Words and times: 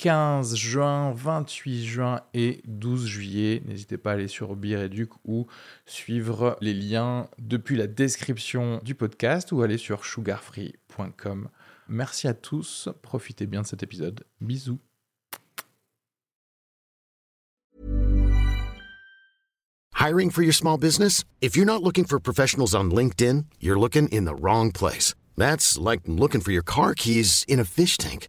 15 0.00 0.56
juin, 0.56 1.12
28 1.12 1.84
juin 1.84 2.22
et 2.32 2.62
12 2.64 3.06
juillet. 3.06 3.62
N'hésitez 3.66 3.98
pas 3.98 4.12
à 4.12 4.14
aller 4.14 4.28
sur 4.28 4.56
Bireduc 4.56 5.10
ou 5.26 5.46
suivre 5.84 6.56
les 6.62 6.72
liens 6.72 7.28
depuis 7.38 7.76
la 7.76 7.86
description 7.86 8.80
du 8.82 8.94
podcast 8.94 9.52
ou 9.52 9.60
aller 9.60 9.76
sur 9.76 10.06
sugarfree.com. 10.06 11.50
Merci 11.88 12.28
à 12.28 12.32
tous, 12.32 12.88
profitez 13.02 13.46
bien 13.46 13.60
de 13.60 13.66
cet 13.66 13.82
épisode. 13.82 14.24
Bisous. 14.40 14.78
Hiring 19.98 20.30
for 20.30 20.42
your 20.42 20.54
small 20.54 20.78
business? 20.78 21.24
If 21.42 21.58
you're 21.58 21.66
not 21.66 21.82
looking 21.82 22.06
for 22.06 22.18
professionals 22.18 22.74
on 22.74 22.84
LinkedIn, 22.84 23.44
you're 23.60 23.78
looking 23.78 24.08
in 24.08 24.24
the 24.24 24.34
wrong 24.34 24.72
place. 24.72 25.12
That's 25.36 25.76
like 25.78 26.00
looking 26.06 26.40
for 26.40 26.52
your 26.52 26.64
car 26.64 26.94
keys 26.94 27.44
in 27.46 27.60
a 27.60 27.64
fish 27.64 27.98
tank. 27.98 28.28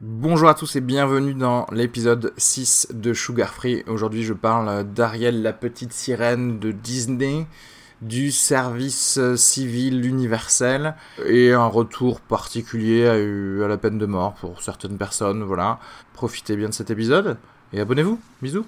Bonjour 0.00 0.48
à 0.48 0.54
tous 0.54 0.76
et 0.76 0.80
bienvenue 0.80 1.34
dans 1.34 1.66
l'épisode 1.72 2.32
6 2.36 2.90
de 2.94 3.12
Sugar 3.12 3.52
Free. 3.52 3.82
Aujourd'hui 3.88 4.22
je 4.22 4.32
parle 4.32 4.84
d'Ariel 4.84 5.42
la 5.42 5.52
petite 5.52 5.92
sirène 5.92 6.60
de 6.60 6.70
Disney, 6.70 7.48
du 8.00 8.30
service 8.30 9.18
civil 9.34 10.06
universel 10.06 10.94
et 11.26 11.52
un 11.52 11.66
retour 11.66 12.20
particulier 12.20 13.08
à, 13.08 13.14
à 13.64 13.68
la 13.68 13.76
peine 13.76 13.98
de 13.98 14.06
mort 14.06 14.34
pour 14.34 14.62
certaines 14.62 14.98
personnes. 14.98 15.42
Voilà, 15.42 15.80
profitez 16.12 16.54
bien 16.54 16.68
de 16.68 16.74
cet 16.74 16.90
épisode 16.90 17.36
et 17.72 17.80
abonnez-vous. 17.80 18.20
Bisous. 18.40 18.66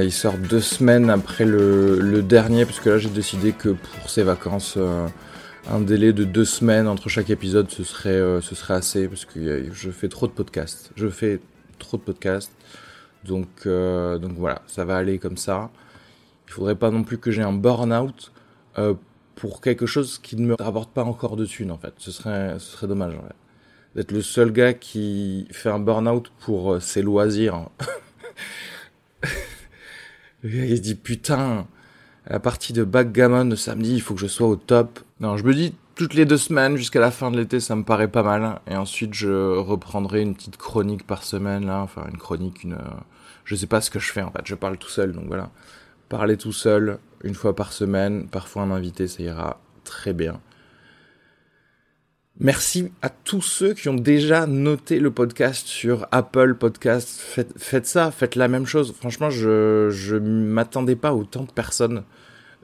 Euh, 0.00 0.04
il 0.04 0.12
sort 0.12 0.36
deux 0.38 0.60
semaines 0.60 1.10
après 1.10 1.44
le, 1.44 2.22
dernier, 2.22 2.64
parce 2.64 2.80
que 2.80 2.90
là 2.90 2.98
j'ai 2.98 3.08
décidé 3.08 3.52
que 3.52 3.70
pour 3.70 4.10
ces 4.10 4.22
vacances, 4.22 4.74
euh, 4.76 5.06
un 5.70 5.80
délai 5.80 6.12
de 6.12 6.24
deux 6.24 6.44
semaines 6.44 6.88
entre 6.88 7.08
chaque 7.08 7.30
épisode, 7.30 7.70
ce 7.70 7.84
serait, 7.84 8.10
euh, 8.10 8.40
assez, 8.68 9.08
parce 9.08 9.24
que 9.24 9.70
je 9.72 9.90
fais 9.90 10.08
trop 10.08 10.26
de 10.26 10.32
podcasts. 10.32 10.90
Je 10.96 11.08
fais 11.08 11.40
trop 11.78 11.96
de 11.96 12.02
podcasts. 12.02 12.52
Donc, 13.24 13.66
voilà, 13.66 14.62
ça 14.66 14.84
va 14.84 14.96
aller 14.96 15.18
comme 15.18 15.36
ça. 15.36 15.70
Il 16.48 16.52
faudrait 16.52 16.74
pas 16.74 16.90
non 16.90 17.04
plus 17.04 17.18
que 17.18 17.30
j'ai 17.30 17.42
un 17.42 17.52
burn-out 17.52 18.32
pour 19.36 19.60
quelque 19.60 19.86
chose 19.86 20.18
qui 20.18 20.36
ne 20.36 20.46
me 20.46 20.54
rapporte 20.58 20.92
pas 20.92 21.04
encore 21.04 21.36
de 21.36 21.46
thunes 21.46 21.70
en 21.70 21.78
fait. 21.78 21.94
Ce 21.98 22.10
serait, 22.12 22.58
ce 22.58 22.72
serait 22.72 22.86
dommage 22.86 23.14
en 23.14 23.22
fait. 23.22 23.36
D'être 23.94 24.12
le 24.12 24.22
seul 24.22 24.52
gars 24.52 24.72
qui 24.72 25.48
fait 25.50 25.68
un 25.68 25.80
burn-out 25.80 26.32
pour 26.40 26.80
ses 26.80 27.02
loisirs. 27.02 27.68
Il 30.42 30.76
se 30.76 30.82
dit 30.82 30.94
putain, 30.94 31.66
la 32.26 32.40
partie 32.40 32.72
de 32.72 32.84
backgammon 32.84 33.44
de 33.44 33.56
samedi, 33.56 33.94
il 33.94 34.00
faut 34.00 34.14
que 34.14 34.20
je 34.20 34.26
sois 34.26 34.48
au 34.48 34.56
top. 34.56 35.00
Non, 35.20 35.36
je 35.36 35.44
me 35.44 35.54
dis 35.54 35.74
toutes 35.94 36.14
les 36.14 36.24
deux 36.24 36.38
semaines 36.38 36.76
jusqu'à 36.76 37.00
la 37.00 37.10
fin 37.10 37.30
de 37.30 37.36
l'été, 37.36 37.60
ça 37.60 37.76
me 37.76 37.84
paraît 37.84 38.08
pas 38.08 38.22
mal. 38.22 38.60
Et 38.66 38.76
ensuite, 38.76 39.12
je 39.14 39.56
reprendrai 39.58 40.22
une 40.22 40.34
petite 40.34 40.56
chronique 40.56 41.06
par 41.06 41.24
semaine, 41.24 41.66
là. 41.66 41.80
Enfin, 41.82 42.06
une 42.10 42.18
chronique, 42.18 42.64
une. 42.64 42.78
Je 43.44 43.54
sais 43.54 43.66
pas 43.66 43.80
ce 43.80 43.90
que 43.90 43.98
je 43.98 44.12
fais 44.12 44.22
en 44.22 44.30
fait. 44.30 44.42
Je 44.44 44.54
parle 44.54 44.78
tout 44.78 44.88
seul, 44.88 45.12
donc 45.12 45.26
voilà. 45.26 45.50
Parler 46.08 46.36
tout 46.36 46.52
seul, 46.52 46.98
une 47.22 47.34
fois 47.34 47.54
par 47.54 47.72
semaine, 47.72 48.28
parfois 48.28 48.62
un 48.62 48.70
invité, 48.70 49.06
ça 49.08 49.22
ira 49.22 49.60
très 49.84 50.12
bien. 50.12 50.40
Merci 52.42 52.90
à 53.02 53.10
tous 53.10 53.42
ceux 53.42 53.74
qui 53.74 53.90
ont 53.90 53.94
déjà 53.94 54.46
noté 54.46 54.98
le 54.98 55.10
podcast 55.10 55.66
sur 55.66 56.08
Apple 56.10 56.54
Podcast. 56.54 57.20
Faites, 57.58 57.86
ça, 57.86 58.10
faites 58.10 58.34
la 58.34 58.48
même 58.48 58.64
chose. 58.64 58.94
Franchement, 58.98 59.28
je 59.28 59.90
je 59.90 60.16
m'attendais 60.16 60.96
pas 60.96 61.12
autant 61.12 61.44
de 61.44 61.50
personnes 61.50 62.02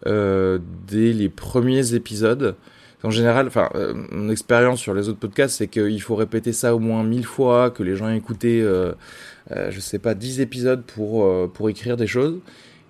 euh, 0.06 0.58
dès 0.86 1.12
les 1.12 1.28
premiers 1.28 1.92
épisodes. 1.92 2.56
En 3.02 3.10
général, 3.10 3.48
enfin, 3.48 3.68
euh, 3.74 3.92
mon 4.12 4.30
expérience 4.30 4.80
sur 4.80 4.94
les 4.94 5.10
autres 5.10 5.18
podcasts, 5.18 5.56
c'est 5.56 5.68
qu'il 5.68 6.00
faut 6.00 6.16
répéter 6.16 6.54
ça 6.54 6.74
au 6.74 6.78
moins 6.78 7.04
mille 7.04 7.26
fois, 7.26 7.70
que 7.70 7.82
les 7.82 7.96
gens 7.96 8.08
aient 8.08 8.16
écouté, 8.16 8.62
euh, 8.62 8.92
euh, 9.50 9.70
je 9.70 9.78
sais 9.80 9.98
pas, 9.98 10.14
dix 10.14 10.40
épisodes 10.40 10.84
pour 10.84 11.52
pour 11.52 11.68
écrire 11.68 11.98
des 11.98 12.06
choses. 12.06 12.38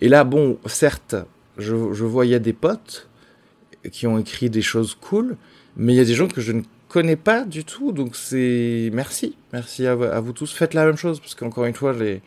Et 0.00 0.08
là, 0.08 0.22
bon, 0.22 0.56
certes, 0.66 1.16
je, 1.58 1.74
je 1.92 2.04
vois 2.04 2.26
il 2.26 2.30
y 2.30 2.36
a 2.36 2.38
des 2.38 2.52
potes 2.52 3.08
qui 3.90 4.06
ont 4.06 4.18
écrit 4.18 4.50
des 4.50 4.62
choses 4.62 4.94
cool, 4.94 5.36
mais 5.76 5.92
il 5.94 5.96
y 5.96 6.00
a 6.00 6.04
des 6.04 6.14
gens 6.14 6.28
que 6.28 6.40
je 6.40 6.52
ne 6.52 6.62
connais 6.96 7.16
pas 7.16 7.44
du 7.44 7.62
tout, 7.62 7.92
donc 7.92 8.16
c'est 8.16 8.88
merci, 8.94 9.36
merci 9.52 9.86
à, 9.86 9.94
vous 9.94 10.32
tous. 10.32 10.50
Faites 10.54 10.72
la 10.72 10.86
même 10.86 10.96
chose 10.96 11.20
parce 11.20 11.34
qu'encore 11.34 11.66
une 11.66 11.74
fois, 11.74 11.92
les 11.92 12.22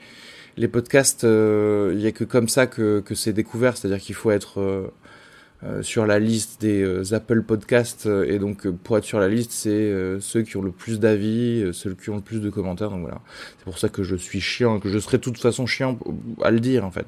les 0.58 0.68
podcasts, 0.68 1.24
euh, 1.24 1.92
il 1.96 2.02
y 2.02 2.06
a 2.06 2.12
que 2.12 2.24
comme 2.24 2.48
ça 2.48 2.68
que 2.68 3.00
que 3.00 3.16
c'est 3.16 3.34
découvert, 3.34 3.76
c'est-à-dire 3.76 4.00
qu'il 4.00 4.14
faut 4.14 4.30
être 4.30 4.62
euh, 4.62 4.94
euh, 5.64 5.82
sur 5.82 6.06
la 6.06 6.20
liste 6.20 6.62
des 6.62 7.16
Apple 7.16 7.42
Podcasts 7.42 8.06
et 8.06 8.38
donc 8.38 8.68
pour 8.70 9.00
être 9.00 9.06
sur 9.06 9.20
la 9.20 9.28
liste, 9.28 9.54
c'est 9.54 9.92
ceux 10.20 10.44
qui 10.44 10.56
ont 10.56 10.62
le 10.62 10.70
plus 10.70 11.00
d'avis, 11.00 11.72
ceux 11.74 11.96
qui 11.96 12.12
ont 12.12 12.18
le 12.18 12.22
plus 12.22 12.40
de 12.40 12.52
commentaires. 12.52 12.92
Donc 12.92 13.02
voilà, 13.02 13.22
c'est 13.58 13.64
pour 13.64 13.80
ça 13.80 13.90
que 13.90 14.04
je 14.04 14.16
suis 14.16 14.40
chiant 14.40 14.80
que 14.80 14.90
je 14.90 15.00
serai 15.00 15.18
de 15.18 15.24
toute 15.24 15.40
façon 15.40 15.66
chiant 15.66 15.98
à 16.44 16.52
le 16.52 16.60
dire 16.60 16.86
en 16.86 16.92
fait. 16.92 17.08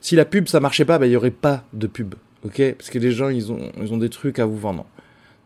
Si 0.00 0.14
la 0.14 0.24
pub 0.24 0.46
ça 0.46 0.60
marchait 0.60 0.84
pas, 0.84 1.00
bah 1.00 1.06
il 1.06 1.12
y 1.12 1.16
aurait 1.16 1.32
pas 1.32 1.64
de 1.72 1.88
pub, 1.88 2.14
ok? 2.44 2.74
Parce 2.78 2.90
que 2.90 3.00
les 3.00 3.10
gens 3.10 3.28
ils 3.28 3.50
ont 3.50 3.72
ils 3.82 3.92
ont 3.92 3.98
des 3.98 4.08
trucs 4.08 4.38
à 4.38 4.46
vous 4.46 4.56
vendre. 4.56 4.86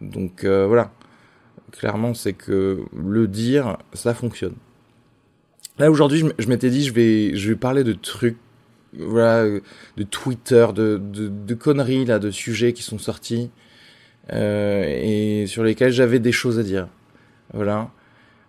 Donc 0.02 0.44
voilà 0.44 0.92
clairement, 1.72 2.14
c'est 2.14 2.32
que 2.32 2.84
le 2.96 3.28
dire, 3.28 3.78
ça 3.92 4.14
fonctionne. 4.14 4.54
Là 5.78 5.90
aujourd'hui, 5.90 6.24
je 6.38 6.48
m'étais 6.48 6.70
dit, 6.70 6.84
je 6.84 6.92
vais, 6.92 7.34
je 7.36 7.48
vais 7.48 7.56
parler 7.56 7.84
de 7.84 7.92
trucs, 7.92 8.36
voilà, 8.98 9.44
de 9.96 10.02
Twitter, 10.02 10.66
de, 10.74 11.00
de, 11.00 11.54
conneries 11.54 12.04
là, 12.04 12.18
de 12.18 12.30
sujets 12.30 12.72
qui 12.72 12.82
sont 12.82 12.98
sortis 12.98 13.50
euh, 14.32 14.84
et 14.86 15.46
sur 15.46 15.62
lesquels 15.62 15.92
j'avais 15.92 16.18
des 16.18 16.32
choses 16.32 16.58
à 16.58 16.62
dire. 16.62 16.88
Voilà, 17.54 17.90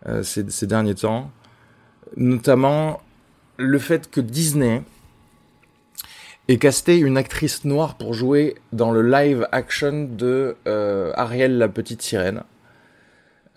euh, 0.08 0.24
ces, 0.24 0.50
ces 0.50 0.68
derniers 0.68 0.96
temps, 0.96 1.32
notamment 2.18 3.02
le 3.58 3.80
fait 3.80 4.10
que 4.10 4.20
Disney 4.20 4.84
ait 6.48 6.58
casté 6.58 6.98
une 6.98 7.18
actrice 7.18 7.64
noire 7.66 7.96
pour 7.96 8.14
jouer 8.14 8.56
dans 8.74 8.92
le 8.92 9.02
live 9.10 9.48
action 9.52 10.04
de 10.04 10.56
euh, 10.68 11.12
Ariel 11.16 11.58
la 11.58 11.70
petite 11.70 12.02
sirène. 12.02 12.44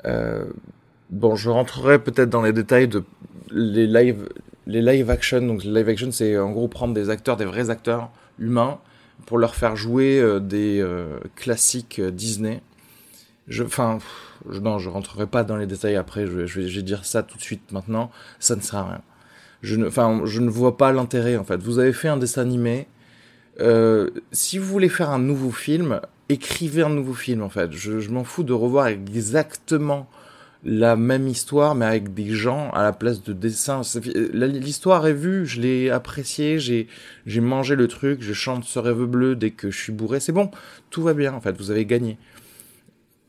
Euh, 0.07 0.45
bon, 1.11 1.37
je 1.37 1.51
rentrerai 1.51 1.99
peut-être 1.99 2.31
dans 2.31 2.43
les 2.43 2.53
détails 2.53 2.89
de 2.89 3.05
les 3.51 3.87
live, 3.87 4.29
les 4.67 4.83
live 4.83 5.11
action. 5.11 5.41
Donc, 5.43 5.65
live 5.65 5.89
action, 5.89 6.13
c'est 6.13 6.39
en 6.39 6.51
gros 6.51 6.69
prendre 6.69 6.95
des 6.95 7.11
acteurs, 7.11 7.37
des 7.37 7.45
vrais 7.45 7.71
acteurs 7.71 8.11
humains, 8.39 8.79
pour 9.27 9.39
leur 9.39 9.55
faire 9.55 9.77
jouer 9.77 10.19
euh, 10.19 10.41
des 10.41 10.81
euh, 10.81 11.19
classiques 11.37 12.01
Disney. 12.01 12.63
Je, 13.47 13.63
enfin, 13.63 13.99
non, 14.47 14.79
je 14.79 14.89
rentrerai 14.89 15.27
pas 15.27 15.45
dans 15.45 15.57
les 15.57 15.67
détails 15.67 15.97
après. 15.97 16.27
Je, 16.27 16.61
vais, 16.61 16.83
dire 16.83 17.05
ça 17.05 17.23
tout 17.23 17.37
de 17.37 17.43
suite 17.43 17.73
maintenant. 17.73 18.11
Ça 18.39 18.57
ne 18.57 18.61
sert 18.61 18.79
à 18.81 18.89
rien. 18.89 19.03
Je 19.63 19.77
ne, 19.77 19.87
enfin, 19.87 20.23
je 20.25 20.41
ne 20.41 20.51
vois 20.51 20.77
pas 20.77 20.93
l'intérêt 20.93 21.37
en 21.37 21.45
fait. 21.45 21.63
Vous 21.63 21.79
avez 21.79 21.93
fait 21.93 22.09
un 22.09 22.17
dessin 22.17 22.43
animé. 22.43 22.87
Si 24.33 24.59
vous 24.59 24.67
voulez 24.67 24.89
faire 24.89 25.11
un 25.11 25.19
nouveau 25.19 25.51
film, 25.51 26.01
écrivez 26.29 26.83
un 26.83 26.91
nouveau 26.91 27.15
film 27.15 27.43
en 27.43 27.49
fait. 27.49 27.73
Je, 27.73 28.09
m'en 28.11 28.25
fous 28.25 28.43
de 28.43 28.53
revoir 28.53 28.89
exactement 28.89 30.09
la 30.67 30.97
même 30.97 31.29
histoire, 31.29 31.75
mais 31.75 31.85
avec 31.85 32.15
des 32.15 32.31
gens 32.31 32.71
à 32.71 32.83
la 32.83 32.93
place 32.93 33.23
de 33.23 33.35
dessins. 33.35 33.83
L'histoire 34.33 35.07
est 35.07 35.13
vue, 35.13 35.47
je 35.47 35.61
l'ai 35.61 35.91
appréciée, 35.91 36.59
j'ai 36.59 36.89
j'ai 37.27 37.41
mangé 37.41 37.77
le 37.77 37.87
truc, 37.87 38.23
je 38.23 38.33
chante 38.33 38.65
ce 38.65 38.79
rêve 38.79 39.05
bleu 39.05 39.37
dès 39.37 39.51
que 39.51 39.71
je 39.71 39.79
suis 39.79 39.93
bourré, 39.93 40.21
c'est 40.21 40.33
bon, 40.33 40.51
tout 40.91 41.03
va 41.03 41.13
bien 41.13 41.35
en 41.35 41.41
fait, 41.41 41.57
vous 41.59 41.71
avez 41.71 41.85
gagné. 41.85 42.17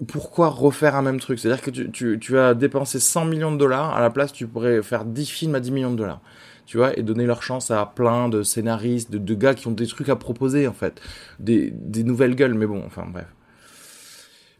Pourquoi 0.07 0.49
refaire 0.49 0.95
un 0.95 1.01
même 1.01 1.19
truc? 1.21 1.39
C'est-à-dire 1.39 1.63
que 1.63 1.71
tu, 1.71 1.89
tu, 1.89 2.19
tu 2.19 2.37
as 2.37 2.53
dépensé 2.53 2.99
100 2.99 3.25
millions 3.25 3.51
de 3.51 3.57
dollars, 3.57 3.95
à 3.95 4.01
la 4.01 4.09
place 4.09 4.31
tu 4.33 4.47
pourrais 4.47 4.81
faire 4.81 5.05
10 5.05 5.29
films 5.29 5.55
à 5.55 5.59
10 5.59 5.71
millions 5.71 5.91
de 5.91 5.97
dollars. 5.97 6.21
Tu 6.65 6.77
vois, 6.77 6.97
et 6.97 7.03
donner 7.03 7.25
leur 7.25 7.43
chance 7.43 7.69
à 7.69 7.85
plein 7.85 8.27
de 8.27 8.41
scénaristes, 8.41 9.11
de, 9.11 9.33
gars 9.35 9.53
qui 9.53 9.67
ont 9.67 9.71
des 9.71 9.85
trucs 9.85 10.09
à 10.09 10.15
proposer 10.15 10.67
en 10.67 10.73
fait, 10.73 10.99
des, 11.39 11.71
nouvelles 12.03 12.35
gueules, 12.35 12.55
mais 12.55 12.65
bon, 12.65 12.81
enfin 12.85 13.05
bref. 13.07 13.27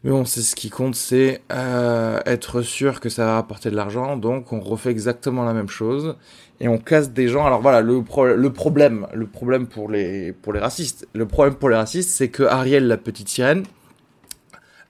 Mais 0.04 0.10
bon, 0.12 0.24
c'est 0.24 0.42
ce 0.42 0.54
qui 0.54 0.70
compte, 0.70 0.94
c'est 0.94 1.42
euh, 1.52 2.20
être 2.26 2.62
sûr 2.62 3.00
que 3.00 3.08
ça 3.08 3.24
va 3.24 3.38
apporter 3.38 3.70
de 3.70 3.76
l'argent. 3.76 4.16
Donc, 4.16 4.52
on 4.52 4.60
refait 4.60 4.90
exactement 4.90 5.44
la 5.44 5.52
même 5.52 5.68
chose 5.68 6.14
et 6.60 6.68
on 6.68 6.78
casse 6.78 7.10
des 7.10 7.28
gens. 7.28 7.44
Alors 7.46 7.60
voilà, 7.60 7.80
le, 7.80 8.02
problème, 8.02 9.06
le 9.12 9.26
problème 9.26 9.66
pour 9.66 9.90
les 9.90 10.32
pour 10.32 10.52
les 10.52 10.60
racistes, 10.60 11.08
le 11.12 11.26
problème 11.26 11.54
pour 11.54 11.68
les 11.68 11.76
racistes, 11.76 12.10
c'est 12.10 12.28
que 12.28 12.42
Ariel, 12.42 12.86
la 12.86 12.96
petite 12.96 13.28
sirène, 13.28 13.64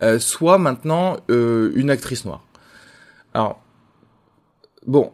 euh, 0.02 0.18
soit 0.18 0.58
maintenant 0.58 1.16
euh, 1.30 1.72
une 1.74 1.90
actrice 1.90 2.24
noire. 2.24 2.44
Alors 3.34 3.60
bon, 4.86 5.12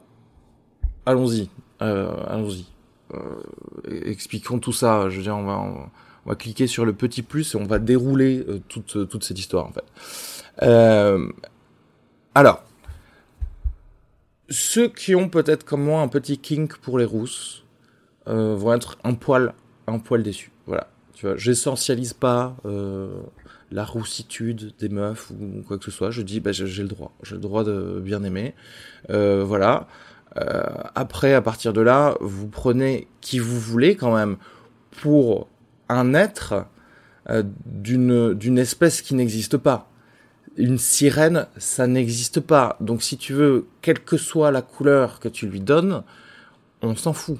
allons-y, 1.06 1.48
allons-y. 1.82 2.66
Euh, 3.14 4.00
expliquons 4.04 4.58
tout 4.58 4.72
ça. 4.72 5.08
Je 5.10 5.16
veux 5.16 5.22
dire, 5.22 5.36
on 5.36 5.44
va. 5.44 6.34
Cliquer 6.36 6.68
sur 6.68 6.84
le 6.84 6.92
petit 6.92 7.22
plus 7.22 7.54
et 7.54 7.58
on 7.58 7.64
va 7.64 7.80
dérouler 7.80 8.44
euh, 8.48 8.60
toute, 8.68 8.96
euh, 8.96 9.04
toute 9.04 9.24
cette 9.24 9.38
histoire 9.38 9.66
en 9.66 9.72
fait. 9.72 9.84
Euh, 10.62 11.28
alors, 12.34 12.62
ceux 14.48 14.88
qui 14.88 15.16
ont 15.16 15.28
peut-être 15.28 15.64
comme 15.64 15.82
moi 15.82 16.00
un 16.00 16.08
petit 16.08 16.38
kink 16.38 16.76
pour 16.78 16.96
les 16.96 17.04
rousses 17.04 17.64
euh, 18.28 18.54
vont 18.54 18.72
être 18.72 18.98
un 19.02 19.14
poil, 19.14 19.52
un 19.88 19.98
poil 19.98 20.22
déçus. 20.22 20.52
Voilà, 20.66 20.88
tu 21.12 21.26
vois, 21.26 21.36
j'essentialise 21.36 22.12
pas 22.12 22.56
euh, 22.66 23.20
la 23.72 23.84
roussitude 23.84 24.74
des 24.78 24.88
meufs 24.88 25.30
ou 25.32 25.62
quoi 25.66 25.76
que 25.76 25.84
ce 25.84 25.90
soit. 25.90 26.12
Je 26.12 26.22
dis, 26.22 26.38
bah, 26.38 26.52
j'ai 26.52 26.82
le 26.82 26.88
droit, 26.88 27.12
j'ai 27.24 27.34
le 27.34 27.40
droit 27.40 27.64
de 27.64 28.00
bien 28.00 28.22
aimer. 28.22 28.54
Euh, 29.10 29.42
voilà. 29.44 29.88
Après, 30.34 31.34
à 31.34 31.42
partir 31.42 31.72
de 31.72 31.80
là, 31.80 32.16
vous 32.20 32.48
prenez 32.48 33.06
qui 33.20 33.38
vous 33.38 33.60
voulez 33.60 33.96
quand 33.96 34.14
même 34.14 34.36
pour 34.90 35.48
un 35.88 36.14
être 36.14 36.66
euh, 37.30 37.44
d'une 37.66 38.34
d'une 38.34 38.58
espèce 38.58 39.00
qui 39.00 39.14
n'existe 39.14 39.56
pas. 39.56 39.88
Une 40.56 40.78
sirène, 40.78 41.46
ça 41.56 41.86
n'existe 41.86 42.40
pas. 42.40 42.76
Donc 42.80 43.02
si 43.02 43.16
tu 43.16 43.32
veux, 43.32 43.68
quelle 43.80 44.00
que 44.00 44.16
soit 44.16 44.50
la 44.50 44.60
couleur 44.60 45.20
que 45.20 45.28
tu 45.28 45.46
lui 45.46 45.60
donnes, 45.60 46.02
on 46.82 46.96
s'en 46.96 47.12
fout. 47.12 47.38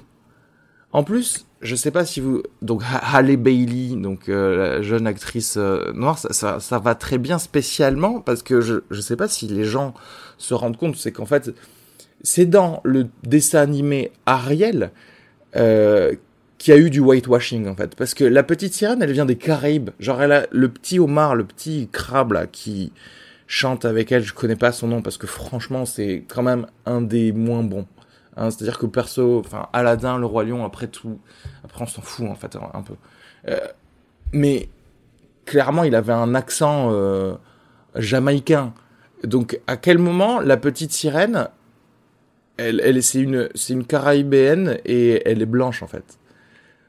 En 0.93 1.03
plus, 1.03 1.47
je 1.61 1.75
sais 1.75 1.91
pas 1.91 2.05
si 2.05 2.21
vous 2.21 2.43
donc 2.61 2.81
Halle 3.13 3.35
Bailey, 3.35 3.95
donc 3.95 4.29
euh, 4.29 4.55
la 4.55 4.81
jeune 4.81 5.05
actrice 5.05 5.57
euh, 5.57 5.91
noire, 5.93 6.17
ça, 6.17 6.31
ça, 6.33 6.59
ça, 6.59 6.79
va 6.79 6.95
très 6.95 7.17
bien 7.17 7.39
spécialement 7.39 8.21
parce 8.21 8.41
que 8.41 8.61
je 8.61 8.75
je 8.89 9.01
sais 9.01 9.15
pas 9.15 9.27
si 9.27 9.47
les 9.47 9.65
gens 9.65 9.93
se 10.37 10.53
rendent 10.53 10.77
compte, 10.77 10.95
c'est 10.95 11.11
qu'en 11.11 11.25
fait 11.25 11.53
c'est 12.23 12.45
dans 12.45 12.81
le 12.83 13.09
dessin 13.23 13.59
animé 13.59 14.11
Ariel 14.25 14.91
euh, 15.55 16.15
qui 16.57 16.71
a 16.71 16.77
eu 16.77 16.89
du 16.89 17.01
whitewashing 17.01 17.67
en 17.67 17.75
fait. 17.75 17.95
Parce 17.95 18.13
que 18.13 18.23
la 18.23 18.43
petite 18.43 18.73
sirène 18.73 19.03
elle 19.03 19.11
vient 19.11 19.25
des 19.25 19.35
Caraïbes. 19.35 19.91
Genre 19.99 20.21
elle 20.21 20.31
a 20.31 20.47
le 20.51 20.69
petit 20.69 20.99
homard 20.99 21.35
le 21.35 21.43
petit 21.43 21.89
crabe 21.91 22.31
là 22.31 22.47
qui 22.47 22.93
chante 23.45 23.83
avec 23.83 24.11
elle. 24.11 24.23
Je 24.23 24.33
connais 24.33 24.55
pas 24.55 24.71
son 24.71 24.87
nom 24.87 25.01
parce 25.01 25.17
que 25.17 25.27
franchement 25.27 25.85
c'est 25.85 26.23
quand 26.27 26.43
même 26.43 26.65
un 26.85 27.01
des 27.01 27.33
moins 27.33 27.63
bons. 27.63 27.85
Hein, 28.37 28.49
c'est 28.49 28.63
à 28.63 28.65
dire 28.65 28.79
que 28.79 28.87
perso 28.87 29.39
enfin 29.39 29.67
Aladdin 29.73 30.17
le 30.17 30.25
roi 30.25 30.43
lion 30.43 30.65
après 30.65 30.87
tout 30.87 31.19
après 31.63 31.83
on 31.83 31.87
s'en 31.87 32.01
fout 32.01 32.27
en 32.27 32.35
fait 32.35 32.55
un 32.55 32.81
peu. 32.81 32.95
Euh, 33.49 33.59
mais 34.31 34.69
clairement 35.45 35.83
il 35.83 35.93
avait 35.93 36.13
un 36.13 36.33
accent 36.33 36.89
euh, 36.93 37.35
jamaïcain. 37.95 38.73
Donc 39.25 39.59
à 39.67 39.75
quel 39.75 39.97
moment 39.97 40.39
la 40.39 40.55
petite 40.55 40.93
sirène 40.93 41.49
elle, 42.57 42.81
elle 42.83 43.01
c'est 43.01 43.19
une 43.19 43.49
c'est 43.55 43.73
une 43.73 43.85
caraïbéenne 43.85 44.79
et 44.85 45.21
elle 45.27 45.41
est 45.41 45.47
blanche 45.47 45.83
en 45.83 45.87
fait 45.87 46.17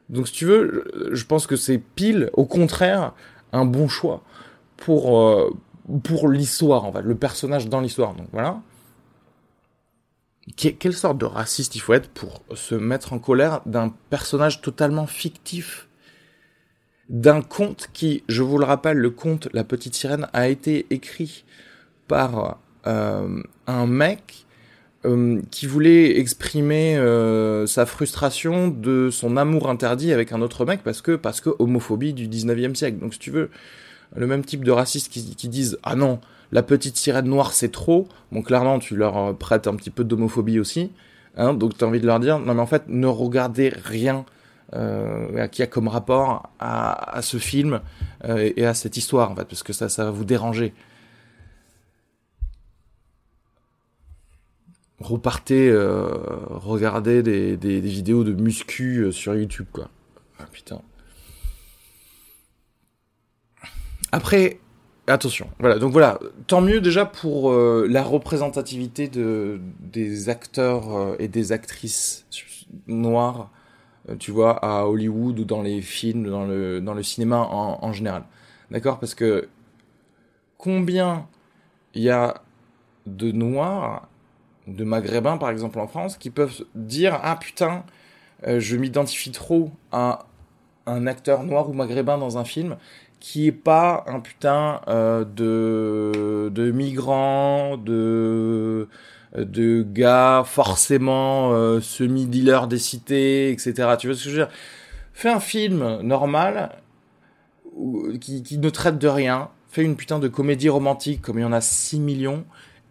donc, 0.08 0.28
si 0.28 0.34
tu 0.34 0.44
veux, 0.44 0.84
je 1.12 1.24
pense 1.24 1.46
que 1.46 1.56
c'est 1.56 1.78
pile, 1.78 2.30
au 2.34 2.44
contraire, 2.44 3.14
un 3.52 3.64
bon 3.64 3.88
choix 3.88 4.22
pour, 4.76 5.18
euh, 5.18 5.50
pour 6.02 6.28
l'histoire, 6.28 6.84
en 6.84 6.92
fait, 6.92 7.02
le 7.02 7.14
personnage 7.14 7.68
dans 7.68 7.80
l'histoire. 7.80 8.14
Donc, 8.14 8.28
voilà. 8.32 8.60
quelle 10.56 10.94
sorte 10.94 11.18
de 11.18 11.24
raciste 11.24 11.74
il 11.74 11.80
faut 11.80 11.94
être 11.94 12.10
pour 12.10 12.42
se 12.54 12.74
mettre 12.74 13.12
en 13.12 13.18
colère 13.18 13.62
d'un 13.66 13.94
personnage 14.10 14.60
totalement 14.60 15.06
fictif? 15.06 15.88
D'un 17.08 17.42
conte 17.42 17.88
qui, 17.92 18.24
je 18.28 18.42
vous 18.42 18.58
le 18.58 18.64
rappelle, 18.64 18.96
le 18.96 19.10
conte 19.10 19.48
La 19.52 19.64
Petite 19.64 19.94
Sirène 19.94 20.26
a 20.32 20.48
été 20.48 20.86
écrit 20.90 21.44
par 22.08 22.58
euh, 22.86 23.42
un 23.66 23.86
mec 23.86 24.43
euh, 25.04 25.40
qui 25.50 25.66
voulait 25.66 26.18
exprimer 26.18 26.96
euh, 26.96 27.66
sa 27.66 27.86
frustration 27.86 28.68
de 28.68 29.10
son 29.10 29.36
amour 29.36 29.68
interdit 29.68 30.12
avec 30.12 30.32
un 30.32 30.40
autre 30.40 30.64
mec 30.64 30.82
parce 30.82 31.02
que 31.02 31.16
parce 31.16 31.40
que 31.40 31.50
homophobie 31.58 32.12
du 32.12 32.28
19e 32.28 32.74
siècle. 32.74 32.98
Donc 32.98 33.14
si 33.14 33.18
tu 33.18 33.30
veux, 33.30 33.50
le 34.16 34.26
même 34.26 34.44
type 34.44 34.64
de 34.64 34.70
racistes 34.70 35.12
qui, 35.12 35.48
disent 35.48 35.78
ah 35.82 35.96
non, 35.96 36.20
la 36.52 36.62
petite 36.62 36.96
sirène 36.96 37.26
noire 37.26 37.52
c'est 37.52 37.70
trop. 37.70 38.08
Bon 38.32 38.42
clairement 38.42 38.78
tu 38.78 38.96
leur 38.96 39.36
prêtes 39.36 39.66
un 39.66 39.74
petit 39.74 39.90
peu 39.90 40.04
d'homophobie 40.04 40.58
aussi. 40.58 40.90
Hein, 41.36 41.54
donc 41.54 41.76
tu 41.76 41.84
as 41.84 41.88
envie 41.88 42.00
de 42.00 42.06
leur 42.06 42.20
dire 42.20 42.38
non 42.38 42.54
mais 42.54 42.62
en 42.62 42.66
fait 42.66 42.84
ne 42.88 43.06
regardez 43.06 43.72
rien 43.84 44.24
euh, 44.74 45.46
qui 45.48 45.62
a 45.62 45.66
comme 45.66 45.88
rapport 45.88 46.50
à, 46.58 47.20
ce 47.22 47.36
film 47.36 47.80
euh, 48.24 48.50
et 48.56 48.64
à 48.64 48.74
cette 48.74 48.96
histoire 48.96 49.30
en 49.30 49.36
fait 49.36 49.44
parce 49.44 49.62
que 49.62 49.72
ça 49.72 49.88
ça 49.88 50.04
va 50.04 50.10
vous 50.10 50.24
déranger. 50.24 50.72
Repartez 55.04 55.68
euh, 55.68 56.08
regarder 56.48 57.22
des, 57.22 57.56
des, 57.56 57.80
vidéos 57.80 58.24
de 58.24 58.32
muscu 58.32 59.04
euh, 59.04 59.12
sur 59.12 59.34
YouTube, 59.34 59.66
quoi. 59.72 59.88
Ah 60.38 60.46
putain. 60.50 60.80
Après, 64.12 64.60
attention, 65.06 65.48
voilà, 65.58 65.78
donc 65.78 65.92
voilà, 65.92 66.18
tant 66.46 66.60
mieux 66.60 66.80
déjà 66.80 67.04
pour 67.04 67.50
euh, 67.50 67.86
la 67.90 68.02
représentativité 68.02 69.08
de, 69.08 69.60
des 69.80 70.28
acteurs 70.28 71.16
et 71.18 71.28
des 71.28 71.52
actrices 71.52 72.26
noirs, 72.86 73.50
euh, 74.08 74.16
tu 74.16 74.30
vois, 74.30 74.52
à 74.64 74.86
Hollywood 74.86 75.38
ou 75.38 75.44
dans 75.44 75.62
les 75.62 75.82
films, 75.82 76.28
dans 76.28 76.46
le, 76.46 76.80
dans 76.80 76.94
le 76.94 77.02
cinéma 77.02 77.38
en 77.38 77.92
général. 77.92 78.24
D'accord? 78.70 78.98
Parce 78.98 79.14
que 79.14 79.48
combien 80.58 81.26
il 81.94 82.02
y 82.02 82.10
a 82.10 82.42
de 83.06 83.32
noirs 83.32 84.08
de 84.66 84.84
maghrébins, 84.84 85.36
par 85.36 85.50
exemple, 85.50 85.78
en 85.78 85.86
France, 85.86 86.16
qui 86.16 86.30
peuvent 86.30 86.64
dire 86.74 87.18
Ah 87.22 87.36
putain, 87.36 87.84
euh, 88.46 88.60
je 88.60 88.76
m'identifie 88.76 89.30
trop 89.30 89.70
à 89.92 90.26
un 90.86 91.06
acteur 91.06 91.44
noir 91.44 91.68
ou 91.68 91.72
maghrébin 91.72 92.18
dans 92.18 92.38
un 92.38 92.44
film 92.44 92.76
qui 93.20 93.46
est 93.46 93.52
pas 93.52 94.04
un 94.06 94.20
putain 94.20 94.82
euh, 94.88 95.24
de, 95.24 96.50
de 96.50 96.70
migrant, 96.70 97.78
de, 97.78 98.88
de 99.34 99.82
gars 99.82 100.42
forcément 100.44 101.52
euh, 101.52 101.80
semi-dealer 101.80 102.66
des 102.68 102.78
cités, 102.78 103.50
etc. 103.50 103.96
Tu 103.98 104.08
vois 104.08 104.16
ce 104.16 104.24
que 104.24 104.30
je 104.30 104.36
veux 104.36 104.46
dire? 104.46 104.54
Fais 105.14 105.30
un 105.30 105.40
film 105.40 106.00
normal 106.02 106.72
qui, 108.20 108.42
qui 108.42 108.58
ne 108.58 108.68
traite 108.68 108.98
de 108.98 109.08
rien, 109.08 109.48
fais 109.70 109.82
une 109.82 109.96
putain 109.96 110.18
de 110.18 110.28
comédie 110.28 110.68
romantique 110.68 111.22
comme 111.22 111.38
il 111.38 111.42
y 111.42 111.46
en 111.46 111.52
a 111.52 111.60
6 111.60 112.00
millions, 112.00 112.44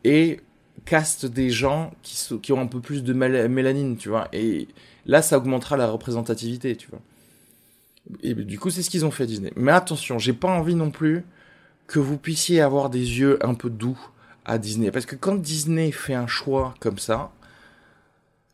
et 0.03 0.39
caste 0.85 1.25
des 1.25 1.49
gens 1.49 1.91
qui, 2.01 2.51
ont 2.51 2.59
un 2.59 2.67
peu 2.67 2.79
plus 2.79 3.03
de 3.03 3.13
mélanine, 3.13 3.97
tu 3.97 4.09
vois. 4.09 4.27
Et 4.33 4.67
là, 5.05 5.21
ça 5.21 5.37
augmentera 5.37 5.77
la 5.77 5.87
représentativité, 5.87 6.75
tu 6.75 6.89
vois. 6.89 7.01
Et 8.21 8.33
du 8.33 8.59
coup, 8.59 8.69
c'est 8.69 8.83
ce 8.83 8.89
qu'ils 8.89 9.05
ont 9.05 9.11
fait 9.11 9.25
Disney. 9.25 9.51
Mais 9.55 9.71
attention, 9.71 10.19
j'ai 10.19 10.33
pas 10.33 10.49
envie 10.49 10.75
non 10.75 10.91
plus 10.91 11.23
que 11.87 11.99
vous 11.99 12.17
puissiez 12.17 12.61
avoir 12.61 12.89
des 12.89 13.19
yeux 13.19 13.39
un 13.45 13.53
peu 13.53 13.69
doux 13.69 13.99
à 14.45 14.57
Disney. 14.57 14.91
Parce 14.91 15.05
que 15.05 15.15
quand 15.15 15.35
Disney 15.35 15.91
fait 15.91 16.13
un 16.13 16.27
choix 16.27 16.73
comme 16.79 16.97
ça, 16.97 17.31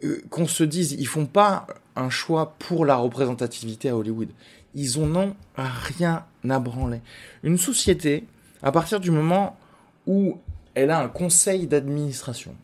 euh, 0.03 0.21
qu'on 0.29 0.47
se 0.47 0.63
dise, 0.63 0.93
ils 0.93 1.07
font 1.07 1.25
pas 1.25 1.67
un 1.95 2.09
choix 2.09 2.55
pour 2.59 2.85
la 2.85 2.95
représentativité 2.95 3.89
à 3.89 3.97
Hollywood. 3.97 4.29
Ils 4.75 4.99
en 4.99 5.15
ont 5.15 5.35
rien 5.55 6.25
à 6.47 6.59
branler. 6.59 7.01
Une 7.43 7.57
société, 7.57 8.25
à 8.61 8.71
partir 8.71 8.99
du 8.99 9.11
moment 9.11 9.57
où 10.05 10.39
elle 10.75 10.91
a 10.91 10.99
un 10.99 11.09
conseil 11.09 11.67
d'administration 11.67 12.55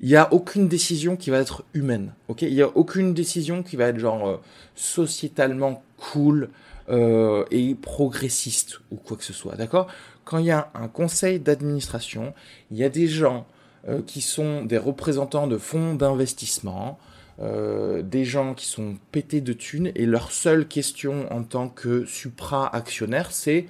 il 0.00 0.08
n'y 0.08 0.16
a 0.16 0.32
aucune 0.32 0.68
décision 0.68 1.16
qui 1.16 1.30
va 1.30 1.38
être 1.38 1.64
humaine. 1.74 2.12
Ok, 2.28 2.42
il 2.42 2.54
n'y 2.54 2.62
a 2.62 2.68
aucune 2.68 3.14
décision 3.14 3.62
qui 3.62 3.76
va 3.76 3.86
être 3.86 3.98
genre 3.98 4.28
euh, 4.28 4.36
sociétalement 4.74 5.82
cool 5.96 6.50
euh, 6.88 7.44
et 7.50 7.74
progressiste 7.74 8.80
ou 8.92 8.96
quoi 8.96 9.16
que 9.16 9.24
ce 9.24 9.32
soit. 9.32 9.56
D'accord? 9.56 9.88
Quand 10.24 10.38
il 10.38 10.46
y 10.46 10.50
a 10.50 10.70
un 10.74 10.88
conseil 10.88 11.40
d'administration, 11.40 12.32
il 12.70 12.76
y 12.76 12.84
a 12.84 12.88
des 12.88 13.08
gens 13.08 13.46
euh, 13.88 14.00
qui 14.06 14.20
sont 14.20 14.64
des 14.64 14.78
représentants 14.78 15.46
de 15.46 15.58
fonds 15.58 15.94
d'investissement, 15.94 16.98
des 17.40 18.24
gens 18.24 18.52
qui 18.52 18.66
sont 18.66 18.96
pétés 19.12 19.40
de 19.40 19.52
thunes 19.52 19.92
et 19.94 20.06
leur 20.06 20.32
seule 20.32 20.66
question 20.66 21.32
en 21.32 21.44
tant 21.44 21.68
que 21.68 22.04
supra-actionnaire, 22.04 23.30
c'est 23.30 23.68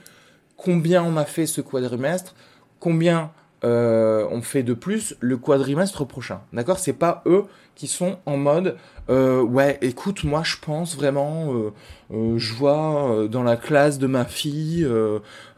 combien 0.57 1.05
on 1.05 1.19
a 1.19 1.27
fait 1.27 1.45
ce 1.45 1.61
quadrimestre, 1.61 2.35
combien 2.81 3.31
euh, 3.65 4.27
on 4.31 4.43
fait 4.43 4.63
de 4.63 4.75
plus 4.75 5.17
le 5.21 5.37
quadrimestre 5.37 6.05
prochain. 6.05 6.41
D'accord? 6.53 6.79
C'est 6.79 6.93
pas 6.93 7.23
eux 7.27 7.45
qui 7.75 7.87
sont 7.87 8.19
en 8.27 8.37
mode 8.37 8.77
euh, 9.11 9.41
ouais, 9.41 9.79
écoute, 9.81 10.25
moi 10.25 10.43
je 10.45 10.57
pense 10.61 10.95
vraiment, 10.95 11.55
euh, 11.55 11.73
euh 12.13 12.39
je 12.39 12.53
vois 12.53 13.11
euh, 13.11 13.29
dans 13.29 13.43
la 13.43 13.57
classe 13.57 13.99
de 13.99 14.07
ma 14.07 14.27
fille, 14.27 14.87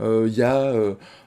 il 0.01 0.35
y 0.35 0.43
a 0.43 0.73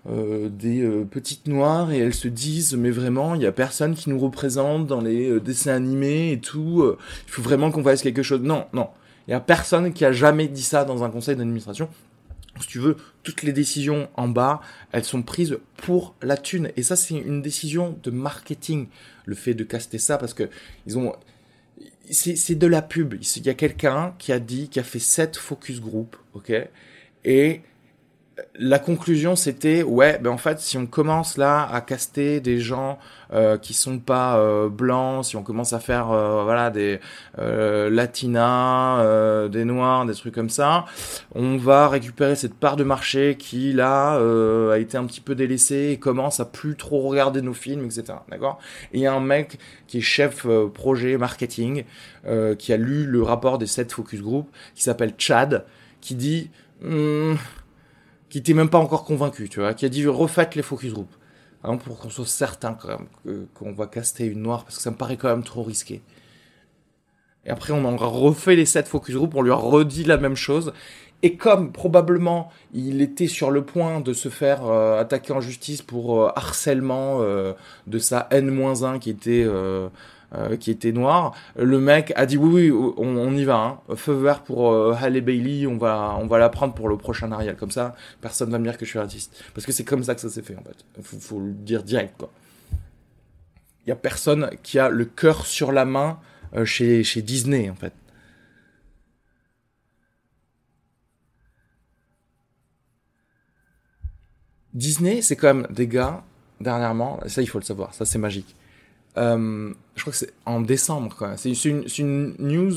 des 0.05 1.05
petites 1.11 1.47
noires 1.47 1.91
et 1.91 1.99
elles 1.99 2.13
se 2.13 2.29
disent 2.29 2.75
mais 2.75 2.91
vraiment, 2.91 3.35
il 3.35 3.41
y 3.41 3.45
a 3.45 3.51
personne 3.51 3.93
qui 3.93 4.09
nous 4.09 4.19
représente 4.19 4.87
dans 4.87 5.01
les 5.01 5.39
dessins 5.41 5.73
animés 5.73 6.31
et 6.31 6.39
tout. 6.39 6.95
Il 7.27 7.31
faut 7.31 7.41
vraiment 7.41 7.71
qu'on 7.71 7.83
fasse 7.83 8.01
quelque 8.01 8.23
chose. 8.23 8.41
Non, 8.41 8.65
non, 8.71 8.87
il 9.27 9.31
y 9.31 9.33
a 9.33 9.39
personne 9.41 9.91
qui 9.91 10.05
a 10.05 10.13
jamais 10.13 10.47
dit 10.47 10.63
ça 10.63 10.85
dans 10.85 11.03
un 11.03 11.09
conseil 11.09 11.35
d'administration 11.35 11.89
si 12.59 12.67
tu 12.67 12.79
veux, 12.79 12.97
toutes 13.23 13.43
les 13.43 13.53
décisions 13.53 14.09
en 14.15 14.27
bas, 14.27 14.61
elles 14.91 15.03
sont 15.03 15.23
prises 15.23 15.57
pour 15.77 16.15
la 16.21 16.37
thune. 16.37 16.71
Et 16.75 16.83
ça, 16.83 16.95
c'est 16.95 17.15
une 17.15 17.41
décision 17.41 17.97
de 18.03 18.11
marketing, 18.11 18.87
le 19.25 19.35
fait 19.35 19.53
de 19.53 19.63
caster 19.63 19.97
ça, 19.97 20.17
parce 20.17 20.33
que 20.33 20.49
ils 20.85 20.97
ont, 20.97 21.15
c'est 22.09 22.55
de 22.55 22.67
la 22.67 22.81
pub. 22.81 23.15
Il 23.15 23.45
y 23.45 23.49
a 23.49 23.53
quelqu'un 23.53 24.15
qui 24.19 24.31
a 24.31 24.39
dit, 24.39 24.69
qui 24.69 24.79
a 24.79 24.83
fait 24.83 24.99
sept 24.99 25.37
focus 25.37 25.81
group, 25.81 26.15
ok, 26.33 26.53
et 27.25 27.61
la 28.55 28.77
conclusion 28.77 29.35
c'était 29.35 29.81
ouais 29.81 30.19
ben 30.21 30.29
en 30.29 30.37
fait 30.37 30.59
si 30.59 30.77
on 30.77 30.85
commence 30.85 31.37
là 31.37 31.67
à 31.71 31.81
caster 31.81 32.39
des 32.39 32.59
gens 32.59 32.99
euh, 33.33 33.57
qui 33.57 33.73
sont 33.73 33.97
pas 33.97 34.37
euh, 34.37 34.69
blancs 34.69 35.25
si 35.25 35.35
on 35.35 35.43
commence 35.43 35.73
à 35.73 35.79
faire 35.79 36.11
euh, 36.11 36.43
voilà 36.43 36.69
des 36.69 36.99
euh, 37.39 37.89
latinas 37.89 38.99
euh, 38.99 39.47
des 39.47 39.65
noirs 39.65 40.05
des 40.05 40.13
trucs 40.13 40.35
comme 40.35 40.49
ça 40.51 40.85
on 41.33 41.57
va 41.57 41.89
récupérer 41.89 42.35
cette 42.35 42.53
part 42.53 42.75
de 42.75 42.83
marché 42.83 43.37
qui 43.37 43.73
là 43.73 44.13
a 44.13 44.77
été 44.77 44.97
un 44.97 45.05
petit 45.05 45.21
peu 45.21 45.33
délaissée 45.33 45.89
et 45.91 45.97
commence 45.97 46.39
à 46.39 46.45
plus 46.45 46.75
trop 46.75 47.01
regarder 47.01 47.41
nos 47.41 47.53
films 47.53 47.85
etc 47.85 48.19
d'accord? 48.29 48.59
Et 48.93 48.99
il 48.99 49.01
y 49.01 49.07
a 49.07 49.13
un 49.13 49.19
mec 49.19 49.57
qui 49.87 49.97
est 49.97 50.01
chef 50.01 50.45
projet 50.73 51.17
marketing 51.17 51.85
qui 52.57 52.73
a 52.73 52.77
lu 52.77 53.05
le 53.05 53.23
rapport 53.23 53.57
des 53.57 53.67
7 53.67 53.91
focus 53.91 54.21
group 54.21 54.49
qui 54.75 54.83
s'appelle 54.83 55.13
Chad 55.17 55.65
qui 56.01 56.15
dit 56.15 56.51
hmm, 56.81 57.35
qui 58.33 58.39
était 58.39 58.55
même 58.55 58.69
pas 58.69 58.79
encore 58.79 59.05
convaincu, 59.05 59.47
tu 59.47 59.59
vois, 59.59 59.75
qui 59.75 59.85
a 59.85 59.89
dit 59.89 60.07
refaites 60.07 60.55
les 60.55 60.63
focus 60.63 60.91
group. 60.91 61.13
Hein, 61.63 61.77
pour 61.77 61.99
qu'on 61.99 62.09
soit 62.09 62.25
certain 62.25 62.73
quand 62.73 62.87
même 62.87 63.45
qu'on 63.53 63.73
va 63.73 63.85
caster 63.85 64.25
une 64.25 64.41
noire, 64.41 64.63
parce 64.63 64.77
que 64.77 64.81
ça 64.81 64.89
me 64.89 64.95
paraît 64.95 65.17
quand 65.17 65.27
même 65.29 65.43
trop 65.43 65.61
risqué. 65.61 66.01
Et 67.45 67.51
après, 67.51 67.73
on 67.73 67.85
en 67.85 67.95
refait 67.95 68.55
les 68.55 68.65
7 68.65 68.87
focus 68.87 69.13
group, 69.13 69.35
on 69.35 69.43
lui 69.43 69.51
a 69.51 69.55
redit 69.55 70.03
la 70.03 70.17
même 70.17 70.35
chose. 70.35 70.73
Et 71.21 71.37
comme 71.37 71.71
probablement 71.71 72.49
il 72.73 73.03
était 73.03 73.27
sur 73.27 73.51
le 73.51 73.63
point 73.63 74.01
de 74.01 74.13
se 74.13 74.29
faire 74.29 74.65
euh, 74.65 74.99
attaquer 74.99 75.31
en 75.33 75.39
justice 75.39 75.83
pour 75.83 76.23
euh, 76.23 76.31
harcèlement 76.35 77.19
euh, 77.21 77.53
de 77.85 77.99
sa 77.99 78.27
N-1 78.31 78.97
qui 78.97 79.11
était 79.11 79.45
euh, 80.35 80.57
qui 80.57 80.71
était 80.71 80.91
noir. 80.91 81.33
Le 81.55 81.79
mec 81.79 82.11
a 82.15 82.25
dit 82.25 82.37
oui, 82.37 82.71
oui, 82.71 82.93
on, 82.97 83.35
y 83.35 83.43
va. 83.43 83.81
Hein. 83.89 83.95
Feu 83.95 84.13
vert 84.13 84.41
pour 84.41 84.71
euh, 84.71 84.95
Halle 84.99 85.21
Bailey, 85.21 85.67
on 85.67 85.77
va, 85.77 86.17
on 86.19 86.25
va 86.25 86.39
la 86.39 86.49
prendre 86.49 86.73
pour 86.73 86.89
le 86.89 86.97
prochain 86.97 87.31
Ariel. 87.31 87.55
Comme 87.55 87.71
ça, 87.71 87.95
personne 88.21 88.49
va 88.49 88.59
me 88.59 88.63
dire 88.63 88.77
que 88.77 88.85
je 88.85 88.89
suis 88.89 88.99
raciste. 88.99 89.43
Parce 89.53 89.65
que 89.65 89.71
c'est 89.71 89.83
comme 89.83 90.03
ça 90.03 90.15
que 90.15 90.21
ça 90.21 90.29
s'est 90.29 90.41
fait 90.41 90.55
en 90.55 90.63
fait. 90.63 90.85
Faut, 91.01 91.19
faut 91.19 91.39
le 91.39 91.51
dire 91.51 91.83
direct 91.83 92.15
quoi. 92.17 92.31
Il 93.85 93.89
y 93.89 93.91
a 93.91 93.95
personne 93.95 94.49
qui 94.63 94.79
a 94.79 94.89
le 94.89 95.05
cœur 95.05 95.45
sur 95.45 95.71
la 95.71 95.85
main 95.85 96.19
euh, 96.55 96.65
chez, 96.65 97.03
chez 97.03 97.21
Disney 97.21 97.69
en 97.69 97.75
fait. 97.75 97.93
Disney, 104.73 105.21
c'est 105.21 105.35
quand 105.35 105.53
même 105.53 105.67
des 105.69 105.87
gars, 105.87 106.23
dernièrement, 106.59 107.19
ça 107.27 107.43
il 107.43 107.47
faut 107.47 107.59
le 107.59 107.63
savoir, 107.63 107.93
ça 107.93 108.05
c'est 108.05 108.17
magique. 108.17 108.55
Euh, 109.17 109.73
je 109.95 110.01
crois 110.01 110.11
que 110.11 110.17
c'est 110.17 110.33
en 110.45 110.61
décembre, 110.61 111.15
quoi. 111.15 111.37
C'est 111.37 111.51
une, 111.65 111.85
une, 111.97 112.35
news. 112.39 112.73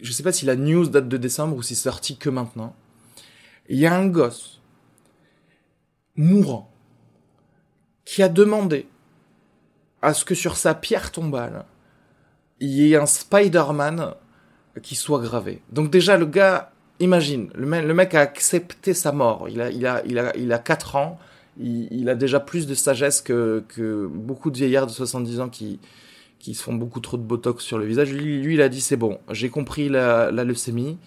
Je 0.00 0.12
sais 0.12 0.22
pas 0.22 0.32
si 0.32 0.46
la 0.46 0.56
news 0.56 0.86
date 0.88 1.08
de 1.08 1.16
décembre 1.16 1.56
ou 1.56 1.62
si 1.62 1.74
c'est 1.74 1.88
sorti 1.88 2.16
que 2.16 2.30
maintenant. 2.30 2.74
Il 3.68 3.78
y 3.78 3.86
a 3.86 3.94
un 3.94 4.06
gosse 4.06 4.60
mourant 6.14 6.70
qui 8.04 8.22
a 8.22 8.28
demandé 8.28 8.86
à 10.02 10.14
ce 10.14 10.24
que 10.24 10.34
sur 10.34 10.56
sa 10.56 10.74
pierre 10.74 11.10
tombale, 11.10 11.64
il 12.60 12.70
y 12.70 12.92
ait 12.92 12.96
un 12.96 13.06
Spider-Man 13.06 14.14
qui 14.82 14.94
soit 14.94 15.20
gravé. 15.20 15.62
Donc 15.70 15.90
déjà, 15.90 16.16
le 16.16 16.26
gars, 16.26 16.72
imagine, 17.00 17.50
le, 17.54 17.94
mec, 17.94 18.14
a 18.14 18.20
accepté 18.20 18.94
sa 18.94 19.12
mort. 19.12 19.48
Il 19.48 19.60
a, 19.60 19.70
il 19.70 19.86
a, 19.86 20.02
il 20.06 20.32
il 20.36 20.52
a 20.52 20.58
4 20.58 20.96
ans 20.96 21.18
il, 21.58 22.08
a 22.08 22.14
déjà 22.14 22.40
plus 22.40 22.66
de 22.66 22.74
sagesse 22.74 23.20
que, 23.20 23.64
que 23.68 24.06
beaucoup 24.06 24.50
de 24.50 24.56
vieillards 24.56 24.86
de 24.86 24.92
70 24.92 25.40
ans 25.40 25.48
qui, 25.48 25.78
qui 26.38 26.54
se 26.54 26.62
font 26.62 26.74
beaucoup 26.74 27.00
trop 27.00 27.16
de 27.16 27.22
botox 27.22 27.64
sur 27.64 27.78
le 27.78 27.84
visage. 27.86 28.12
Lui, 28.12 28.42
lui 28.42 28.54
il 28.54 28.62
a 28.62 28.68
dit 28.68 28.80
c'est 28.80 28.96
bon, 28.96 29.18
j'ai 29.30 29.48
compris 29.48 29.88
la, 29.88 30.30
la 30.30 30.44
leucémie, 30.44 30.98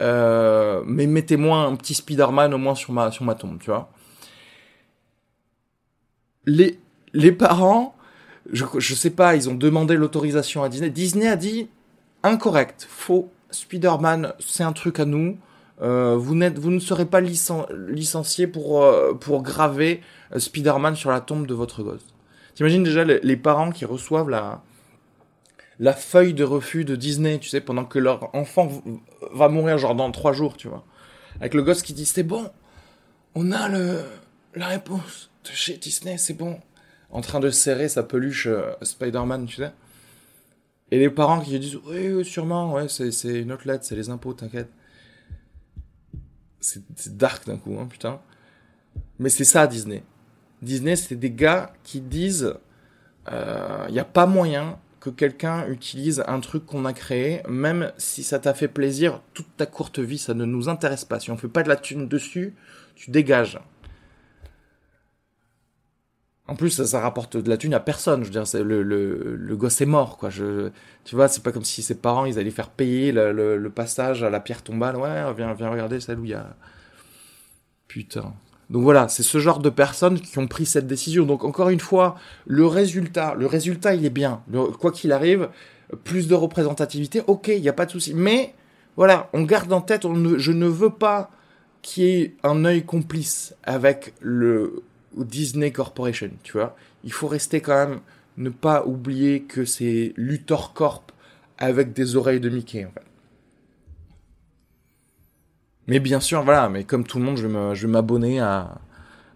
euh, 0.00 0.82
mais 0.86 1.06
mettez-moi 1.06 1.58
un 1.58 1.76
petit 1.76 1.94
Spider-Man 1.94 2.52
au 2.54 2.58
moins 2.58 2.74
sur 2.74 2.92
ma, 2.92 3.10
sur 3.10 3.24
ma 3.24 3.34
tombe, 3.34 3.58
tu 3.58 3.70
vois. 3.70 3.90
Les, 6.44 6.78
les 7.12 7.32
parents, 7.32 7.96
je, 8.52 8.64
je 8.78 8.94
sais 8.94 9.10
pas, 9.10 9.34
ils 9.34 9.48
ont 9.48 9.54
demandé 9.54 9.96
l'autorisation 9.96 10.62
à 10.62 10.68
Disney. 10.68 10.90
Disney 10.90 11.26
a 11.26 11.36
dit 11.36 11.68
incorrect, 12.22 12.86
faux. 12.88 13.30
Spider-Man, 13.50 14.34
c'est 14.38 14.64
un 14.64 14.72
truc 14.72 15.00
à 15.00 15.04
nous. 15.04 15.38
Euh, 15.82 16.16
vous, 16.16 16.34
ne 16.34 16.78
serez 16.78 17.04
pas 17.04 17.20
licencié 17.20 18.46
pour, 18.46 18.82
euh, 18.82 19.12
graver 19.40 20.00
euh, 20.34 20.38
Spider-Man 20.38 20.96
sur 20.96 21.10
la 21.10 21.20
tombe 21.20 21.46
de 21.46 21.54
votre 21.54 21.82
gosse. 21.82 22.06
T'imagines 22.54 22.82
déjà 22.82 23.04
les, 23.04 23.36
parents 23.36 23.70
qui 23.70 23.84
reçoivent 23.84 24.30
la, 24.30 25.92
feuille 25.92 26.32
de 26.32 26.44
refus 26.44 26.86
de 26.86 26.96
Disney, 26.96 27.38
tu 27.38 27.50
sais, 27.50 27.60
pendant 27.60 27.84
que 27.84 27.98
leur 27.98 28.34
enfant 28.34 28.70
va 29.32 29.48
mourir 29.48 29.76
genre 29.76 29.94
dans 29.94 30.10
trois 30.10 30.32
jours, 30.32 30.56
tu 30.56 30.68
vois. 30.68 30.84
Avec 31.40 31.52
le 31.52 31.62
gosse 31.62 31.82
qui 31.82 31.92
dit 31.92 32.06
c'est 32.06 32.22
bon, 32.22 32.50
on 33.34 33.52
a 33.52 33.68
la 33.68 34.66
réponse 34.68 35.30
de 35.44 35.50
chez 35.50 35.76
Disney, 35.76 36.16
c'est 36.16 36.32
bon. 36.32 36.58
En 37.10 37.20
train 37.20 37.40
de 37.40 37.50
serrer 37.50 37.88
sa 37.90 38.02
peluche 38.02 38.48
Spider-Man, 38.80 39.44
tu 39.44 39.56
sais. 39.56 39.72
Et 40.90 40.98
les 40.98 41.10
parents 41.10 41.40
qui 41.40 41.58
disent 41.58 41.78
oui, 41.86 42.08
oui 42.08 42.24
sûrement, 42.24 42.72
ouais, 42.72 42.88
c'est 42.88 43.40
une 43.40 43.52
autre 43.52 43.68
lettre, 43.68 43.84
c'est 43.84 43.96
les 43.96 44.08
impôts, 44.08 44.32
t'inquiète 44.32 44.70
c'est 46.60 47.16
dark 47.16 47.46
d'un 47.46 47.56
coup, 47.56 47.76
hein, 47.78 47.86
putain. 47.86 48.20
Mais 49.18 49.28
c'est 49.28 49.44
ça 49.44 49.66
Disney. 49.66 50.02
Disney, 50.62 50.96
c'est 50.96 51.16
des 51.16 51.30
gars 51.30 51.72
qui 51.84 52.00
disent, 52.00 52.54
il 53.26 53.32
euh, 53.34 53.88
n'y 53.90 53.98
a 53.98 54.04
pas 54.04 54.26
moyen 54.26 54.78
que 55.00 55.10
quelqu'un 55.10 55.68
utilise 55.68 56.24
un 56.26 56.40
truc 56.40 56.66
qu'on 56.66 56.84
a 56.84 56.92
créé, 56.92 57.42
même 57.48 57.92
si 57.96 58.24
ça 58.24 58.38
t'a 58.38 58.54
fait 58.54 58.68
plaisir 58.68 59.20
toute 59.34 59.46
ta 59.56 59.66
courte 59.66 59.98
vie, 59.98 60.18
ça 60.18 60.34
ne 60.34 60.44
nous 60.44 60.68
intéresse 60.68 61.04
pas. 61.04 61.20
Si 61.20 61.30
on 61.30 61.36
fait 61.36 61.48
pas 61.48 61.62
de 61.62 61.68
la 61.68 61.76
thune 61.76 62.08
dessus, 62.08 62.54
tu 62.96 63.10
dégages. 63.10 63.60
En 66.48 66.54
plus, 66.54 66.84
ça, 66.84 67.00
rapporte 67.00 67.36
de 67.36 67.48
la 67.48 67.56
thune 67.56 67.74
à 67.74 67.80
personne. 67.80 68.24
Je 68.24 68.58
le, 68.62 68.82
le, 68.82 69.56
gosse 69.56 69.80
est 69.80 69.86
mort, 69.86 70.16
quoi. 70.16 70.30
Je, 70.30 70.70
tu 71.04 71.16
vois, 71.16 71.26
c'est 71.26 71.42
pas 71.42 71.50
comme 71.50 71.64
si 71.64 71.82
ses 71.82 71.96
parents, 71.96 72.24
ils 72.24 72.38
allaient 72.38 72.50
faire 72.50 72.70
payer 72.70 73.10
le, 73.10 73.68
passage 73.74 74.22
à 74.22 74.30
la 74.30 74.38
pierre 74.38 74.62
tombale. 74.62 74.96
Ouais, 74.96 75.34
viens, 75.36 75.54
viens 75.54 75.70
regarder 75.70 75.98
celle 75.98 76.20
où 76.20 76.24
y 76.24 76.34
a. 76.34 76.54
Putain. 77.88 78.32
Donc 78.70 78.82
voilà, 78.82 79.08
c'est 79.08 79.22
ce 79.22 79.38
genre 79.38 79.60
de 79.60 79.70
personnes 79.70 80.20
qui 80.20 80.38
ont 80.38 80.46
pris 80.46 80.66
cette 80.66 80.86
décision. 80.86 81.24
Donc 81.24 81.44
encore 81.44 81.68
une 81.68 81.80
fois, 81.80 82.16
le 82.46 82.66
résultat, 82.66 83.34
le 83.34 83.46
résultat, 83.46 83.94
il 83.94 84.04
est 84.04 84.10
bien. 84.10 84.42
quoi 84.78 84.92
qu'il 84.92 85.12
arrive, 85.12 85.48
plus 86.04 86.28
de 86.28 86.34
représentativité, 86.34 87.22
ok, 87.26 87.48
il 87.48 87.62
n'y 87.62 87.68
a 87.68 87.72
pas 87.72 87.86
de 87.86 87.90
souci. 87.90 88.12
Mais 88.14 88.54
voilà, 88.96 89.30
on 89.32 89.42
garde 89.42 89.72
en 89.72 89.80
tête, 89.80 90.02
je 90.02 90.52
ne 90.52 90.66
veux 90.66 90.90
pas 90.90 91.30
qu'il 91.82 92.04
y 92.04 92.20
ait 92.20 92.34
un 92.42 92.64
œil 92.64 92.84
complice 92.84 93.54
avec 93.62 94.14
le 94.20 94.82
Disney 95.24 95.72
Corporation, 95.72 96.30
tu 96.42 96.52
vois. 96.52 96.76
Il 97.04 97.12
faut 97.12 97.28
rester 97.28 97.60
quand 97.60 97.86
même, 97.86 98.00
ne 98.36 98.50
pas 98.50 98.84
oublier 98.84 99.42
que 99.42 99.64
c'est 99.64 100.12
Luthor 100.16 100.74
Corp 100.74 101.12
avec 101.58 101.92
des 101.92 102.16
oreilles 102.16 102.40
de 102.40 102.50
Mickey, 102.50 102.84
en 102.84 102.90
fait. 102.90 103.06
Mais 105.86 106.00
bien 106.00 106.20
sûr, 106.20 106.42
voilà, 106.42 106.68
mais 106.68 106.84
comme 106.84 107.04
tout 107.04 107.18
le 107.18 107.24
monde, 107.24 107.36
je 107.36 107.46
vais 107.46 107.92
m'abonner 107.92 108.40
à, 108.40 108.78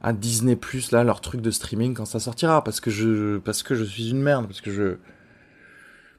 à 0.03 0.13
Disney 0.13 0.57
Plus 0.57 0.93
là 0.93 1.05
leur 1.05 1.21
truc 1.21 1.41
de 1.41 1.51
streaming 1.51 1.95
quand 1.95 2.05
ça 2.05 2.21
sortira 2.21 2.65
parce 2.65 2.81
que 2.81 2.91
je 2.91 3.39
parce 3.39 3.63
que 3.63 3.75
je 3.75 3.85
suis 3.85 4.11
une 4.11 4.23
merde 4.23 4.47
parce 4.47 4.61
que 4.61 4.71
je 4.71 4.97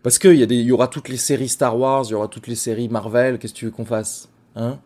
parce 0.04 0.20
que 0.20 0.28
il 0.28 0.40
y 0.40 0.44
a 0.44 0.46
des 0.46 0.56
il 0.56 0.66
y 0.66 0.72
aura 0.72 0.88
toutes 0.88 1.10
les 1.10 1.18
séries 1.18 1.50
Star 1.50 1.78
Wars, 1.78 2.06
il 2.06 2.12
y 2.12 2.14
aura 2.14 2.28
toutes 2.28 2.48
les 2.48 2.56
séries 2.56 2.90
Marvel, 2.90 3.40
qu'est-ce 3.40 3.54
que 3.54 3.60
tu 3.60 3.66
veux 3.66 3.72
qu'on 3.72 3.86
fasse 3.86 4.30
Hein? 4.56 4.80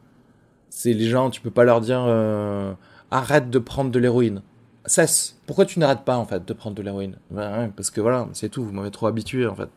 C'est 0.70 0.94
les 0.94 1.08
gens, 1.10 1.29
tu 1.29 1.41
peux 1.41 1.51
pas 1.51 1.63
leur 1.63 1.82
dire 1.82 2.03
euh, 2.08 2.74
arrête 3.10 3.50
de 3.50 3.60
prendre 3.60 3.91
de 3.91 4.00
l'héroïne. 4.00 4.41
Cesse. 4.88 5.39
Pourquoi 5.48 5.65
tu 5.65 5.80
n'arrêtes 5.80 6.06
pas 6.06 6.18
en 6.18 6.25
fait 6.25 6.46
de 6.46 6.54
prendre 6.54 6.75
de 6.75 6.82
l'héroïne? 6.82 7.18
Ben, 7.32 7.60
ouais, 7.60 7.72
parce 7.75 7.89
que 7.89 8.01
voilà, 8.01 8.27
c'est 8.34 8.50
tout, 8.50 8.63
vous 8.63 8.72
m'avez 8.72 8.92
trop 8.92 9.08
habitué 9.08 9.48
en 9.48 9.56
fait. 9.56 9.70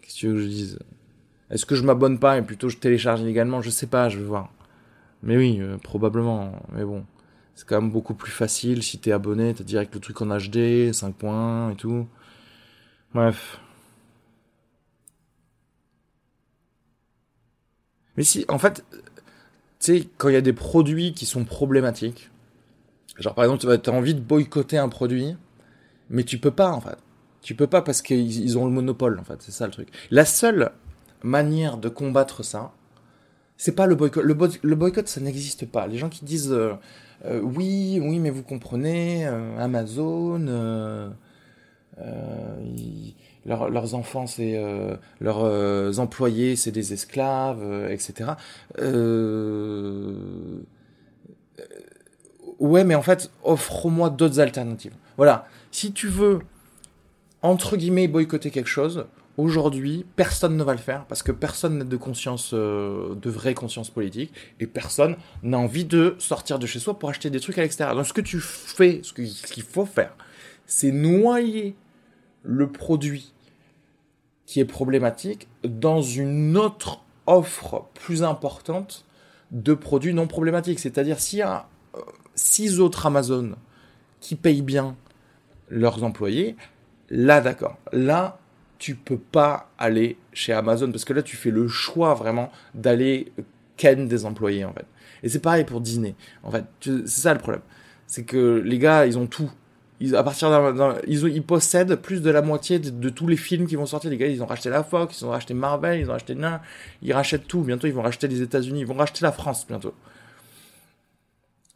Qu'est-ce 0.00 0.14
que 0.14 0.20
tu 0.20 0.28
veux 0.28 0.34
que 0.34 0.40
je 0.40 0.46
dise? 0.48 0.78
Est-ce 1.50 1.66
que 1.66 1.74
je 1.74 1.82
m'abonne 1.82 2.18
pas 2.18 2.38
et 2.38 2.42
plutôt 2.42 2.68
je 2.68 2.78
télécharge 2.78 3.20
illégalement? 3.20 3.60
Je 3.60 3.70
sais 3.70 3.86
pas, 3.86 4.08
je 4.08 4.18
vais 4.18 4.24
voir. 4.24 4.50
Mais 5.22 5.36
oui, 5.36 5.58
euh, 5.60 5.76
probablement, 5.78 6.52
mais 6.72 6.84
bon. 6.84 7.04
C'est 7.54 7.66
quand 7.68 7.80
même 7.80 7.90
beaucoup 7.90 8.14
plus 8.14 8.32
facile 8.32 8.82
si 8.82 8.98
t'es 8.98 9.12
abonné, 9.12 9.54
t'as 9.54 9.64
direct 9.64 9.94
le 9.94 10.00
truc 10.00 10.20
en 10.22 10.26
HD, 10.38 10.92
5 10.92 11.14
points 11.14 11.70
et 11.70 11.76
tout. 11.76 12.08
Bref. 13.14 13.60
Mais 18.16 18.24
si, 18.24 18.44
en 18.48 18.58
fait, 18.58 18.84
tu 18.90 19.00
sais, 19.80 20.08
quand 20.18 20.28
il 20.28 20.34
y 20.34 20.36
a 20.36 20.40
des 20.42 20.52
produits 20.52 21.12
qui 21.14 21.26
sont 21.26 21.44
problématiques, 21.44 22.30
genre 23.18 23.34
par 23.34 23.44
exemple, 23.44 23.80
tu 23.80 23.90
as 23.90 23.92
envie 23.92 24.14
de 24.14 24.20
boycotter 24.20 24.78
un 24.78 24.88
produit, 24.88 25.36
mais 26.10 26.24
tu 26.24 26.38
peux 26.38 26.50
pas 26.50 26.70
en 26.70 26.80
fait. 26.80 26.98
Tu 27.42 27.54
peux 27.54 27.66
pas 27.66 27.82
parce 27.82 28.02
qu'ils 28.02 28.58
ont 28.58 28.66
le 28.66 28.70
monopole 28.70 29.18
en 29.18 29.24
fait, 29.24 29.40
c'est 29.40 29.52
ça 29.52 29.66
le 29.66 29.72
truc. 29.72 29.88
La 30.10 30.24
seule 30.24 30.70
manière 31.22 31.76
de 31.78 31.88
combattre 31.88 32.44
ça, 32.44 32.72
c'est 33.56 33.76
pas 33.76 33.86
le 33.86 33.94
boycott. 33.94 34.24
Le, 34.24 34.74
boycott, 34.74 35.06
ça 35.06 35.20
n'existe 35.20 35.66
pas. 35.66 35.86
Les 35.86 35.96
gens 35.96 36.08
qui 36.08 36.24
disent 36.24 36.52
euh, 36.52 36.72
euh, 37.24 37.40
oui, 37.40 38.00
oui, 38.02 38.18
mais 38.18 38.30
vous 38.30 38.42
comprenez, 38.42 39.24
euh, 39.26 39.56
Amazon, 39.58 40.40
leurs 43.46 43.94
enfants, 43.94 44.26
c'est 44.26 44.60
leurs 45.20 46.00
employés, 46.00 46.56
c'est 46.56 46.72
des 46.72 46.92
esclaves, 46.92 47.88
etc. 47.88 48.32
ouais, 52.62 52.84
mais 52.84 52.94
en 52.94 53.02
fait, 53.02 53.30
offre-moi 53.44 54.10
d'autres 54.10 54.40
alternatives. 54.40 54.94
Voilà. 55.16 55.46
Si 55.70 55.92
tu 55.92 56.08
veux 56.08 56.40
entre 57.42 57.76
guillemets 57.76 58.08
boycotter 58.08 58.50
quelque 58.50 58.68
chose, 58.68 59.06
Aujourd'hui, 59.38 60.04
personne 60.14 60.58
ne 60.58 60.62
va 60.62 60.72
le 60.72 60.78
faire 60.78 61.06
parce 61.06 61.22
que 61.22 61.32
personne 61.32 61.78
n'a 61.78 61.84
de 61.84 61.96
conscience, 61.96 62.50
euh, 62.52 63.14
de 63.14 63.30
vraie 63.30 63.54
conscience 63.54 63.88
politique 63.88 64.30
et 64.60 64.66
personne 64.66 65.16
n'a 65.42 65.58
envie 65.58 65.86
de 65.86 66.16
sortir 66.18 66.58
de 66.58 66.66
chez 66.66 66.78
soi 66.78 66.98
pour 66.98 67.08
acheter 67.08 67.30
des 67.30 67.40
trucs 67.40 67.56
à 67.56 67.62
l'extérieur. 67.62 67.96
Donc 67.96 68.06
ce 68.06 68.12
que 68.12 68.20
tu 68.20 68.40
fais, 68.40 69.00
ce 69.02 69.14
qu'il 69.14 69.62
faut 69.62 69.86
faire, 69.86 70.14
c'est 70.66 70.92
noyer 70.92 71.74
le 72.42 72.70
produit 72.70 73.32
qui 74.44 74.60
est 74.60 74.66
problématique 74.66 75.48
dans 75.64 76.02
une 76.02 76.58
autre 76.58 77.00
offre 77.26 77.86
plus 77.94 78.24
importante 78.24 79.06
de 79.50 79.72
produits 79.72 80.12
non 80.12 80.26
problématiques. 80.26 80.78
C'est-à-dire 80.78 81.18
s'il 81.18 81.38
y 81.38 81.42
a 81.42 81.68
euh, 81.94 82.00
six 82.34 82.80
autres 82.80 83.06
Amazon 83.06 83.52
qui 84.20 84.36
payent 84.36 84.62
bien 84.62 84.96
leurs 85.68 86.04
employés, 86.04 86.56
là 87.10 87.40
d'accord. 87.40 87.78
Là, 87.92 88.38
tu 88.78 88.94
peux 88.94 89.18
pas 89.18 89.70
aller 89.78 90.16
chez 90.32 90.52
Amazon 90.52 90.90
parce 90.90 91.04
que 91.04 91.12
là 91.12 91.22
tu 91.22 91.36
fais 91.36 91.50
le 91.50 91.68
choix 91.68 92.14
vraiment 92.14 92.50
d'aller 92.74 93.32
ken 93.76 94.08
des 94.08 94.24
employés 94.24 94.64
en 94.64 94.72
fait. 94.72 94.86
Et 95.22 95.28
c'est 95.28 95.40
pareil 95.40 95.64
pour 95.64 95.80
Disney. 95.80 96.14
En 96.42 96.50
fait, 96.50 96.64
c'est 96.80 97.06
ça 97.06 97.32
le 97.32 97.38
problème. 97.38 97.62
C'est 98.06 98.24
que 98.24 98.60
les 98.64 98.78
gars, 98.78 99.06
ils 99.06 99.18
ont 99.18 99.26
tout. 99.26 99.50
Ils, 100.00 100.16
à 100.16 100.24
partir 100.24 100.50
ils, 101.06 101.22
ils, 101.28 101.42
possèdent 101.42 101.94
plus 101.94 102.22
de 102.22 102.30
la 102.30 102.42
moitié 102.42 102.80
de, 102.80 103.08
tous 103.08 103.28
les 103.28 103.36
films 103.36 103.68
qui 103.68 103.76
vont 103.76 103.86
sortir. 103.86 104.10
Les 104.10 104.16
gars, 104.16 104.26
ils 104.26 104.42
ont 104.42 104.46
racheté 104.46 104.68
la 104.68 104.82
Fox, 104.82 105.20
ils 105.20 105.24
ont 105.24 105.30
racheté 105.30 105.54
Marvel, 105.54 106.00
ils 106.00 106.10
ont 106.10 106.12
racheté 106.12 106.34
Nain, 106.34 106.60
ils 107.02 107.12
rachètent 107.12 107.46
tout. 107.46 107.62
Bientôt, 107.62 107.86
ils 107.86 107.92
vont 107.92 108.02
racheter 108.02 108.26
les 108.26 108.42
États-Unis, 108.42 108.80
ils 108.80 108.86
vont 108.86 108.94
racheter 108.94 109.20
la 109.22 109.30
France 109.30 109.64
bientôt. 109.66 109.94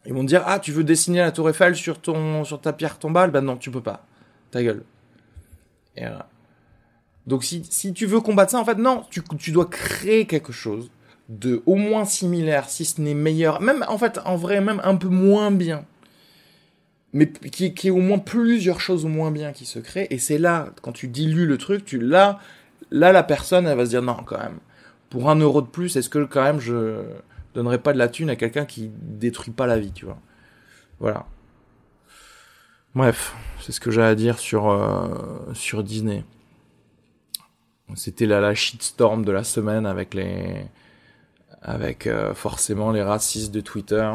Ils 0.06 0.14
vont 0.14 0.24
dire 0.24 0.42
ah 0.46 0.58
tu 0.58 0.72
veux 0.72 0.84
dessiner 0.84 1.18
la 1.18 1.32
Tour 1.32 1.50
Eiffel 1.50 1.74
sur 1.74 2.00
ton 2.00 2.44
sur 2.44 2.60
ta 2.60 2.72
pierre 2.72 2.98
tombale? 2.98 3.30
Ben 3.30 3.40
non, 3.42 3.56
tu 3.56 3.70
peux 3.70 3.80
pas. 3.82 4.06
Ta 4.50 4.62
gueule. 4.62 4.84
Donc 7.26 7.44
si, 7.44 7.64
si 7.68 7.92
tu 7.92 8.06
veux 8.06 8.20
combattre 8.20 8.52
ça, 8.52 8.60
en 8.60 8.64
fait, 8.64 8.78
non, 8.78 9.04
tu, 9.10 9.22
tu 9.38 9.50
dois 9.50 9.66
créer 9.66 10.26
quelque 10.26 10.52
chose 10.52 10.90
de 11.28 11.62
au 11.66 11.74
moins 11.74 12.04
similaire, 12.04 12.68
si 12.68 12.84
ce 12.84 13.00
n'est 13.00 13.14
meilleur, 13.14 13.60
même 13.60 13.84
en 13.88 13.98
fait, 13.98 14.20
en 14.24 14.36
vrai, 14.36 14.60
même 14.60 14.80
un 14.84 14.94
peu 14.94 15.08
moins 15.08 15.50
bien, 15.50 15.84
mais 17.12 17.32
qui, 17.32 17.74
qui 17.74 17.88
est 17.88 17.90
au 17.90 17.96
moins 17.96 18.18
plusieurs 18.18 18.80
choses 18.80 19.04
au 19.04 19.08
moins 19.08 19.32
bien 19.32 19.52
qui 19.52 19.64
se 19.64 19.80
créent. 19.80 20.06
Et 20.10 20.18
c'est 20.18 20.38
là, 20.38 20.68
quand 20.82 20.92
tu 20.92 21.08
dilues 21.08 21.46
le 21.46 21.58
truc, 21.58 21.84
tu 21.84 21.98
là, 21.98 22.38
là, 22.92 23.10
la 23.10 23.24
personne, 23.24 23.66
elle 23.66 23.76
va 23.76 23.86
se 23.86 23.90
dire 23.90 24.02
non, 24.02 24.18
quand 24.24 24.38
même, 24.38 24.58
pour 25.10 25.28
un 25.28 25.36
euro 25.36 25.62
de 25.62 25.66
plus, 25.66 25.96
est-ce 25.96 26.08
que 26.08 26.24
quand 26.24 26.44
même 26.44 26.60
je 26.60 27.00
donnerais 27.56 27.78
pas 27.78 27.92
de 27.92 27.98
la 27.98 28.08
thune 28.08 28.30
à 28.30 28.36
quelqu'un 28.36 28.64
qui 28.64 28.90
détruit 28.94 29.52
pas 29.52 29.66
la 29.66 29.78
vie, 29.78 29.92
tu 29.92 30.04
vois 30.04 30.18
Voilà. 31.00 31.26
Bref, 32.94 33.34
c'est 33.60 33.72
ce 33.72 33.80
que 33.80 33.90
j'ai 33.90 34.02
à 34.02 34.14
dire 34.14 34.38
sur 34.38 34.70
euh, 34.70 35.52
sur 35.52 35.82
Disney. 35.82 36.24
C'était 37.94 38.26
la, 38.26 38.40
la 38.40 38.54
shitstorm 38.54 39.24
de 39.24 39.32
la 39.32 39.44
semaine 39.44 39.86
avec 39.86 40.14
les, 40.14 40.66
avec 41.62 42.06
euh, 42.06 42.34
forcément 42.34 42.92
les 42.92 43.02
racistes 43.02 43.52
de 43.52 43.60
Twitter 43.60 44.10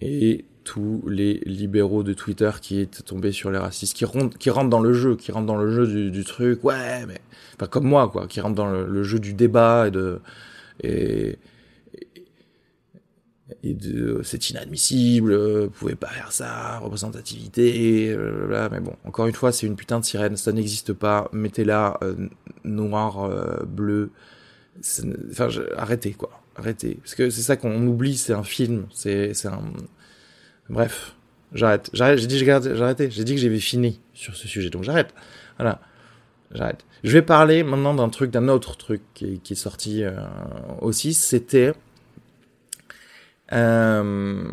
et 0.00 0.44
tous 0.64 1.02
les 1.08 1.40
libéraux 1.44 2.02
de 2.02 2.12
Twitter 2.12 2.50
qui 2.60 2.80
étaient 2.80 3.02
tombés 3.02 3.32
sur 3.32 3.50
les 3.50 3.58
racistes, 3.58 3.96
qui 3.96 4.04
rentrent, 4.04 4.36
qui 4.38 4.50
dans 4.50 4.80
le 4.80 4.92
jeu, 4.92 5.16
qui 5.16 5.32
rentrent 5.32 5.46
dans 5.46 5.56
le 5.56 5.70
jeu 5.70 6.10
du, 6.10 6.24
truc, 6.24 6.62
ouais, 6.62 7.06
mais, 7.06 7.20
enfin 7.56 7.66
comme 7.66 7.84
moi 7.84 8.08
quoi, 8.08 8.26
qui 8.26 8.40
rentrent 8.40 8.54
dans 8.54 8.70
le, 8.70 9.02
jeu 9.02 9.18
du 9.18 9.32
débat 9.32 9.88
et 9.88 9.90
de, 9.90 10.20
et, 10.82 11.38
et 13.62 13.74
de 13.74 14.20
c'est 14.24 14.50
inadmissible, 14.50 15.34
vous 15.64 15.70
pouvez 15.70 15.94
pas 15.94 16.08
faire 16.08 16.32
ça, 16.32 16.78
représentativité, 16.78 18.14
blablabla. 18.14 18.68
mais 18.70 18.80
bon, 18.80 18.94
encore 19.04 19.26
une 19.26 19.34
fois, 19.34 19.52
c'est 19.52 19.66
une 19.66 19.76
putain 19.76 20.00
de 20.00 20.04
sirène, 20.04 20.36
ça 20.36 20.52
n'existe 20.52 20.92
pas, 20.92 21.28
mettez-la 21.32 21.98
euh, 22.02 22.28
noir, 22.64 23.24
euh, 23.24 23.64
bleu, 23.64 24.10
enfin, 25.30 25.48
arrêtez 25.76 26.12
quoi, 26.12 26.42
arrêtez, 26.56 26.96
parce 26.96 27.14
que 27.14 27.30
c'est 27.30 27.42
ça 27.42 27.56
qu'on 27.56 27.86
oublie, 27.86 28.16
c'est 28.16 28.34
un 28.34 28.44
film, 28.44 28.86
c'est 28.92 29.32
un, 29.46 29.62
bref, 30.68 31.14
j'arrête, 31.52 31.88
j'arrête, 31.94 32.18
j'ai 32.18 32.26
dit 32.26 32.38
j'ai 32.38 33.10
j'ai 33.10 33.24
dit 33.24 33.34
que 33.34 33.40
j'avais 33.40 33.60
fini 33.60 34.00
sur 34.12 34.36
ce 34.36 34.46
sujet, 34.46 34.68
donc 34.70 34.84
j'arrête, 34.84 35.14
voilà. 35.56 35.80
J'arrête. 36.50 36.86
Je 37.04 37.12
vais 37.12 37.20
parler 37.20 37.62
maintenant 37.62 37.92
d'un 37.94 38.08
truc, 38.08 38.30
d'un 38.30 38.48
autre 38.48 38.74
truc 38.78 39.02
qui, 39.12 39.38
qui 39.40 39.52
est 39.52 39.56
sorti 39.56 40.02
euh, 40.02 40.12
aussi. 40.80 41.12
C'était 41.12 41.74
euh, 43.52 44.44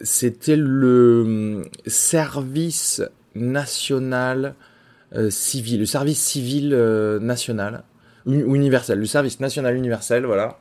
c'était 0.00 0.56
le 0.56 1.64
service 1.86 3.02
national 3.34 4.54
euh, 5.14 5.30
civil, 5.30 5.80
le 5.80 5.86
service 5.86 6.18
civil 6.18 6.72
euh, 6.72 7.18
national 7.18 7.82
universel, 8.26 8.98
le 8.98 9.06
service 9.06 9.38
national 9.40 9.76
universel, 9.76 10.24
voilà, 10.26 10.58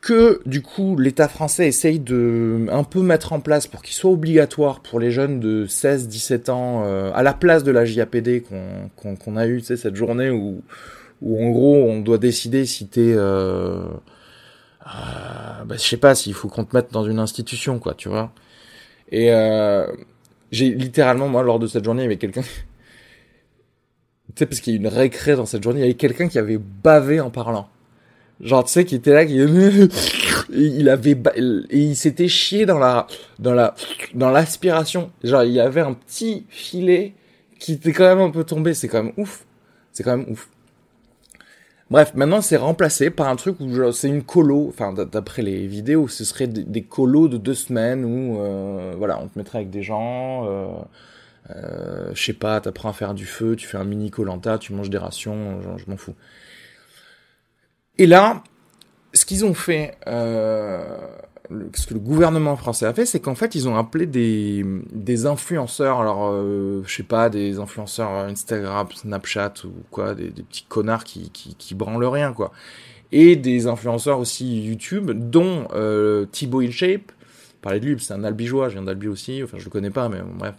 que 0.00 0.40
du 0.46 0.62
coup 0.62 0.96
l'État 0.96 1.28
français 1.28 1.68
essaye 1.68 1.98
de 1.98 2.66
un 2.70 2.84
peu 2.84 3.02
mettre 3.02 3.34
en 3.34 3.40
place 3.40 3.66
pour 3.66 3.82
qu'il 3.82 3.94
soit 3.94 4.10
obligatoire 4.10 4.80
pour 4.80 4.98
les 4.98 5.10
jeunes 5.10 5.38
de 5.38 5.66
16-17 5.66 6.50
ans, 6.50 7.12
à 7.12 7.22
la 7.22 7.34
place 7.34 7.62
de 7.62 7.72
la 7.72 7.84
JAPD 7.84 8.42
qu'on 8.42 9.14
qu'on 9.16 9.36
a 9.36 9.46
eu, 9.46 9.60
tu 9.60 9.66
sais, 9.66 9.76
cette 9.76 9.96
journée 9.96 10.30
où, 10.30 10.62
où 11.20 11.44
en 11.44 11.50
gros 11.50 11.84
on 11.90 12.00
doit 12.00 12.18
décider 12.18 12.64
si 12.64 12.86
t'es 12.86 13.14
euh, 14.86 15.64
bah, 15.64 15.74
je 15.76 15.82
sais 15.82 15.96
pas 15.96 16.14
s'il 16.14 16.34
faut 16.34 16.48
qu'on 16.48 16.64
te 16.64 16.76
mette 16.76 16.92
dans 16.92 17.04
une 17.04 17.18
institution, 17.18 17.78
quoi, 17.78 17.94
tu 17.94 18.08
vois. 18.08 18.32
Et 19.10 19.32
euh, 19.32 19.86
j'ai 20.52 20.70
littéralement, 20.70 21.28
moi, 21.28 21.42
lors 21.42 21.58
de 21.58 21.66
cette 21.66 21.84
journée, 21.84 22.02
il 22.02 22.04
y 22.04 22.06
avait 22.06 22.18
quelqu'un. 22.18 22.42
tu 22.42 22.48
sais, 24.36 24.46
parce 24.46 24.60
qu'il 24.60 24.74
y 24.74 24.76
a 24.76 24.80
une 24.80 24.88
récré 24.88 25.36
dans 25.36 25.46
cette 25.46 25.62
journée, 25.62 25.80
il 25.80 25.82
y 25.82 25.86
avait 25.86 25.94
quelqu'un 25.94 26.28
qui 26.28 26.38
avait 26.38 26.58
bavé 26.58 27.20
en 27.20 27.30
parlant. 27.30 27.68
Genre, 28.40 28.64
tu 28.64 28.72
sais, 28.72 28.84
qui 28.84 28.94
était 28.94 29.14
là, 29.14 29.24
qui 29.24 29.34
il 30.50 30.88
avait 30.88 31.16
et 31.70 31.78
il 31.78 31.96
s'était 31.96 32.28
chié 32.28 32.66
dans 32.66 32.78
la 32.78 33.06
dans 33.38 33.54
la 33.54 33.74
dans 34.14 34.30
l'aspiration. 34.30 35.10
Genre, 35.24 35.44
il 35.44 35.52
y 35.52 35.60
avait 35.60 35.80
un 35.80 35.94
petit 35.94 36.44
filet 36.50 37.14
qui 37.58 37.72
était 37.72 37.92
quand 37.92 38.04
même 38.04 38.20
un 38.20 38.30
peu 38.30 38.44
tombé. 38.44 38.74
C'est 38.74 38.88
quand 38.88 39.02
même 39.02 39.14
ouf. 39.16 39.46
C'est 39.92 40.02
quand 40.02 40.18
même 40.18 40.26
ouf. 40.28 40.50
Bref, 41.88 42.14
maintenant 42.14 42.40
c'est 42.40 42.56
remplacé 42.56 43.10
par 43.10 43.28
un 43.28 43.36
truc 43.36 43.60
où 43.60 43.92
c'est 43.92 44.08
une 44.08 44.24
colo, 44.24 44.66
enfin 44.68 44.92
d'après 44.92 45.42
les 45.42 45.68
vidéos, 45.68 46.08
ce 46.08 46.24
serait 46.24 46.48
des, 46.48 46.82
colos 46.82 47.28
de 47.28 47.36
deux 47.36 47.54
semaines 47.54 48.04
où 48.04 48.40
euh, 48.40 48.94
voilà, 48.98 49.20
on 49.20 49.28
te 49.28 49.38
mettrait 49.38 49.58
avec 49.58 49.70
des 49.70 49.84
gens, 49.84 50.46
euh, 50.46 50.66
euh, 51.50 52.10
je 52.12 52.24
sais 52.24 52.32
pas, 52.32 52.60
t'apprends 52.60 52.88
à 52.88 52.92
faire 52.92 53.14
du 53.14 53.24
feu, 53.24 53.54
tu 53.54 53.68
fais 53.68 53.78
un 53.78 53.84
mini 53.84 54.10
colanta, 54.10 54.58
tu 54.58 54.72
manges 54.72 54.90
des 54.90 54.98
rations, 54.98 55.60
je 55.76 55.88
m'en 55.88 55.96
fous. 55.96 56.14
Et 57.98 58.06
là, 58.06 58.42
ce 59.12 59.24
qu'ils 59.24 59.44
ont 59.44 59.54
fait, 59.54 59.96
euh, 60.06 60.98
ce 61.74 61.86
que 61.86 61.94
le 61.94 62.00
gouvernement 62.00 62.56
français 62.56 62.86
a 62.86 62.94
fait, 62.94 63.06
c'est 63.06 63.20
qu'en 63.20 63.34
fait, 63.34 63.54
ils 63.54 63.68
ont 63.68 63.76
appelé 63.76 64.06
des, 64.06 65.26
influenceurs, 65.26 66.00
alors, 66.00 66.30
euh, 66.30 66.82
je 66.86 66.94
sais 66.94 67.02
pas, 67.02 67.28
des 67.30 67.58
influenceurs 67.58 68.10
Instagram, 68.10 68.88
Snapchat 68.94 69.54
ou 69.64 69.70
quoi, 69.90 70.14
des, 70.14 70.30
petits 70.30 70.66
connards 70.68 71.04
qui, 71.04 71.30
qui, 71.30 71.54
qui 71.54 71.74
branlent 71.74 72.04
rien, 72.04 72.32
quoi. 72.32 72.52
Et 73.12 73.36
des 73.36 73.66
influenceurs 73.66 74.18
aussi 74.18 74.64
YouTube, 74.64 75.12
dont 75.12 75.68
euh, 75.74 76.26
Thibaut 76.32 76.60
InShape, 76.60 77.12
parler 77.62 77.80
de 77.80 77.86
lui, 77.86 77.96
c'est 78.00 78.14
un 78.14 78.24
albigeois, 78.24 78.68
je 78.68 78.74
viens 78.74 78.82
d'Albi 78.82 79.08
aussi, 79.08 79.42
enfin, 79.42 79.58
je 79.58 79.64
le 79.64 79.70
connais 79.70 79.90
pas, 79.90 80.08
mais 80.08 80.20
bon, 80.20 80.34
bref. 80.38 80.54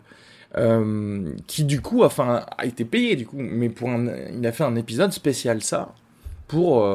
Euh, 0.57 1.33
qui 1.45 1.65
du 1.65 1.81
coup, 1.81 2.03
a 2.03 2.65
été 2.65 2.85
payé, 2.85 3.15
du 3.15 3.25
coup, 3.25 3.37
mais 3.37 3.69
pour 3.69 3.89
il 3.89 4.47
a 4.47 4.51
fait 4.51 4.63
un 4.63 4.75
épisode 4.75 5.11
spécial 5.11 5.61
ça, 5.61 5.93
pour... 6.47 6.85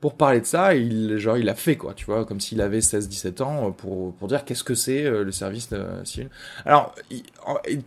Pour 0.00 0.14
parler 0.14 0.40
de 0.40 0.44
ça, 0.44 0.74
il, 0.74 1.16
genre, 1.16 1.38
il 1.38 1.48
a 1.48 1.54
fait, 1.54 1.76
quoi, 1.76 1.94
tu 1.94 2.04
vois, 2.04 2.26
comme 2.26 2.38
s'il 2.38 2.60
avait 2.60 2.80
16-17 2.80 3.42
ans, 3.42 3.68
euh, 3.68 3.70
pour, 3.70 4.12
pour 4.14 4.28
dire 4.28 4.44
qu'est-ce 4.44 4.62
que 4.62 4.74
c'est 4.74 5.04
euh, 5.06 5.24
le 5.24 5.32
service 5.32 5.70
euh, 5.72 6.04
civil. 6.04 6.28
Alors, 6.66 6.94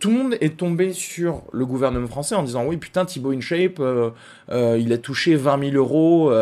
tout 0.00 0.10
le 0.10 0.16
monde 0.16 0.36
est 0.40 0.56
tombé 0.56 0.92
sur 0.92 1.44
le 1.52 1.64
gouvernement 1.64 2.08
français 2.08 2.34
en 2.34 2.42
disant, 2.42 2.66
oui, 2.66 2.78
putain, 2.78 3.04
Thibaut 3.04 3.30
InShape, 3.30 3.80
il 4.50 4.92
a 4.92 4.98
touché 4.98 5.36
20 5.36 5.70
000 5.70 5.76
euros 5.76 6.32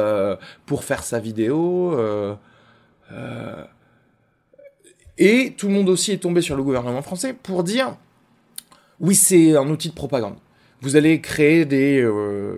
pour 0.65 0.85
faire 0.85 1.03
sa 1.03 1.19
vidéo. 1.19 1.99
et 5.19 5.55
tout 5.57 5.69
le 5.69 5.75
monde 5.75 5.91
aussi 5.91 6.13
est 6.13 6.19
tombé 6.23 6.41
sur 6.41 6.57
le 6.57 6.63
gouvernement 6.63 7.03
français 7.03 7.35
pour 7.35 7.63
dire, 7.63 7.95
oui, 9.01 9.15
c'est 9.15 9.55
un 9.55 9.69
outil 9.69 9.91
de 9.91 9.95
propagande. 9.95 10.37
Vous 10.81 10.97
allez 10.97 11.21
créer 11.21 11.67
des, 11.67 12.09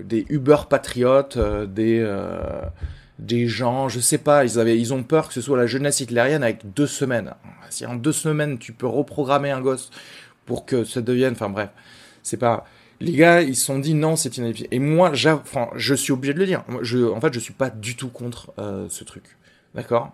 des 0.05 0.27
Uber 0.29 0.59
patriotes, 0.69 1.37
des 1.39 2.07
des 3.21 3.47
gens, 3.47 3.89
je 3.89 4.01
sais 4.01 4.19
pas, 4.19 4.45
ils 4.45 4.59
avaient, 4.59 4.79
ils 4.79 4.93
ont 4.93 5.03
peur 5.03 5.29
que 5.29 5.35
ce 5.35 5.41
soit 5.41 5.57
la 5.57 5.67
jeunesse 5.67 6.01
hitlérienne 6.01 6.43
avec 6.43 6.73
deux 6.75 6.87
semaines. 6.87 7.35
Si 7.69 7.87
en 7.87 7.95
deux 7.95 8.13
semaines 8.13 8.59
tu 8.59 8.73
peux 8.73 8.87
reprogrammer 8.87 9.51
un 9.51 9.61
gosse 9.61 9.91
pour 10.47 10.67
que 10.67 10.85
ça 10.85 11.01
devienne, 11.01 11.35
enfin 11.35 11.49
bref, 11.51 11.71
c'est 12.23 12.37
pas. 12.37 12.67
Les 13.01 13.13
gars, 13.13 13.41
ils 13.41 13.57
se 13.57 13.65
sont 13.65 13.79
dit 13.79 13.95
non, 13.95 14.17
c'est 14.17 14.37
une 14.37 14.53
Et 14.71 14.79
moi, 14.79 15.13
enfin, 15.13 15.69
je 15.77 15.95
suis 15.95 16.13
obligé 16.13 16.35
de 16.35 16.39
le 16.39 16.47
dire. 16.47 16.65
Je, 16.83 16.99
en 16.99 17.21
fait, 17.21 17.33
je 17.33 17.41
suis 17.41 17.55
pas 17.55 17.71
du 17.71 17.97
tout 17.97 18.11
contre 18.11 18.53
euh, 18.59 18.87
ce 18.91 19.05
truc. 19.05 19.25
D'accord? 19.75 20.13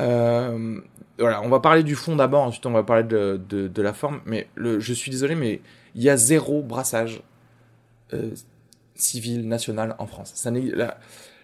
Euh, 0.00 0.80
Voilà, 1.18 1.40
on 1.42 1.48
va 1.48 1.60
parler 1.60 1.82
du 1.82 1.94
fond 1.94 2.16
d'abord, 2.16 2.42
ensuite 2.42 2.66
on 2.66 2.72
va 2.72 2.82
parler 2.82 3.04
de, 3.04 3.40
de, 3.48 3.68
de 3.68 3.82
la 3.82 3.92
forme. 3.92 4.20
Mais 4.26 4.48
le, 4.54 4.80
je 4.80 4.92
suis 4.92 5.10
désolé, 5.10 5.34
mais 5.34 5.60
il 5.94 6.02
y 6.02 6.10
a 6.10 6.16
zéro 6.16 6.62
brassage 6.62 7.22
euh, 8.12 8.30
civil 8.96 9.46
national 9.48 9.94
en 9.98 10.06
France. 10.06 10.32
Ça 10.34 10.50
n'est 10.50 10.72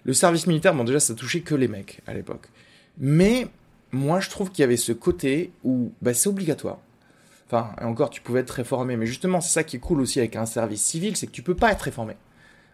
le 0.04 0.12
service 0.12 0.46
militaire, 0.46 0.74
bon 0.74 0.84
déjà 0.84 1.00
ça 1.00 1.14
touchait 1.14 1.40
que 1.40 1.54
les 1.54 1.68
mecs 1.68 2.00
à 2.06 2.14
l'époque. 2.14 2.48
Mais 2.98 3.46
moi 3.92 4.20
je 4.20 4.30
trouve 4.30 4.50
qu'il 4.50 4.62
y 4.62 4.64
avait 4.64 4.76
ce 4.76 4.92
côté 4.92 5.52
où 5.64 5.92
bah, 6.02 6.14
c'est 6.14 6.28
obligatoire. 6.28 6.78
Enfin, 7.46 7.70
et 7.80 7.84
encore 7.84 8.10
tu 8.10 8.20
pouvais 8.20 8.40
être 8.40 8.50
réformé, 8.50 8.96
mais 8.96 9.06
justement 9.06 9.40
c'est 9.40 9.52
ça 9.52 9.64
qui 9.64 9.76
est 9.76 9.80
cool 9.80 10.00
aussi 10.00 10.18
avec 10.18 10.36
un 10.36 10.46
service 10.46 10.82
civil, 10.82 11.16
c'est 11.16 11.26
que 11.26 11.32
tu 11.32 11.42
peux 11.42 11.54
pas 11.54 11.72
être 11.72 11.82
réformé. 11.82 12.14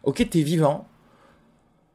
Ok, 0.04 0.26
t'es 0.30 0.42
vivant, 0.42 0.86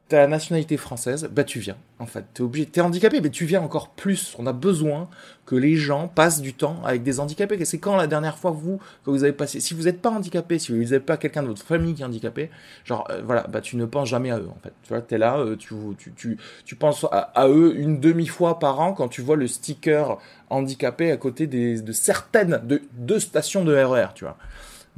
t'as 0.08 0.18
la 0.18 0.26
nationalité 0.26 0.76
française, 0.76 1.28
bah 1.32 1.44
tu 1.44 1.60
viens. 1.60 1.76
En 1.98 2.06
fait, 2.06 2.24
t'es 2.34 2.42
obligé, 2.42 2.66
t'es 2.66 2.82
handicapé, 2.82 3.20
mais 3.22 3.30
tu 3.30 3.46
viens 3.46 3.62
encore 3.62 3.90
plus. 3.90 4.34
On 4.38 4.46
a 4.46 4.52
besoin 4.52 5.08
que 5.46 5.56
les 5.56 5.76
gens 5.76 6.08
passent 6.08 6.42
du 6.42 6.52
temps 6.52 6.82
avec 6.84 7.02
des 7.02 7.20
handicapés. 7.20 7.64
C'est 7.64 7.78
quand 7.78 7.96
la 7.96 8.06
dernière 8.06 8.36
fois 8.36 8.50
vous 8.50 8.80
que 9.04 9.10
vous 9.10 9.24
avez 9.24 9.32
passé, 9.32 9.60
si 9.60 9.72
vous 9.72 9.84
n'êtes 9.84 10.02
pas 10.02 10.10
handicapé, 10.10 10.58
si 10.58 10.72
vous 10.72 10.82
n'avez 10.82 11.00
pas 11.00 11.16
quelqu'un 11.16 11.42
de 11.42 11.48
votre 11.48 11.62
famille 11.62 11.94
qui 11.94 12.02
est 12.02 12.04
handicapé, 12.04 12.50
genre 12.84 13.06
euh, 13.10 13.22
voilà, 13.24 13.46
bah 13.48 13.62
tu 13.62 13.76
ne 13.76 13.86
penses 13.86 14.08
jamais 14.08 14.30
à 14.30 14.38
eux 14.38 14.48
en 14.48 14.58
fait. 14.62 14.74
Tu 14.82 14.90
vois, 14.90 15.00
t'es 15.00 15.16
là, 15.16 15.38
euh, 15.38 15.56
tu, 15.56 15.74
tu, 15.96 16.12
tu, 16.12 16.36
tu 16.66 16.76
penses 16.76 17.06
à, 17.10 17.48
eux 17.48 17.74
une 17.76 17.98
demi 17.98 18.26
fois 18.26 18.58
par 18.58 18.80
an 18.80 18.92
quand 18.92 19.08
tu 19.08 19.22
vois 19.22 19.36
le 19.36 19.46
sticker 19.46 20.18
handicapé 20.50 21.10
à 21.10 21.16
côté 21.16 21.46
des, 21.46 21.80
de 21.80 21.92
certaines 21.92 22.60
de 22.64 22.82
deux 22.92 23.20
stations 23.20 23.64
de 23.64 23.74
RER, 23.74 24.02
e 24.02 24.08
tu 24.14 24.24
vois. 24.24 24.36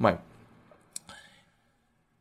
Ouais. 0.01 0.16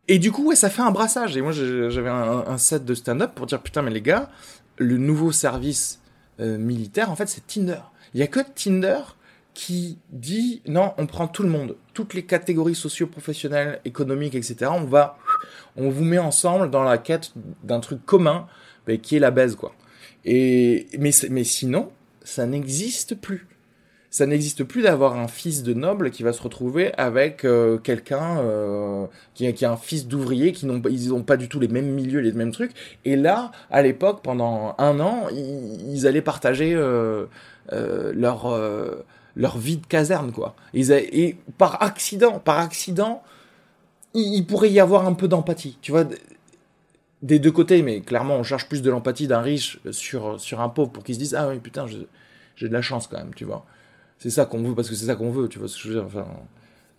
Et 0.07 0.19
du 0.19 0.31
coup, 0.31 0.45
ouais, 0.47 0.55
ça 0.55 0.69
fait 0.69 0.81
un 0.81 0.91
brassage. 0.91 1.35
Et 1.35 1.41
moi, 1.41 1.51
j'avais 1.51 2.09
un, 2.09 2.57
set 2.57 2.85
de 2.85 2.93
stand-up 2.93 3.33
pour 3.33 3.45
dire, 3.45 3.61
putain, 3.61 3.81
mais 3.81 3.91
les 3.91 4.01
gars, 4.01 4.29
le 4.77 4.97
nouveau 4.97 5.31
service 5.31 5.99
euh, 6.39 6.57
militaire, 6.57 7.09
en 7.09 7.15
fait, 7.15 7.27
c'est 7.27 7.45
Tinder. 7.47 7.79
Il 8.13 8.19
y 8.19 8.23
a 8.23 8.27
que 8.27 8.39
Tinder 8.39 8.99
qui 9.53 9.97
dit, 10.11 10.61
non, 10.67 10.93
on 10.97 11.07
prend 11.07 11.27
tout 11.27 11.41
le 11.41 11.49
monde, 11.49 11.77
toutes 11.93 12.13
les 12.13 12.23
catégories 12.23 12.75
socio-professionnelles, 12.75 13.79
économiques, 13.85 14.35
etc. 14.35 14.69
On 14.73 14.83
va, 14.83 15.17
on 15.77 15.89
vous 15.89 16.03
met 16.03 16.19
ensemble 16.19 16.69
dans 16.69 16.83
la 16.83 16.97
quête 16.97 17.31
d'un 17.63 17.79
truc 17.79 18.05
commun, 18.05 18.47
bah, 18.85 18.97
qui 18.97 19.15
est 19.15 19.19
la 19.19 19.31
baise, 19.31 19.55
quoi. 19.55 19.73
Et, 20.25 20.87
mais, 20.99 21.11
mais 21.29 21.43
sinon, 21.43 21.91
ça 22.23 22.45
n'existe 22.45 23.15
plus 23.15 23.47
ça 24.15 24.25
n'existe 24.25 24.63
plus 24.63 24.81
d'avoir 24.81 25.19
un 25.19 25.27
fils 25.27 25.61
de 25.61 25.73
noble 25.73 26.09
qui 26.09 26.23
va 26.23 26.31
se 26.31 26.41
retrouver 26.41 26.93
avec 26.93 27.43
euh, 27.43 27.77
quelqu'un 27.77 28.37
euh, 28.37 29.07
qui, 29.33 29.51
qui, 29.53 29.65
est 29.65 29.67
un 29.67 29.75
fils 29.75 30.07
d'ouvrier 30.07 30.53
qui 30.53 30.65
n'ont 30.65 30.81
ils 30.89 31.13
ont 31.13 31.21
pas 31.21 31.35
du 31.35 31.49
tout 31.49 31.59
les 31.59 31.67
mêmes 31.67 31.89
milieux 31.89 32.21
les 32.21 32.31
mêmes 32.31 32.53
trucs. 32.53 32.71
Et 33.03 33.17
là 33.17 33.51
à 33.69 33.81
l'époque 33.81 34.21
pendant 34.23 34.73
un 34.77 35.01
an 35.01 35.27
ils, 35.33 36.07
allaient 36.07 36.21
partager 36.21 36.73
euh, 36.73 37.25
leur 37.69 38.57
leur 39.35 39.57
vie 39.57 39.75
de 39.75 39.85
caserne 39.85 40.31
quoi. 40.31 40.55
Et 40.73 41.35
par 41.57 41.83
accident 41.83 42.39
par 42.39 42.59
accident 42.59 43.21
il, 44.13 44.45
pourrait 44.45 44.71
y 44.71 44.79
avoir 44.79 45.05
un 45.05 45.13
peu 45.13 45.27
d'empathie 45.27 45.77
tu 45.81 45.91
vois 45.91 46.05
des 47.21 47.39
deux 47.39 47.51
côtés 47.51 47.81
mais 47.81 47.99
clairement 47.99 48.35
on 48.35 48.43
cherche 48.43 48.69
plus 48.69 48.81
de 48.81 48.89
l'empathie 48.89 49.27
d'un 49.27 49.41
riche 49.41 49.81
sur 49.91 50.39
sur 50.39 50.61
un 50.61 50.69
pauvre 50.69 50.91
pour 50.91 51.03
qu'il 51.03 51.15
se 51.15 51.19
dise 51.19 51.35
ah 51.35 51.49
oui 51.49 51.59
putain 51.59 51.85
j'ai 52.55 52.69
de 52.69 52.73
la 52.73 52.81
chance 52.81 53.07
quand 53.07 53.17
même 53.17 53.33
tu 53.35 53.43
vois 53.43 53.65
c'est 54.19 54.29
ça 54.29 54.45
qu'on 54.45 54.61
veut, 54.63 54.75
parce 54.75 54.89
que 54.89 54.95
c'est 54.95 55.05
ça 55.05 55.15
qu'on 55.15 55.31
veut, 55.31 55.47
tu 55.47 55.59
vois 55.59 55.67
que 55.67 55.73
je 55.73 55.99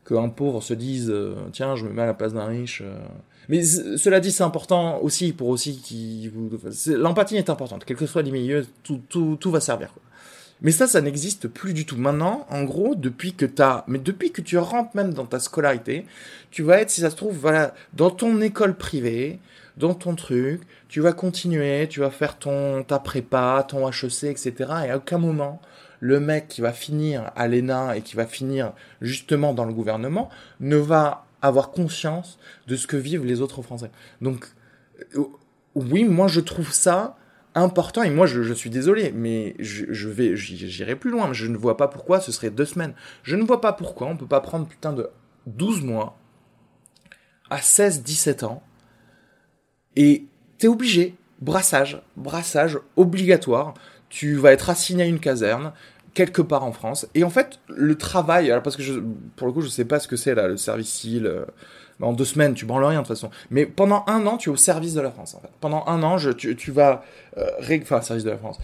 qu'un 0.07 0.29
pauvre 0.29 0.63
se 0.63 0.75
dise, 0.75 1.11
euh, 1.11 1.35
tiens, 1.53 1.77
je 1.77 1.85
me 1.85 1.93
mets 1.93 2.03
à 2.03 2.07
la 2.07 2.15
place 2.15 2.33
d'un 2.33 2.47
riche. 2.47 2.83
Euh. 2.85 2.97
Mais 3.49 3.63
cela 3.65 4.21
dit, 4.21 4.33
c'est 4.33 4.45
important 4.45 5.01
aussi 5.03 5.33
pour 5.33 5.49
aussi 5.49 5.79
qui 5.79 6.31
l'empathie 6.87 7.37
est 7.37 7.51
importante, 7.51 7.85
quel 7.85 7.97
que 7.97 8.07
soit 8.07 8.23
les 8.23 8.31
milieux, 8.31 8.67
tout, 8.83 9.01
tout, 9.09 9.51
va 9.51 9.61
servir. 9.61 9.93
Mais 10.63 10.73
ça, 10.73 10.87
ça 10.87 11.01
n'existe 11.01 11.49
plus 11.49 11.73
du 11.73 11.87
tout. 11.87 11.97
Maintenant, 11.97 12.47
en 12.51 12.65
gros, 12.65 12.95
depuis 12.95 13.35
que 13.35 13.47
t'as, 13.47 13.85
mais 13.87 13.99
depuis 13.99 14.33
que 14.33 14.41
tu 14.41 14.59
rentres 14.59 14.97
même 14.97 15.13
dans 15.13 15.27
ta 15.27 15.39
scolarité, 15.39 16.07
tu 16.51 16.63
vas 16.63 16.81
être, 16.81 16.91
si 16.91 17.03
ça 17.03 17.11
se 17.11 17.17
trouve, 17.17 17.37
voilà, 17.37 17.75
dans 17.93 18.11
ton 18.11 18.41
école 18.41 18.77
privée, 18.77 19.39
dans 19.77 19.95
ton 19.95 20.15
truc, 20.15 20.63
tu 20.89 21.01
vas 21.01 21.13
continuer, 21.13 21.87
tu 21.89 22.01
vas 22.01 22.11
faire 22.11 22.39
ton, 22.39 22.83
ta 22.83 22.99
prépa, 22.99 23.65
ton 23.69 23.89
HEC, 23.89 24.25
etc. 24.25 24.53
Et 24.87 24.91
à 24.91 24.97
aucun 24.97 25.19
moment, 25.19 25.61
le 26.01 26.21
mec 26.21 26.49
qui 26.49 26.61
va 26.61 26.73
finir 26.73 27.31
à 27.37 27.49
l'ENA 27.49 27.97
et 27.97 28.03
qui 28.03 28.17
va 28.17 28.27
finir 28.27 28.73
justement 29.01 29.55
dans 29.55 29.65
le 29.65 29.73
gouvernement 29.73 30.29
ne 30.61 30.77
va 30.77 31.27
avoir 31.43 31.71
conscience 31.71 32.39
de 32.67 32.77
ce 32.77 32.87
que 32.87 32.97
vivent 32.97 33.25
les 33.25 33.41
autres 33.41 33.63
Français. 33.63 33.91
Donc, 34.21 34.47
euh, 35.17 35.25
oui, 35.75 36.05
moi 36.05 36.29
je 36.29 36.41
trouve 36.41 36.73
ça 36.73 37.17
important 37.55 38.03
et 38.03 38.11
moi 38.11 38.27
je, 38.27 38.53
suis 38.53 38.71
désolé, 38.71 39.13
mais 39.13 39.55
je, 39.59 40.09
vais, 40.09 40.37
j'irai 40.37 40.97
plus 40.97 41.11
loin. 41.11 41.33
Je 41.33 41.47
ne 41.47 41.57
vois 41.57 41.77
pas 41.77 41.89
pourquoi 41.89 42.21
ce 42.21 42.33
serait 42.33 42.51
deux 42.51 42.65
semaines. 42.65 42.95
Je 43.23 43.37
ne 43.37 43.43
vois 43.43 43.61
pas 43.61 43.73
pourquoi 43.73 44.09
on 44.09 44.17
peut 44.17 44.27
pas 44.27 44.41
prendre 44.41 44.67
putain 44.67 44.93
de 44.93 45.09
12 45.47 45.83
mois 45.83 46.19
à 47.49 47.59
16, 47.59 48.03
17 48.03 48.43
ans 48.43 48.63
et 49.95 50.27
t'es 50.59 50.69
obligé, 50.69 51.17
brassage, 51.41 52.03
brassage 52.17 52.79
obligatoire 52.97 53.75
tu 54.09 54.37
vas 54.37 54.53
être 54.53 54.71
assigné 54.71 55.05
à 55.05 55.07
une 55.07 55.21
caserne 55.21 55.73
quelque 56.15 56.43
part 56.43 56.65
en 56.65 56.73
France. 56.73 57.07
Et 57.15 57.25
en 57.25 57.31
fait, 57.31 57.61
le 57.69 57.95
travail, 57.97 58.51
alors 58.51 58.63
parce 58.63 58.77
que 58.77 58.83
je, 58.83 58.95
pour 59.37 59.47
le 59.47 59.53
coup, 59.53 59.61
je 59.61 59.69
sais 59.69 59.85
pas 59.85 60.01
ce 60.01 60.09
que 60.09 60.17
c'est 60.17 60.35
là, 60.35 60.49
le 60.49 60.57
service 60.57 60.89
civil. 60.89 61.27
Euh, 61.27 61.45
en 62.01 62.13
deux 62.13 62.25
semaines, 62.25 62.55
tu 62.55 62.67
branles 62.67 62.85
rien 62.85 63.03
de 63.03 63.07
toute 63.07 63.17
façon. 63.17 63.31
Mais 63.51 63.65
pendant 63.65 64.05
un 64.07 64.27
an, 64.27 64.37
tu 64.37 64.51
es 64.51 64.53
au 64.53 64.57
service 64.57 64.95
de 64.95 65.01
la 65.01 65.11
France. 65.11 65.35
En 65.35 65.41
fait. 65.41 65.51
Pendant 65.61 65.85
un 65.87 66.03
an, 66.03 66.19
je, 66.19 66.31
tu, 66.31 66.57
tu 66.57 66.71
vas, 66.71 67.05
euh, 67.39 67.47
enfin, 67.83 68.01
service 68.01 68.25
de 68.25 68.31
la 68.31 68.39
France. 68.39 68.59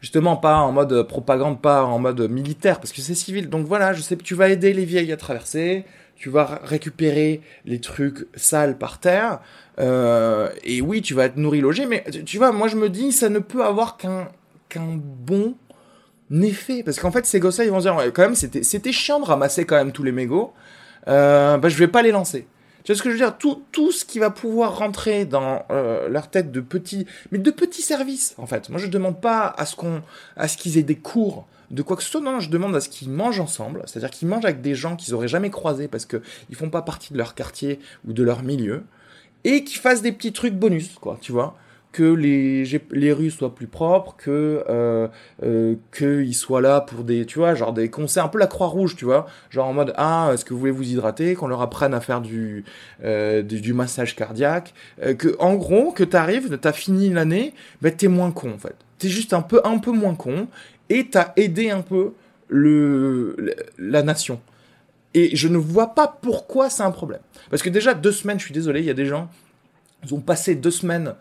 Justement, 0.00 0.36
pas 0.36 0.56
en 0.56 0.72
mode 0.72 1.02
propagande, 1.06 1.60
pas 1.60 1.84
en 1.84 1.98
mode 1.98 2.20
militaire, 2.30 2.80
parce 2.80 2.92
que 2.92 3.02
c'est 3.02 3.14
civil. 3.14 3.50
Donc 3.50 3.66
voilà, 3.66 3.92
je 3.92 4.00
sais 4.00 4.16
que 4.16 4.22
tu 4.22 4.34
vas 4.34 4.48
aider 4.48 4.72
les 4.72 4.86
vieilles 4.86 5.12
à 5.12 5.18
traverser, 5.18 5.84
tu 6.16 6.30
vas 6.30 6.60
récupérer 6.64 7.42
les 7.66 7.80
trucs 7.80 8.26
sales 8.34 8.78
par 8.78 8.98
terre, 8.98 9.40
euh, 9.78 10.48
et 10.64 10.80
oui, 10.80 11.02
tu 11.02 11.12
vas 11.12 11.26
être 11.26 11.36
nourri, 11.36 11.60
logé, 11.60 11.84
mais 11.84 12.04
tu 12.24 12.38
vois, 12.38 12.50
moi 12.50 12.68
je 12.68 12.76
me 12.76 12.88
dis, 12.88 13.12
ça 13.12 13.28
ne 13.28 13.40
peut 13.40 13.62
avoir 13.62 13.98
qu'un 13.98 14.28
qu'un 14.70 14.96
bon 14.96 15.54
effet. 16.30 16.82
Parce 16.82 16.98
qu'en 16.98 17.10
fait, 17.10 17.26
ces 17.26 17.40
gosses-là, 17.40 17.64
ils 17.64 17.70
vont 17.70 17.80
se 17.80 17.84
dire, 17.84 17.96
quand 18.14 18.22
même, 18.22 18.34
c'était, 18.34 18.62
c'était 18.62 18.92
chiant 18.92 19.20
de 19.20 19.26
ramasser 19.26 19.66
quand 19.66 19.76
même 19.76 19.92
tous 19.92 20.02
les 20.02 20.12
mégots. 20.12 20.54
Euh, 21.08 21.58
bah, 21.58 21.68
je 21.68 21.76
vais 21.76 21.88
pas 21.88 22.00
les 22.00 22.12
lancer. 22.12 22.46
Tu 22.84 22.92
vois 22.92 22.98
ce 22.98 23.02
que 23.02 23.10
je 23.10 23.14
veux 23.14 23.20
dire? 23.20 23.36
Tout, 23.36 23.62
tout 23.72 23.92
ce 23.92 24.06
qui 24.06 24.18
va 24.18 24.30
pouvoir 24.30 24.78
rentrer 24.78 25.26
dans 25.26 25.62
euh, 25.70 26.08
leur 26.08 26.30
tête 26.30 26.50
de 26.50 26.60
petits, 26.60 27.06
mais 27.30 27.38
de 27.38 27.50
petits 27.50 27.82
services 27.82 28.34
en 28.38 28.46
fait. 28.46 28.70
Moi, 28.70 28.78
je 28.78 28.86
demande 28.86 29.20
pas 29.20 29.52
à 29.58 29.66
ce 29.66 29.76
qu'on, 29.76 30.02
à 30.36 30.48
ce 30.48 30.56
qu'ils 30.56 30.78
aient 30.78 30.82
des 30.82 30.96
cours 30.96 31.46
de 31.70 31.82
quoi 31.82 31.96
que 31.96 32.02
ce 32.02 32.08
soit. 32.08 32.20
Non, 32.20 32.40
je 32.40 32.48
demande 32.48 32.74
à 32.74 32.80
ce 32.80 32.88
qu'ils 32.88 33.10
mangent 33.10 33.40
ensemble, 33.40 33.82
c'est-à-dire 33.86 34.10
qu'ils 34.10 34.28
mangent 34.28 34.44
avec 34.44 34.62
des 34.62 34.74
gens 34.74 34.96
qu'ils 34.96 35.14
auraient 35.14 35.28
jamais 35.28 35.50
croisés 35.50 35.88
parce 35.88 36.06
que 36.06 36.22
ils 36.48 36.56
font 36.56 36.70
pas 36.70 36.82
partie 36.82 37.12
de 37.12 37.18
leur 37.18 37.34
quartier 37.34 37.80
ou 38.08 38.12
de 38.12 38.22
leur 38.22 38.42
milieu, 38.42 38.82
et 39.44 39.64
qu'ils 39.64 39.78
fassent 39.78 40.02
des 40.02 40.12
petits 40.12 40.32
trucs 40.32 40.54
bonus, 40.54 40.96
quoi. 41.00 41.18
Tu 41.20 41.32
vois 41.32 41.56
que 41.92 42.04
les, 42.04 42.64
les 42.92 43.12
rues 43.12 43.30
soient 43.30 43.54
plus 43.54 43.66
propres, 43.66 44.14
que 44.16 44.64
euh, 44.68 45.08
euh, 45.42 46.32
soient 46.32 46.60
là 46.60 46.80
pour 46.80 47.02
des, 47.02 47.26
tu 47.26 47.38
vois, 47.38 47.54
genre 47.54 47.72
des 47.72 47.90
concerts, 47.90 48.24
un 48.24 48.28
peu 48.28 48.38
la 48.38 48.46
Croix-Rouge, 48.46 48.94
tu 48.96 49.04
vois, 49.04 49.26
genre 49.50 49.66
en 49.66 49.72
mode 49.72 49.92
ah, 49.96 50.30
est-ce 50.32 50.44
que 50.44 50.54
vous 50.54 50.60
voulez 50.60 50.70
vous 50.70 50.88
hydrater, 50.88 51.34
qu'on 51.34 51.48
leur 51.48 51.62
apprenne 51.62 51.92
à 51.92 52.00
faire 52.00 52.20
du 52.20 52.64
euh, 53.02 53.42
du, 53.42 53.72
massage 53.72 54.14
cardiaque, 54.14 54.72
euh, 55.02 55.14
que 55.14 55.36
en 55.40 55.54
gros 55.54 55.90
que 55.90 56.04
t'arrives, 56.04 56.56
t'as 56.58 56.72
fini 56.72 57.08
l'année, 57.10 57.54
ben 57.82 57.94
t'es 57.94 58.08
moins 58.08 58.30
con 58.30 58.52
en 58.52 58.58
fait, 58.58 58.76
t'es 58.98 59.08
juste 59.08 59.32
un 59.32 59.42
peu 59.42 59.60
un 59.64 59.78
peu 59.78 59.90
moins 59.90 60.14
con 60.14 60.46
et 60.88 61.08
t'as 61.08 61.32
aidé 61.36 61.70
un 61.70 61.82
peu 61.82 62.12
le 62.48 63.36
la 63.78 64.02
nation. 64.02 64.40
Et 65.12 65.34
je 65.34 65.48
ne 65.48 65.56
vois 65.56 65.96
pas 65.96 66.06
pourquoi 66.22 66.70
c'est 66.70 66.84
un 66.84 66.92
problème. 66.92 67.20
Parce 67.50 67.62
que 67.62 67.68
déjà 67.68 67.94
deux 67.94 68.12
semaines, 68.12 68.38
je 68.38 68.44
suis 68.44 68.54
désolé, 68.54 68.78
il 68.78 68.86
y 68.86 68.90
a 68.90 68.94
des 68.94 69.06
gens, 69.06 69.28
ils 70.04 70.14
ont 70.14 70.20
passé 70.20 70.54
deux 70.54 70.70
semaines 70.70 71.14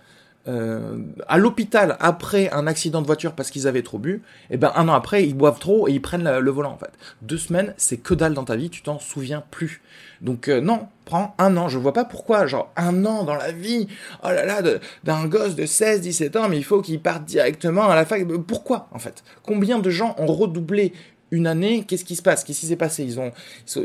euh, 0.48 0.98
à 1.28 1.38
l'hôpital 1.38 1.98
après 2.00 2.50
un 2.52 2.66
accident 2.66 3.02
de 3.02 3.06
voiture 3.06 3.34
parce 3.34 3.52
qu'ils 3.52 3.68
avaient 3.68 3.84
trop 3.84 4.00
bu, 4.00 4.24
et 4.50 4.54
eh 4.56 4.58
ben 4.58 4.72
un 4.76 4.88
an 4.88 4.94
après 4.94 5.26
ils 5.26 5.36
boivent 5.36 5.60
trop 5.60 5.88
et 5.88 5.92
ils 5.92 6.02
prennent 6.02 6.40
le 6.40 6.52
volant 6.52 6.72
en 6.72 6.78
fait. 6.78 6.92
Deux 7.22 7.38
semaines, 7.38 7.74
c'est 7.78 7.98
que 7.98 8.14
dalle 8.14 8.34
dans 8.34 8.46
ta 8.46 8.56
vie, 8.56 8.70
tu 8.70 8.82
t'en 8.82 9.00
souviens 9.00 9.44
plus. 9.52 9.82
Donc 10.22 10.48
euh, 10.48 10.62
non, 10.62 10.88
prends 11.06 11.36
un 11.38 11.58
an, 11.58 11.68
je 11.68 11.78
vois 11.78 11.94
pas 11.94 12.06
pourquoi, 12.06 12.48
genre 12.48 12.72
un 12.78 13.06
an 13.06 13.26
dans 13.26 13.36
la 13.36 13.52
vie, 13.52 13.88
oh 14.24 14.30
là 14.30 14.46
là, 14.46 14.62
d'un 15.04 15.26
gosse 15.28 15.56
de 15.56 15.66
16, 15.66 16.02
17 16.02 16.36
ans, 16.38 16.50
mais 16.50 16.58
il 16.58 16.64
faut 16.64 16.82
qu'il 16.82 17.02
parte 17.02 17.26
directement 17.26 17.90
à 17.90 17.96
la 17.96 18.06
fac. 18.06 18.26
Pourquoi 18.48 18.88
en 18.92 19.00
fait? 19.00 19.24
Combien 19.44 19.80
de 19.80 19.90
gens 19.90 20.16
ont 20.18 20.28
redoublé 20.28 20.94
une 21.32 21.48
année, 21.48 21.84
qu'est-ce 21.88 22.06
qui 22.06 22.16
se 22.16 22.22
passe? 22.22 22.44
Qu'est-ce 22.44 22.60
qui 22.62 22.66
s'est 22.66 22.76
passé? 22.76 23.04
Ils, 23.04 23.20
ont, 23.20 23.32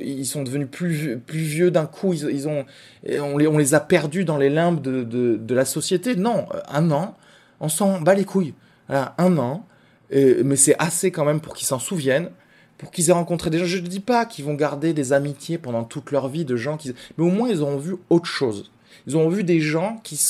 ils 0.00 0.26
sont 0.26 0.42
devenus 0.42 0.68
plus, 0.70 1.18
plus 1.18 1.38
vieux 1.38 1.70
d'un 1.70 1.86
coup, 1.86 2.12
ils, 2.12 2.24
ils, 2.30 2.48
ont, 2.48 2.64
on, 3.08 3.38
les, 3.38 3.46
on 3.46 3.58
les 3.58 3.74
a 3.74 3.80
perdus 3.80 4.24
dans 4.24 4.38
les 4.38 4.50
limbes 4.50 4.80
de, 4.80 5.02
de, 5.04 5.36
de 5.36 5.54
la 5.54 5.64
société? 5.64 6.16
Non, 6.16 6.46
un 6.68 6.90
an, 6.90 7.16
on 7.60 7.68
s'en 7.68 8.00
bat 8.00 8.14
les 8.14 8.24
couilles. 8.24 8.54
Voilà, 8.88 9.14
un 9.18 9.38
an, 9.38 9.66
mais 10.10 10.56
c'est 10.56 10.76
assez 10.78 11.10
quand 11.10 11.24
même 11.24 11.40
pour 11.40 11.54
qu'ils 11.54 11.66
s'en 11.66 11.78
souviennent, 11.78 12.30
pour 12.76 12.90
qu'ils 12.90 13.08
aient 13.08 13.14
rencontré 13.14 13.50
des 13.50 13.58
gens. 13.58 13.64
Je 13.64 13.78
ne 13.78 13.86
dis 13.86 14.00
pas 14.00 14.26
qu'ils 14.26 14.44
vont 14.44 14.54
garder 14.54 14.92
des 14.92 15.12
amitiés 15.12 15.58
pendant 15.58 15.84
toute 15.84 16.10
leur 16.10 16.28
vie 16.28 16.44
de 16.44 16.56
gens 16.56 16.76
qui... 16.76 16.92
Mais 17.16 17.24
au 17.24 17.30
moins, 17.30 17.48
ils 17.48 17.62
ont 17.62 17.78
vu 17.78 17.96
autre 18.10 18.26
chose. 18.26 18.70
Ils 19.06 19.16
ont 19.16 19.28
vu 19.28 19.42
des 19.42 19.60
gens 19.60 20.00
qui, 20.02 20.20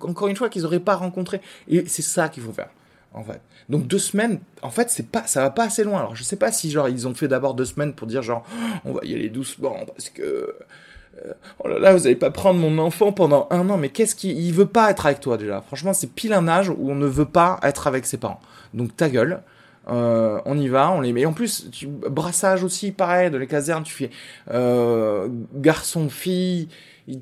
encore 0.00 0.28
une 0.28 0.36
fois, 0.36 0.48
qu'ils 0.48 0.62
n'auraient 0.62 0.80
pas 0.80 0.96
rencontrés. 0.96 1.40
Et 1.68 1.84
c'est 1.86 2.02
ça 2.02 2.28
qu'il 2.28 2.42
faut 2.42 2.52
faire, 2.52 2.70
en 3.14 3.22
fait. 3.22 3.40
Donc 3.68 3.86
deux 3.86 3.98
semaines, 3.98 4.40
en 4.62 4.70
fait, 4.70 4.90
c'est 4.90 5.08
pas, 5.08 5.26
ça 5.26 5.42
va 5.42 5.50
pas 5.50 5.64
assez 5.64 5.84
loin. 5.84 6.00
Alors 6.00 6.16
je 6.16 6.22
sais 6.22 6.36
pas 6.36 6.52
si 6.52 6.70
genre 6.70 6.88
ils 6.88 7.06
ont 7.08 7.14
fait 7.14 7.28
d'abord 7.28 7.54
deux 7.54 7.64
semaines 7.64 7.94
pour 7.94 8.06
dire 8.06 8.22
genre 8.22 8.44
on 8.84 8.92
va 8.92 9.00
y 9.04 9.14
aller 9.14 9.28
doucement 9.28 9.76
parce 9.86 10.10
que 10.10 10.22
euh, 10.22 11.32
oh 11.58 11.68
là 11.68 11.78
là 11.78 11.92
vous 11.94 12.06
allez 12.06 12.16
pas 12.16 12.30
prendre 12.30 12.60
mon 12.60 12.78
enfant 12.78 13.12
pendant 13.12 13.46
un 13.50 13.68
an. 13.70 13.76
Mais 13.76 13.88
qu'est-ce 13.88 14.14
qu'il 14.14 14.38
il 14.38 14.52
veut 14.52 14.66
pas 14.66 14.90
être 14.90 15.06
avec 15.06 15.20
toi 15.20 15.36
déjà 15.36 15.60
Franchement, 15.62 15.92
c'est 15.92 16.12
pile 16.12 16.32
un 16.32 16.48
âge 16.48 16.68
où 16.70 16.90
on 16.90 16.94
ne 16.94 17.06
veut 17.06 17.24
pas 17.24 17.58
être 17.62 17.86
avec 17.86 18.06
ses 18.06 18.18
parents. 18.18 18.40
Donc 18.74 18.96
ta 18.96 19.08
gueule. 19.08 19.42
Euh, 19.90 20.38
on 20.44 20.58
y 20.58 20.68
va, 20.68 20.90
on 20.90 21.00
les 21.00 21.14
met. 21.14 21.24
En 21.24 21.32
plus, 21.32 21.70
brassage 22.10 22.62
aussi, 22.62 22.92
pareil, 22.92 23.30
de 23.30 23.38
les 23.38 23.46
casernes, 23.46 23.84
tu 23.84 23.94
fais 23.94 24.10
euh, 24.50 25.28
garçon, 25.54 26.10
fille. 26.10 26.68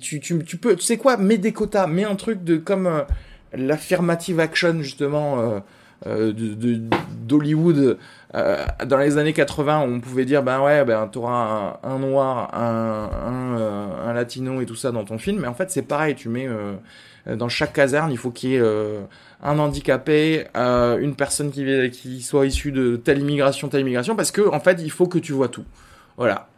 Tu, 0.00 0.18
tu, 0.18 0.42
tu 0.44 0.56
peux, 0.56 0.74
tu 0.74 0.82
sais 0.82 0.96
quoi, 0.96 1.16
mets 1.16 1.38
des 1.38 1.52
quotas, 1.52 1.86
mets 1.86 2.02
un 2.02 2.16
truc 2.16 2.42
de 2.42 2.56
comme 2.56 3.04
l'affirmative 3.52 4.40
action 4.40 4.82
justement 4.82 5.40
euh, 5.40 5.60
euh, 6.06 6.32
d'Hollywood 7.26 7.98
euh, 8.34 8.66
dans 8.84 8.98
les 8.98 9.18
années 9.18 9.32
80 9.32 9.82
où 9.82 9.94
on 9.94 10.00
pouvait 10.00 10.24
dire 10.24 10.42
ben 10.42 10.60
ouais 10.60 10.84
ben 10.84 11.08
t'auras 11.08 11.78
un, 11.82 11.98
noir 11.98 12.54
un, 12.54 14.06
un, 14.06 14.12
latino 14.12 14.60
et 14.60 14.66
tout 14.66 14.74
ça 14.74 14.92
dans 14.92 15.04
ton 15.04 15.18
film. 15.18 15.40
Mais 15.40 15.48
en 15.48 15.54
fait 15.54 15.70
c'est 15.70 15.82
pareil 15.82 16.14
tu 16.14 16.28
mets 16.28 16.48
dans 17.26 17.48
chaque 17.48 17.72
caserne 17.72 18.12
il 18.12 18.18
faut 18.18 18.30
qu'il 18.30 18.50
y 18.50 18.56
ait 18.56 18.62
un 19.42 19.58
handicapé 19.58 20.46
une 20.54 21.14
personne 21.16 21.50
qui, 21.50 21.90
qui 21.90 22.22
soit 22.22 22.46
issue 22.46 22.72
de 22.72 22.96
telle 22.96 23.20
immigration 23.20 23.68
telle 23.68 23.80
immigration 23.80 24.16
parce 24.16 24.30
que 24.30 24.46
en 24.48 24.60
fait 24.60 24.80
il 24.82 24.90
faut 24.90 25.06
que 25.06 25.18
tu 25.18 25.32
vois 25.32 25.48
tout. 25.48 25.64
Voilà. 26.18 26.48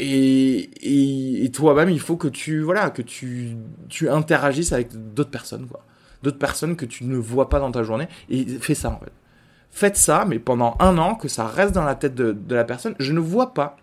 Et, 0.00 0.70
et, 0.82 1.44
et 1.44 1.50
toi-même 1.50 1.90
il 1.90 1.98
faut 1.98 2.16
que 2.16 2.28
tu 2.28 2.60
voilà 2.60 2.90
que 2.90 3.02
tu 3.02 3.56
tu 3.88 4.08
interagisses 4.08 4.72
avec 4.72 4.90
d'autres 5.14 5.30
personnes 5.30 5.66
quoi 5.66 5.82
d'autres 6.22 6.38
personnes 6.38 6.76
que 6.76 6.84
tu 6.84 7.04
ne 7.04 7.16
vois 7.16 7.48
pas 7.48 7.60
dans 7.60 7.70
ta 7.70 7.82
journée. 7.82 8.08
Et 8.28 8.44
fais 8.58 8.74
ça, 8.74 8.90
en 8.90 8.98
fait. 8.98 9.12
Faites 9.70 9.96
ça, 9.96 10.24
mais 10.26 10.38
pendant 10.38 10.76
un 10.80 10.98
an, 10.98 11.14
que 11.14 11.28
ça 11.28 11.46
reste 11.46 11.74
dans 11.74 11.84
la 11.84 11.94
tête 11.94 12.14
de, 12.14 12.36
la 12.54 12.64
personne. 12.64 12.94
Je 12.98 13.12
ne 13.12 13.20
vois 13.20 13.54
pas 13.54 13.76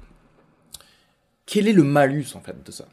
quel 1.45 1.67
est 1.67 1.73
le 1.73 1.83
malus, 1.83 2.27
en 2.35 2.41
fait, 2.41 2.55
de 2.65 2.71
ça. 2.71 2.85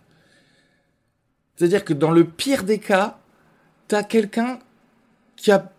C'est-à-dire 1.57 1.85
que 1.85 1.95
dans 1.95 2.11
le 2.11 2.25
pire 2.25 2.65
des 2.65 2.79
cas, 2.79 3.19
t'as 3.89 4.03
quelqu'un 4.03 4.59
qui 5.37 5.51
a 5.51 5.71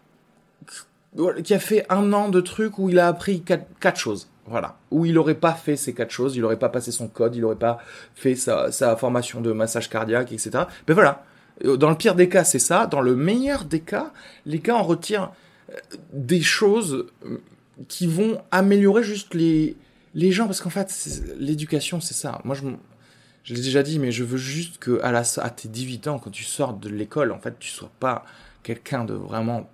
qui 1.43 1.54
a 1.54 1.60
fait 1.60 1.86
un 1.89 2.12
an 2.12 2.30
de 2.30 2.41
trucs 2.41 2.80
où 2.80 2.89
il 2.89 2.97
a 2.97 3.08
appris 3.08 3.43
quatre, 3.43 3.99
choses. 3.99 4.30
Voilà. 4.47 4.78
Où 4.89 5.06
il 5.06 5.13
n'aurait 5.13 5.36
pas 5.36 5.54
fait 5.54 5.76
ces 5.76 5.93
quatre 5.93 6.10
choses, 6.10 6.36
il 6.36 6.41
n'aurait 6.41 6.58
pas 6.58 6.69
passé 6.69 6.91
son 6.91 7.08
code, 7.08 7.36
il 7.36 7.41
n'aurait 7.41 7.56
pas 7.56 7.78
fait 8.15 8.36
sa, 8.36 8.71
sa, 8.71 8.95
formation 8.95 9.39
de 9.39 9.52
massage 9.52 9.91
cardiaque, 9.91 10.32
etc. 10.32 10.63
Mais 10.88 10.95
voilà. 10.95 11.23
Euh, 11.63 11.77
dans 11.77 11.89
le 11.89 11.95
pire 11.95 12.15
des 12.15 12.29
cas, 12.29 12.43
c'est 12.43 12.59
ça. 12.59 12.87
Dans 12.87 13.01
le 13.01 13.15
meilleur 13.15 13.65
des 13.65 13.79
cas, 13.79 14.11
les 14.45 14.59
gars 14.59 14.75
en 14.75 14.83
retirent 14.83 15.31
euh, 15.71 15.75
des 16.11 16.41
choses 16.41 17.07
euh, 17.25 17.41
qui 17.87 18.07
vont 18.07 18.41
améliorer 18.51 19.03
juste 19.03 19.33
les, 19.33 19.75
les 20.13 20.31
gens. 20.31 20.45
Parce 20.45 20.61
qu'en 20.61 20.69
fait, 20.69 20.93
l'éducation, 21.37 22.01
c'est 22.01 22.13
ça. 22.13 22.41
Moi, 22.43 22.55
je, 22.55 23.53
l'ai 23.53 23.61
déjà 23.61 23.83
dit, 23.83 23.99
mais 23.99 24.11
je 24.11 24.23
veux 24.23 24.37
juste 24.37 24.77
que 24.77 25.01
à, 25.01 25.11
la, 25.11 25.23
à 25.37 25.49
tes 25.49 25.67
18 25.67 26.07
ans, 26.07 26.19
quand 26.19 26.31
tu 26.31 26.43
sors 26.43 26.73
de 26.73 26.89
l'école, 26.89 27.31
en 27.31 27.39
fait, 27.39 27.57
tu 27.59 27.69
sois 27.69 27.91
pas 27.99 28.25
quelqu'un 28.63 29.05
de 29.05 29.13
vraiment 29.13 29.69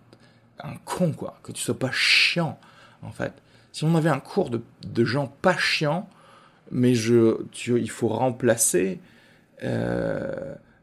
un 0.63 0.75
con, 0.85 1.13
quoi. 1.13 1.39
Que 1.43 1.51
tu 1.51 1.61
sois 1.61 1.77
pas 1.77 1.91
chiant, 1.91 2.59
en 3.01 3.11
fait. 3.11 3.33
Si 3.71 3.83
on 3.83 3.95
avait 3.95 4.09
un 4.09 4.19
cours 4.19 4.49
de, 4.49 4.61
de 4.85 5.05
gens 5.05 5.27
pas 5.41 5.55
chiants, 5.55 6.09
mais 6.71 6.95
je, 6.95 7.43
tu, 7.51 7.79
il 7.79 7.89
faut 7.89 8.07
remplacer 8.07 8.99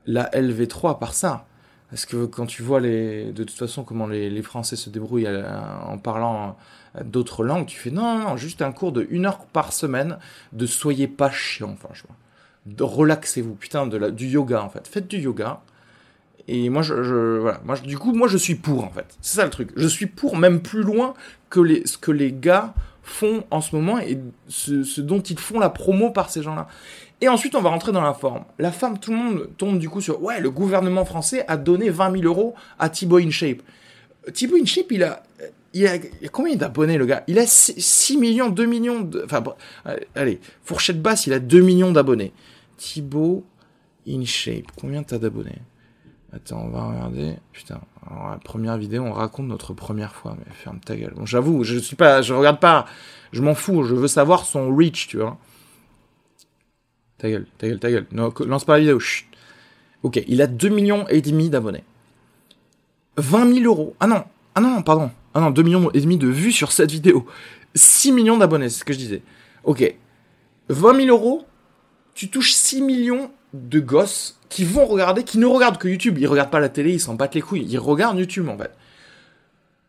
la 0.07 0.31
LV3 0.31 0.99
par 0.99 1.15
ça. 1.15 1.47
Parce 1.91 2.05
que 2.05 2.27
quand 2.27 2.47
tu 2.47 2.63
vois 2.63 2.81
les, 2.81 3.33
de 3.33 3.45
toute 3.45 3.57
façon 3.57 3.85
comment 3.85 4.07
les, 4.07 4.43
Français 4.43 4.77
se 4.77 4.91
débrouillent 4.91 5.27
euh, 5.27 5.49
en 5.87 5.99
parlant 5.99 6.57
euh, 6.97 7.05
d'autres 7.05 7.45
langues, 7.45 7.67
tu 7.67 7.79
fais 7.79 7.91
non, 7.91 8.19
non, 8.19 8.37
juste 8.37 8.61
un 8.61 8.73
cours 8.73 8.91
de 8.93 9.07
une 9.11 9.27
heure 9.27 9.47
par 9.47 9.73
semaine 9.73 10.19
de 10.53 10.67
soyez 10.67 11.07
pas 11.07 11.31
chiant, 11.31 11.77
franchement. 11.77 12.15
De 12.67 12.83
relaxez-vous, 12.83 13.55
putain, 13.55 13.87
de 13.87 13.97
la, 13.97 14.11
du 14.11 14.27
yoga 14.27 14.63
en 14.63 14.69
fait. 14.69 14.89
Faites 14.89 15.07
du 15.07 15.19
yoga. 15.19 15.61
Et 16.49 16.69
moi, 16.71 16.83
je, 16.83 17.03
je 17.03 17.39
voilà, 17.39 17.61
moi, 17.65 17.77
du 17.79 17.99
coup, 17.99 18.13
moi, 18.13 18.27
je 18.27 18.37
suis 18.37 18.57
pour 18.57 18.85
en 18.85 18.91
fait. 18.91 19.17
C'est 19.21 19.37
ça 19.37 19.45
le 19.45 19.51
truc. 19.51 19.71
Je 19.77 19.87
suis 19.87 20.07
pour 20.07 20.37
même 20.37 20.61
plus 20.61 20.83
loin 20.83 21.15
que 21.51 21.61
les, 21.61 21.87
ce 21.87 21.99
que 21.99 22.11
les 22.11 22.33
gars 22.33 22.75
font 23.03 23.45
en 23.53 23.61
ce 23.61 23.75
moment 23.77 24.01
et 24.01 24.19
ce, 24.49 24.83
ce 24.83 25.01
dont 25.01 25.21
ils 25.21 25.39
font 25.39 25.61
la 25.61 25.71
promo 25.71 26.11
par 26.11 26.31
ces 26.31 26.43
gens-là. 26.43 26.67
Et 27.21 27.29
ensuite, 27.29 27.55
on 27.55 27.63
va 27.63 27.71
rentrer 27.71 27.93
dans 27.93 28.03
la 28.03 28.13
forme. 28.13 28.45
La 28.59 28.71
femme, 28.71 28.99
tout 28.99 29.11
le 29.11 29.17
monde 29.17 29.49
tombe 29.57 29.79
du 29.79 29.89
coup 29.89 30.01
sur 30.01 30.23
ouais, 30.23 30.41
le 30.41 30.51
gouvernement 30.51 31.05
français 31.05 31.45
a 31.49 31.57
donné 31.57 31.89
20 31.89 32.13
000 32.13 32.25
euros 32.25 32.55
à 32.79 32.91
Thibaut 32.91 33.19
InShape. 33.19 33.63
Thibaut 34.35 34.57
InShape, 34.57 34.93
il 34.93 35.03
a, 35.03 35.23
il 35.73 35.87
a, 35.87 35.99
combien 36.31 36.57
d'abonnés, 36.57 36.99
le 36.99 37.07
gars? 37.07 37.25
Il 37.27 37.39
a 37.39 37.47
6 37.47 38.19
millions, 38.19 38.51
2 38.51 38.67
millions 38.67 39.01
de. 39.01 39.23
Enfin, 39.25 39.43
allez, 40.15 40.41
fourchette 40.63 41.01
basse, 41.01 41.27
il 41.27 41.33
a 41.33 41.39
2 41.39 41.61
millions 41.63 41.93
d'abonnés. 41.93 42.33
Thibaut 42.77 43.45
InShape, 44.07 44.73
combien 44.79 45.03
t'as 45.03 45.19
d'abonnés? 45.19 45.63
Attends, 46.35 46.65
on 46.67 46.69
va 46.69 46.89
regarder. 46.89 47.35
Putain, 47.53 47.81
la 48.11 48.39
première 48.45 48.77
vidéo, 48.77 49.05
on 49.05 49.13
raconte 49.13 49.47
notre 49.47 49.73
première 49.73 50.15
fois, 50.15 50.37
mais 50.39 50.53
ferme 50.53 50.81
ta 50.81 50.97
gueule. 50.97 51.15
Bon, 51.17 51.25
j'avoue, 51.25 51.65
je 51.65 51.79
suis 51.79 51.97
pas, 51.97 52.21
je 52.21 52.35
regarde 52.35 52.61
pas, 52.61 52.85
je 53.33 53.41
m'en 53.41 53.55
fous, 53.55 53.85
je 53.85 53.95
veux 53.95 54.09
savoir 54.09 54.45
son 54.45 54.75
reach, 54.75 55.09
tu 55.09 55.17
vois. 55.17 55.39
Ta 57.19 57.31
gueule, 57.31 57.47
ta 57.59 57.67
gueule, 57.69 57.79
ta 57.79 57.91
gueule. 57.91 58.07
Non, 58.13 58.33
lance 58.47 58.65
pas 58.65 58.75
la 58.75 58.81
vidéo. 58.81 59.01
Chut. 59.01 59.27
Ok, 60.03 60.23
il 60.29 60.43
a 60.43 60.47
2 60.47 60.69
millions 60.69 61.05
d'abonnés. 61.51 61.85
20 63.17 63.55
000 63.55 63.65
euros. 63.65 63.97
Ah 64.01 64.07
non, 64.07 64.25
ah 64.55 64.61
non, 64.61 64.83
pardon. 64.83 65.11
Ah 65.35 65.41
non, 65.41 65.51
2 65.51 65.63
millions 65.63 65.91
et 65.93 66.01
demi 66.01 66.19
de 66.19 66.29
vues 66.29 66.53
sur 66.53 66.73
cette 66.73 66.91
vidéo. 66.91 67.27
6 67.75 68.13
millions 68.13 68.37
d'abonnés, 68.37 68.69
c'est 68.69 68.81
ce 68.81 68.85
que 68.85 68.93
je 68.93 68.99
disais. 68.99 69.23
Ok. 69.65 69.95
20 70.69 71.05
000 71.05 71.09
euros, 71.09 71.47
tu 72.15 72.29
touches 72.29 72.53
6 72.53 72.83
millions 72.83 73.31
de 73.55 73.81
gosses 73.81 74.39
qui 74.49 74.65
vont 74.65 74.87
regarder, 74.87 75.25
qui 75.25 75.39
ne 75.39 75.47
regardent 75.47 75.79
que 75.79 75.89
YouTube. 75.89 76.19
Ils 76.19 76.27
regardent 76.27 76.51
pas 76.51 76.61
la 76.61 76.69
télé, 76.69 76.93
ils 76.93 77.01
s'en 77.01 77.15
battent 77.15 77.35
les 77.35 77.41
couilles. 77.41 77.67
Ils 77.69 77.79
regardent 77.79 78.19
YouTube, 78.19 78.49
en 78.49 78.57
fait. 78.59 78.73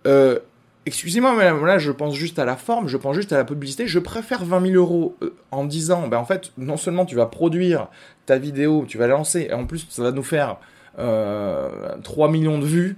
Euh, 0.06 0.40
excusez-moi, 0.88 1.36
mais 1.36 1.66
là, 1.66 1.78
je 1.78 1.92
pense 1.92 2.16
juste 2.16 2.40
à 2.40 2.46
la 2.46 2.56
forme, 2.56 2.88
je 2.88 2.98
pense 2.98 3.16
juste 3.16 3.34
à 3.34 3.38
la 3.38 3.44
publicité. 3.44 3.88
Je 3.88 4.00
préfère 4.00 4.44
20 4.44 4.62
000 4.72 4.74
euros 4.76 5.16
euh, 5.22 5.36
en 5.52 5.66
disant, 5.66 6.08
ben 6.08 6.18
en 6.18 6.26
fait, 6.26 6.52
non 6.58 6.78
seulement 6.78 7.06
tu 7.06 7.16
vas 7.16 7.26
produire 7.26 7.88
ta 8.26 8.38
vidéo, 8.38 8.86
tu 8.88 8.98
vas 8.98 9.08
la 9.08 9.16
lancer, 9.16 9.48
et 9.50 9.54
en 9.54 9.66
plus, 9.66 9.86
ça 9.90 10.02
va 10.02 10.12
nous 10.12 10.24
faire 10.24 10.58
euh, 10.98 11.70
3 12.04 12.30
millions 12.30 12.58
de 12.58 12.66
vues 12.66 12.98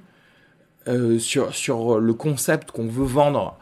euh, 0.88 1.19
sur, 1.19 1.99
le 1.99 2.13
concept 2.13 2.71
qu'on 2.71 2.88
veut 2.88 3.06
vendre 3.06 3.58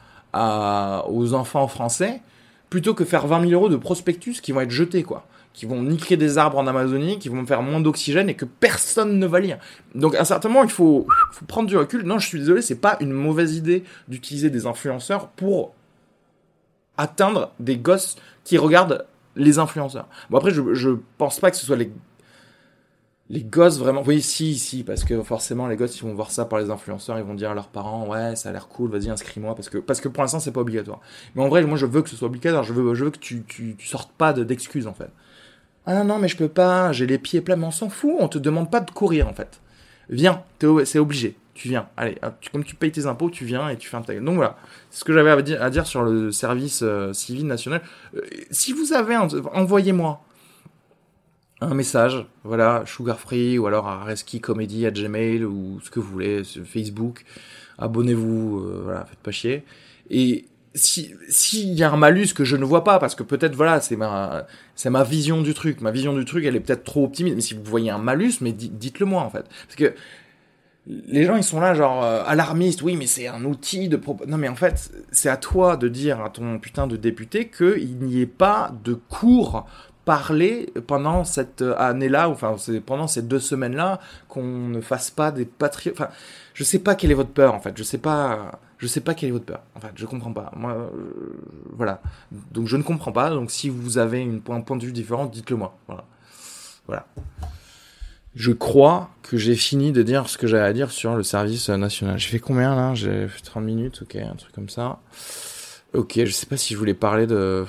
aux 1.10 1.34
enfants 1.34 1.68
français, 1.68 2.22
plutôt 2.70 2.94
que 2.94 3.06
faire 3.06 3.26
20 3.26 3.48
000 3.48 3.54
euros 3.54 3.70
de 3.70 3.78
prospectus 3.78 4.40
qui 4.40 4.52
vont 4.52 4.62
être 4.62 4.70
jetés, 4.70 5.02
quoi 5.02 5.26
qui 5.58 5.66
vont 5.66 5.82
niquer 5.82 6.18
des 6.18 6.38
arbres 6.38 6.60
en 6.60 6.68
Amazonie, 6.68 7.18
qui 7.18 7.30
vont 7.30 7.44
faire 7.48 7.64
moins 7.64 7.80
d'oxygène 7.80 8.30
et 8.30 8.36
que 8.36 8.46
personne 8.46 9.18
ne 9.18 9.26
va 9.26 9.40
lire. 9.40 9.58
Donc 9.96 10.14
à 10.14 10.22
un 10.22 10.24
certain 10.24 10.50
moment, 10.50 10.64
il 10.64 10.70
faut, 10.70 11.08
faut 11.32 11.46
prendre 11.46 11.68
du 11.68 11.76
recul. 11.76 12.04
Non, 12.04 12.20
je 12.20 12.28
suis 12.28 12.38
désolé, 12.38 12.62
c'est 12.62 12.76
pas 12.76 12.96
une 13.00 13.12
mauvaise 13.12 13.56
idée 13.56 13.84
d'utiliser 14.08 14.52
des 14.52 14.68
influenceurs 14.68 15.30
pour 15.30 15.74
atteindre 16.96 17.54
des 17.60 17.76
gosses 17.76 18.18
qui 18.44 18.60
regardent 18.60 19.08
les 19.36 19.58
influenceurs. 19.58 20.08
Bon 20.30 20.38
après, 20.38 20.52
je, 20.52 20.76
je 20.76 20.92
pense 21.18 21.40
pas 21.40 21.50
que 21.50 21.58
ce 21.58 21.66
soit 21.66 21.76
les 21.76 21.92
les 23.30 23.44
gosses 23.44 23.78
vraiment 23.78 24.04
oui 24.06 24.22
si 24.22 24.58
si 24.58 24.86
parce 24.86 25.04
que 25.04 25.22
forcément 25.22 25.68
les 25.68 25.76
gosses 25.76 25.98
ils 25.98 26.04
vont 26.04 26.14
voir 26.14 26.32
ça 26.32 26.46
par 26.46 26.60
les 26.60 26.70
influenceurs 26.70 27.18
ils 27.18 27.26
vont 27.26 27.34
dire 27.34 27.52
à 27.52 27.54
leurs 27.54 27.68
parents 27.68 28.08
ouais 28.08 28.38
ça 28.38 28.48
a 28.48 28.52
l'air 28.54 28.70
cool 28.70 28.90
vas-y 28.90 29.10
inscris-moi 29.10 29.54
parce 29.54 29.68
que 29.68 29.80
parce 29.80 30.00
que 30.00 30.08
pour 30.08 30.24
l'instant 30.24 30.40
c'est 30.40 30.54
pas 30.54 30.62
obligatoire 30.62 31.02
mais 31.36 31.44
en 31.44 31.50
vrai 31.50 31.62
moi 31.66 31.78
je 31.78 31.86
veux 31.86 32.02
que 32.02 32.10
ce 32.10 32.16
soit 32.16 32.30
obligatoire 32.30 32.64
je 32.64 32.72
veux 32.72 32.96
je 32.96 33.04
veux 33.04 33.12
que 33.12 33.18
tu 33.18 33.44
tu, 33.46 33.76
tu 33.78 33.86
sortes 33.86 34.14
pas 34.14 34.32
d'excuses 34.32 34.88
en 34.88 34.94
fait 34.94 35.10
ah 35.88 35.96
non 35.96 36.04
non 36.04 36.20
mais 36.20 36.28
je 36.28 36.38
peux 36.38 36.48
pas 36.48 36.92
j'ai 36.92 37.08
les 37.08 37.18
pieds 37.18 37.42
pleins 37.42 37.56
mais 37.56 37.66
on 37.66 37.72
s'en 37.72 37.90
fout 37.90 38.16
on 38.20 38.28
te 38.28 38.38
demande 38.38 38.70
pas 38.70 38.80
de 38.80 38.92
courir 38.92 39.28
en 39.28 39.34
fait 39.34 39.60
viens 40.10 40.44
c'est 40.86 41.00
obligé 41.00 41.36
tu 41.56 41.70
viens 41.70 41.88
allez 41.98 42.18
comme 42.52 42.64
tu 42.64 42.76
payes 42.76 42.92
tes 42.92 43.08
impôts 43.08 43.32
tu 43.32 43.46
viens 43.46 43.70
et 43.70 43.78
tu 43.78 43.90
fais 43.90 43.98
un 43.98 44.02
tag 44.02 44.24
donc 44.24 44.36
voilà 44.36 44.58
c'est 44.92 45.00
ce 45.00 45.04
que 45.04 45.14
j'avais 45.14 45.32
à 45.32 45.70
dire, 45.70 45.88
sur 45.88 46.04
le 46.04 46.32
service 46.32 46.82
euh, 46.84 47.14
civil 47.14 47.48
national 47.48 47.82
euh, 48.16 48.22
si 48.52 48.74
vous 48.74 48.94
avez 48.94 49.16
envoyez-moi 49.18 50.22
un 51.60 51.74
message, 51.74 52.26
voilà, 52.44 52.84
Sugar 52.86 53.20
Free, 53.20 53.58
ou 53.58 53.66
alors 53.66 53.88
à 53.88 54.04
Reski 54.04 54.40
Comedy, 54.40 54.86
à 54.86 54.92
Gmail, 54.92 55.44
ou 55.44 55.80
ce 55.82 55.90
que 55.90 56.00
vous 56.00 56.12
voulez, 56.12 56.44
Facebook. 56.44 57.24
Abonnez-vous, 57.80 58.60
euh, 58.60 58.82
voilà, 58.84 59.06
faites 59.06 59.20
pas 59.20 59.32
chier. 59.32 59.64
Et 60.10 60.46
si 60.74 61.14
s'il 61.30 61.74
y 61.74 61.84
a 61.84 61.92
un 61.92 61.98
malus 61.98 62.34
que 62.34 62.44
je 62.44 62.56
ne 62.56 62.66
vois 62.66 62.84
pas, 62.84 63.00
parce 63.00 63.16
que 63.16 63.24
peut-être 63.24 63.56
voilà, 63.56 63.82
c'est 63.82 63.96
ma 63.96 64.46
c'est 64.76 64.90
ma 64.90 65.04
vision 65.04 65.42
du 65.42 65.54
truc. 65.54 65.82
Ma 65.82 65.92
vision 65.92 66.14
du 66.14 66.26
truc, 66.26 66.46
elle 66.46 66.56
est 66.56 66.60
peut-être 66.60 66.84
trop 66.84 67.06
optimiste. 67.06 67.36
Mais 67.36 67.42
si 67.42 67.54
vous 67.54 67.64
voyez 67.64 67.90
un 67.90 67.98
malus, 67.98 68.36
mais 68.42 68.52
dites-le 68.52 69.06
moi 69.06 69.22
en 69.22 69.30
fait, 69.30 69.46
parce 69.68 69.76
que 69.76 69.94
les 70.86 71.26
gens 71.26 71.36
ils 71.36 71.44
sont 71.44 71.60
là 71.60 71.74
genre 71.74 72.04
euh, 72.04 72.24
alarmistes. 72.26 72.82
Oui, 72.82 72.96
mais 72.96 73.08
c'est 73.08 73.28
un 73.28 73.44
outil 73.44 73.90
de 73.90 74.00
non 74.28 74.38
mais 74.38 74.48
en 74.48 74.56
fait 74.56 74.92
c'est 75.12 75.30
à 75.30 75.38
toi 75.38 75.78
de 75.78 75.88
dire 75.88 76.22
à 76.22 76.30
ton 76.30 76.60
putain 76.60 76.88
de 76.88 76.96
député 76.96 77.50
qu'il 77.50 77.98
n'y 77.98 78.22
ait 78.22 78.26
pas 78.26 78.72
de 78.84 78.94
cours 78.94 79.66
parler 80.08 80.72
pendant 80.88 81.26
cette 81.26 81.62
année-là, 81.62 82.30
enfin 82.30 82.56
pendant 82.86 83.08
ces 83.08 83.22
deux 83.22 83.42
semaines-là, 83.42 84.00
qu'on 84.30 84.70
ne 84.70 84.80
fasse 84.80 85.12
pas 85.12 85.32
des 85.32 85.44
patriotes. 85.44 86.00
Enfin, 86.00 86.10
je 86.54 86.64
sais 86.64 86.80
pas 86.80 86.96
quelle 86.96 87.12
est 87.12 87.16
votre 87.16 87.32
peur 87.32 87.54
en 87.54 87.60
fait. 87.60 87.78
Je 87.78 87.84
sais 87.84 87.98
pas, 87.98 88.62
je 88.78 88.88
sais 88.88 89.02
pas 89.02 89.14
quelle 89.14 89.30
est 89.30 89.34
votre 89.34 89.46
peur. 89.46 89.62
En 89.76 89.80
fait, 89.80 89.92
je 89.96 90.06
comprends 90.06 90.34
pas. 90.34 90.52
Moi, 90.56 90.72
euh, 90.72 90.90
voilà. 91.72 92.02
Donc 92.52 92.68
je 92.68 92.78
ne 92.78 92.84
comprends 92.84 93.12
pas. 93.12 93.30
Donc 93.30 93.52
si 93.52 93.70
vous 93.70 93.98
avez 93.98 94.22
une, 94.22 94.42
un 94.50 94.62
point 94.62 94.78
de 94.78 94.86
vue 94.86 94.92
différent, 94.92 95.26
dites-le 95.26 95.56
moi. 95.56 95.78
Voilà. 95.88 96.06
Voilà. 96.86 97.06
Je 98.36 98.52
crois 98.52 99.10
que 99.24 99.38
j'ai 99.38 99.56
fini 99.56 99.92
de 99.92 100.04
dire 100.04 100.30
ce 100.30 100.38
que 100.38 100.46
j'avais 100.46 100.64
à 100.64 100.74
dire 100.74 100.92
sur 100.92 101.16
le 101.16 101.24
service 101.24 101.70
national. 101.70 102.20
J'ai 102.20 102.30
fait 102.30 102.40
combien 102.40 102.76
là? 102.76 102.94
J'ai 102.94 103.28
fait 103.28 103.42
30 103.42 103.64
minutes, 103.64 104.04
ok, 104.04 104.16
un 104.16 104.36
truc 104.36 104.54
comme 104.54 104.70
ça. 104.70 105.00
Ok, 105.94 106.14
je 106.24 106.32
sais 106.32 106.46
pas 106.46 106.56
si 106.56 106.74
je 106.74 106.80
voulais 106.80 106.94
parler 106.94 107.26
de 107.26 107.66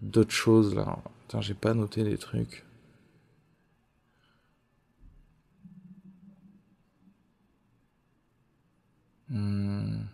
d'autres 0.00 0.32
choses 0.32 0.74
là. 0.74 0.98
Attends, 1.28 1.42
j'ai 1.42 1.54
pas 1.54 1.74
noté 1.74 2.02
des 2.02 2.16
trucs. 2.16 2.64
Hmm. 9.36 10.06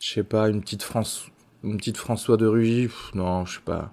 Je 0.00 0.14
sais 0.14 0.24
pas, 0.24 0.48
une 0.48 0.60
petite 0.60 0.82
France, 0.82 1.26
une 1.62 1.76
petite 1.76 1.96
François 1.96 2.36
de 2.36 2.46
Rugy, 2.46 2.88
non, 3.14 3.44
je 3.44 3.56
sais 3.56 3.64
pas. 3.64 3.92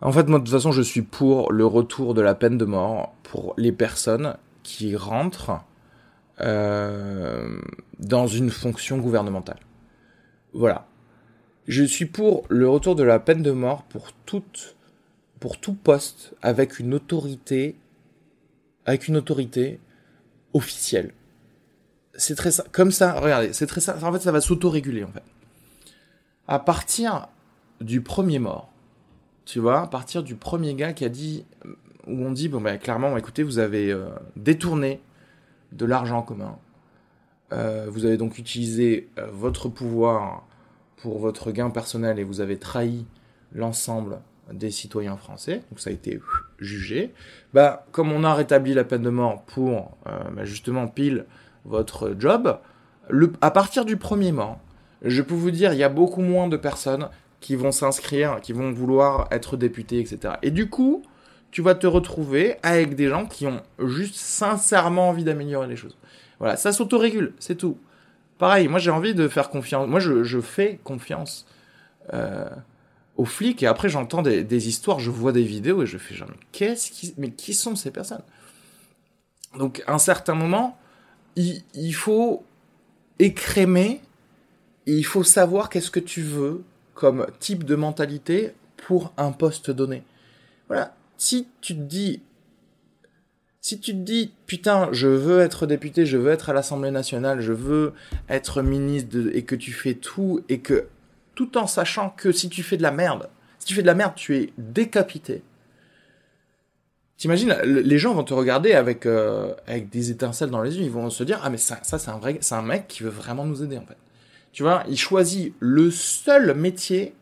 En 0.00 0.12
fait, 0.12 0.28
moi, 0.28 0.38
de 0.38 0.44
toute 0.44 0.52
façon, 0.52 0.70
je 0.70 0.82
suis 0.82 1.02
pour 1.02 1.50
le 1.50 1.66
retour 1.66 2.14
de 2.14 2.20
la 2.20 2.34
peine 2.34 2.58
de 2.58 2.64
mort 2.64 3.14
pour 3.24 3.54
les 3.56 3.72
personnes 3.72 4.36
qui 4.62 4.94
rentrent 4.94 5.64
euh, 6.40 7.58
dans 7.98 8.26
une 8.26 8.50
fonction 8.50 8.98
gouvernementale. 8.98 9.60
Voilà. 10.52 10.86
Je 11.66 11.82
suis 11.82 12.06
pour 12.06 12.44
le 12.48 12.68
retour 12.68 12.94
de 12.94 13.02
la 13.02 13.18
peine 13.18 13.42
de 13.42 13.50
mort 13.50 13.82
pour 13.84 14.12
toute, 14.12 14.76
pour 15.40 15.58
tout 15.58 15.74
poste 15.74 16.34
avec 16.42 16.78
une 16.78 16.94
autorité, 16.94 17.76
avec 18.86 19.08
une 19.08 19.16
autorité 19.16 19.78
officielle. 20.54 21.12
C'est 22.14 22.34
très 22.34 22.50
comme 22.72 22.92
ça. 22.92 23.20
Regardez, 23.20 23.52
c'est 23.52 23.66
très 23.66 23.80
ça. 23.80 23.98
En 24.02 24.12
fait, 24.12 24.20
ça 24.20 24.32
va 24.32 24.40
s'autoréguler 24.40 25.04
en 25.04 25.08
fait. 25.08 25.22
À 26.48 26.58
partir 26.58 27.28
du 27.80 28.00
premier 28.00 28.38
mort, 28.38 28.72
tu 29.44 29.58
vois, 29.58 29.82
à 29.82 29.86
partir 29.86 30.22
du 30.22 30.34
premier 30.34 30.74
gars 30.74 30.92
qui 30.92 31.04
a 31.04 31.08
dit, 31.08 31.44
où 32.06 32.24
on 32.24 32.30
dit 32.30 32.48
bon 32.48 32.60
ben 32.60 32.78
clairement, 32.78 33.16
écoutez, 33.16 33.42
vous 33.42 33.58
avez 33.58 33.92
euh, 33.92 34.08
détourné 34.36 35.02
de 35.72 35.84
l'argent 35.84 36.22
commun. 36.22 36.56
Euh, 37.52 37.86
vous 37.90 38.06
avez 38.06 38.16
donc 38.16 38.38
utilisé 38.38 39.08
euh, 39.18 39.28
votre 39.30 39.68
pouvoir 39.68 40.46
pour 40.96 41.18
votre 41.18 41.52
gain 41.52 41.70
personnel 41.70 42.18
et 42.18 42.24
vous 42.24 42.40
avez 42.40 42.58
trahi 42.58 43.06
l'ensemble 43.52 44.20
des 44.52 44.70
citoyens 44.70 45.16
français, 45.16 45.62
donc 45.70 45.80
ça 45.80 45.90
a 45.90 45.92
été 45.92 46.20
jugé. 46.58 47.12
Bah, 47.54 47.86
comme 47.92 48.12
on 48.12 48.24
a 48.24 48.34
rétabli 48.34 48.74
la 48.74 48.84
peine 48.84 49.02
de 49.02 49.10
mort 49.10 49.42
pour 49.42 49.96
euh, 50.06 50.10
bah, 50.32 50.44
justement 50.44 50.86
pile 50.86 51.26
votre 51.64 52.14
job, 52.18 52.58
le, 53.08 53.32
à 53.40 53.50
partir 53.50 53.84
du 53.84 53.96
premier 53.96 54.32
mort, 54.32 54.58
je 55.02 55.22
peux 55.22 55.34
vous 55.34 55.50
dire, 55.50 55.72
il 55.72 55.78
y 55.78 55.84
a 55.84 55.88
beaucoup 55.88 56.22
moins 56.22 56.48
de 56.48 56.56
personnes 56.56 57.08
qui 57.40 57.54
vont 57.54 57.72
s'inscrire, 57.72 58.40
qui 58.40 58.52
vont 58.52 58.72
vouloir 58.72 59.28
être 59.30 59.56
députés, 59.56 60.00
etc. 60.00 60.34
Et 60.42 60.50
du 60.50 60.68
coup, 60.68 61.02
tu 61.50 61.62
vas 61.62 61.74
te 61.74 61.86
retrouver 61.86 62.56
avec 62.62 62.96
des 62.96 63.08
gens 63.08 63.26
qui 63.26 63.46
ont 63.46 63.62
juste 63.78 64.16
sincèrement 64.16 65.08
envie 65.08 65.24
d'améliorer 65.24 65.68
les 65.68 65.76
choses. 65.76 65.96
Voilà, 66.38 66.56
ça 66.56 66.72
s'autorégule, 66.72 67.34
c'est 67.38 67.56
tout. 67.56 67.78
Pareil, 68.38 68.68
moi 68.68 68.78
j'ai 68.78 68.90
envie 68.90 69.14
de 69.14 69.28
faire 69.28 69.48
confiance. 69.48 69.88
Moi 69.88 70.00
je, 70.00 70.40
fais 70.40 70.78
confiance 70.84 71.46
euh, 72.12 72.48
aux 73.16 73.24
flics 73.24 73.62
et 73.62 73.66
après 73.66 73.88
j'entends 73.88 74.22
des, 74.22 74.68
histoires, 74.68 75.00
je 75.00 75.10
vois 75.10 75.32
des 75.32 75.42
vidéos 75.42 75.82
et 75.82 75.86
je 75.86 75.98
fais 75.98 76.14
genre 76.14 76.28
qu'est-ce 76.52 76.90
qui, 76.90 77.14
mais 77.16 77.30
qui 77.30 77.54
sont 77.54 77.76
ces 77.76 77.90
personnes? 77.90 78.22
Donc 79.58 79.82
à 79.86 79.94
un 79.94 79.98
certain 79.98 80.34
moment, 80.34 80.78
il, 81.36 81.94
faut 81.94 82.44
écrémer, 83.18 84.00
il 84.86 85.04
faut 85.04 85.24
savoir 85.24 85.68
qu'est-ce 85.68 85.90
que 85.90 86.00
tu 86.00 86.22
veux 86.22 86.64
comme 86.94 87.26
type 87.40 87.64
de 87.64 87.74
mentalité 87.74 88.52
pour 88.76 89.12
un 89.16 89.32
poste 89.32 89.70
donné. 89.70 90.02
Voilà, 90.68 90.94
si 91.16 91.48
tu 91.60 91.74
te 91.74 91.80
dis, 91.80 92.20
si 93.60 93.80
tu 93.80 93.92
te 93.92 93.98
dis, 93.98 94.32
putain, 94.46 94.88
je 94.92 95.08
veux 95.08 95.40
être 95.40 95.66
député, 95.66 96.06
je 96.06 96.16
veux 96.16 96.30
être 96.30 96.50
à 96.50 96.52
l'Assemblée 96.52 96.90
nationale, 96.90 97.40
je 97.40 97.52
veux 97.52 97.92
être 98.28 98.62
ministre 98.62 99.16
et 99.32 99.42
que 99.42 99.54
tu 99.54 99.72
fais 99.72 99.94
tout 99.94 100.42
et 100.48 100.60
que, 100.60 100.86
tout 101.36 101.56
en 101.56 101.68
sachant 101.68 102.10
que 102.10 102.32
si 102.32 102.48
tu 102.48 102.64
fais 102.64 102.76
de 102.76 102.82
la 102.82 102.90
merde, 102.90 103.28
si 103.60 103.66
tu 103.66 103.74
fais 103.74 103.82
de 103.82 103.86
la 103.86 103.94
merde, 103.94 104.14
tu 104.16 104.36
es 104.36 104.52
décapité. 104.58 105.44
T'imagines, 107.16 107.56
les 107.64 107.98
gens 107.98 108.12
vont 108.12 108.24
te 108.24 108.34
regarder 108.34 108.72
avec 108.72 109.06
euh, 109.06 109.54
avec 109.68 109.88
des 109.88 110.10
étincelles 110.10 110.50
dans 110.50 110.60
les 110.60 110.76
yeux, 110.76 110.82
ils 110.82 110.90
vont 110.90 111.08
se 111.08 111.22
dire 111.22 111.40
ah 111.44 111.48
mais 111.48 111.56
ça, 111.56 111.78
ça 111.82 111.98
c'est 111.98 112.10
un 112.10 112.18
vrai, 112.18 112.38
c'est 112.40 112.56
un 112.56 112.62
mec 112.62 112.88
qui 112.88 113.04
veut 113.04 113.10
vraiment 113.10 113.44
nous 113.44 113.62
aider 113.62 113.78
en 113.78 113.86
fait. 113.86 113.96
Tu 114.50 114.64
vois, 114.64 114.82
il 114.88 114.98
choisit 114.98 115.54
le 115.60 115.92
seul 115.92 116.54
métier 116.54 117.14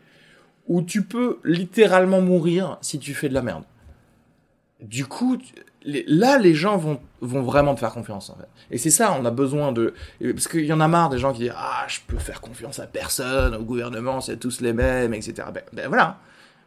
où 0.66 0.80
tu 0.80 1.02
peux 1.02 1.40
littéralement 1.44 2.22
mourir 2.22 2.78
si 2.80 2.98
tu 2.98 3.12
fais 3.12 3.28
de 3.28 3.34
la 3.34 3.42
merde 3.42 3.64
du 4.84 5.06
coup, 5.06 5.38
là, 5.84 6.38
les 6.38 6.54
gens 6.54 6.76
vont, 6.76 7.00
vont 7.20 7.42
vraiment 7.42 7.74
te 7.74 7.80
faire 7.80 7.92
confiance, 7.92 8.30
en 8.30 8.36
fait. 8.36 8.48
Et 8.70 8.78
c'est 8.78 8.90
ça, 8.90 9.16
on 9.18 9.24
a 9.24 9.30
besoin 9.30 9.72
de... 9.72 9.94
Parce 10.20 10.48
qu'il 10.48 10.64
y 10.64 10.72
en 10.72 10.80
a 10.80 10.88
marre 10.88 11.10
des 11.10 11.18
gens 11.18 11.32
qui 11.32 11.40
disent 11.40 11.52
«Ah, 11.56 11.84
je 11.88 12.00
peux 12.06 12.18
faire 12.18 12.40
confiance 12.40 12.78
à 12.78 12.86
personne, 12.86 13.54
au 13.54 13.62
gouvernement, 13.62 14.20
c'est 14.20 14.38
tous 14.38 14.60
les 14.60 14.72
mêmes, 14.72 15.12
etc. 15.12 15.48
Ben, 15.52 15.62
ben 15.72 15.88
voilà. 15.88 16.18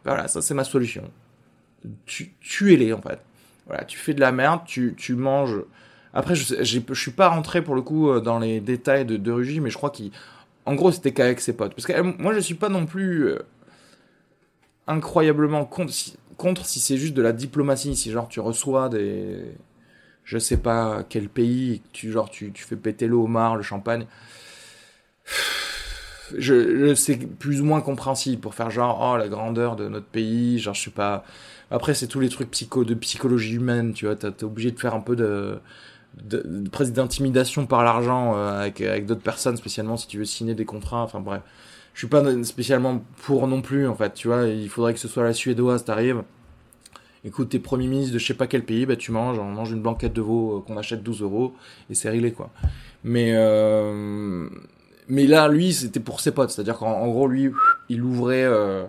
Voilà, 0.05 0.27
ça, 0.27 0.41
c'est 0.41 0.53
ma 0.53 0.63
solution. 0.63 1.03
Tu, 2.05 2.33
tuez-les, 2.41 2.93
en 2.93 3.01
fait. 3.01 3.19
Voilà, 3.65 3.83
tu 3.85 3.97
fais 3.97 4.13
de 4.13 4.19
la 4.19 4.31
merde, 4.31 4.61
tu, 4.65 4.93
tu 4.95 5.15
manges... 5.15 5.57
Après, 6.13 6.35
je, 6.35 6.63
je 6.63 6.93
suis 6.93 7.11
pas 7.11 7.29
rentré, 7.29 7.61
pour 7.61 7.75
le 7.75 7.81
coup, 7.81 8.09
euh, 8.09 8.21
dans 8.21 8.39
les 8.39 8.59
détails 8.59 9.05
de, 9.05 9.17
de 9.17 9.31
Rugy, 9.31 9.59
mais 9.59 9.69
je 9.69 9.77
crois 9.77 9.91
qu'en 9.91 10.75
gros, 10.75 10.91
c'était 10.91 11.11
qu'avec 11.11 11.39
ses 11.41 11.53
potes. 11.53 11.73
Parce 11.75 11.85
que 11.85 12.01
moi, 12.01 12.33
je 12.33 12.39
suis 12.39 12.55
pas 12.55 12.69
non 12.69 12.85
plus... 12.85 13.33
Incroyablement 14.87 15.65
contre 15.65 16.65
si 16.65 16.79
c'est 16.79 16.97
juste 16.97 17.13
de 17.13 17.21
la 17.21 17.33
diplomatie, 17.33 17.95
si 17.95 18.11
genre 18.11 18.27
tu 18.27 18.39
reçois 18.39 18.89
des 18.89 19.55
je 20.23 20.37
sais 20.37 20.57
pas 20.57 21.03
quel 21.07 21.29
pays, 21.29 21.81
tu 21.93 22.11
genre 22.11 22.29
tu, 22.29 22.51
tu 22.51 22.63
fais 22.63 22.75
péter 22.75 23.07
le 23.07 23.15
homard, 23.15 23.55
le 23.55 23.63
champagne. 23.63 24.05
Je, 26.37 26.87
je 26.89 26.95
c'est 26.95 27.17
plus 27.17 27.61
ou 27.61 27.65
moins 27.65 27.79
compréhensible 27.81 28.41
pour 28.41 28.53
faire 28.53 28.69
genre 28.69 29.13
oh 29.13 29.17
la 29.17 29.29
grandeur 29.29 29.75
de 29.77 29.87
notre 29.87 30.07
pays, 30.07 30.59
genre 30.59 30.73
je 30.73 30.83
sais 30.83 30.91
pas. 30.91 31.23
Après 31.71 31.93
c'est 31.93 32.07
tous 32.07 32.19
les 32.19 32.29
trucs 32.29 32.51
psycho 32.51 32.83
de 32.83 32.93
psychologie 32.95 33.55
humaine, 33.55 33.93
tu 33.93 34.05
vois, 34.05 34.15
t'es 34.15 34.43
obligé 34.43 34.71
de 34.71 34.79
faire 34.79 34.93
un 34.93 34.99
peu 35.01 35.15
de 35.15 35.59
de, 36.23 36.67
presque 36.69 36.93
d'intimidation 36.93 37.65
par 37.67 37.83
l'argent 37.83 38.35
euh, 38.35 38.61
avec, 38.61 38.81
avec 38.81 39.05
d'autres 39.05 39.21
personnes, 39.21 39.57
spécialement 39.57 39.97
si 39.97 40.07
tu 40.07 40.17
veux 40.17 40.25
signer 40.25 40.55
des 40.55 40.65
contrats. 40.65 41.03
Enfin 41.03 41.19
bref, 41.21 41.41
je 41.97 42.01
suis 42.01 42.07
pas 42.09 42.23
spécialement 42.43 43.03
pour 43.23 43.47
non 43.47 43.63
plus, 43.63 43.87
en 43.87 43.95
fait, 43.95 44.13
tu 44.13 44.27
vois. 44.27 44.45
Il 44.45 44.69
faudrait 44.69 44.93
que 44.93 44.99
ce 44.99 45.07
soit 45.07 45.23
la 45.23 45.33
suédoise, 45.33 45.83
t'arrives. 45.83 46.21
Écoute, 47.25 47.49
t'es 47.49 47.57
premier 47.57 47.87
ministre 47.87 48.13
de 48.13 48.19
je 48.19 48.27
sais 48.27 48.35
pas 48.35 48.45
quel 48.45 48.63
pays, 48.63 48.85
bah 48.85 48.95
tu 48.95 49.11
manges, 49.11 49.39
on 49.39 49.45
mange 49.45 49.71
une 49.71 49.81
blanquette 49.81 50.13
de 50.13 50.21
veau 50.21 50.63
qu'on 50.67 50.77
achète 50.77 51.01
12 51.01 51.23
euros 51.23 51.55
et 51.89 51.95
c'est 51.95 52.11
réglé, 52.11 52.33
quoi. 52.33 52.51
Mais, 53.03 53.31
euh, 53.33 54.47
mais 55.07 55.25
là, 55.25 55.47
lui, 55.47 55.73
c'était 55.73 55.99
pour 55.99 56.19
ses 56.19 56.29
potes. 56.29 56.51
C'est-à-dire 56.51 56.77
qu'en 56.77 57.07
gros, 57.07 57.27
lui, 57.27 57.51
il 57.89 58.03
ouvrait, 58.03 58.43
euh, 58.43 58.85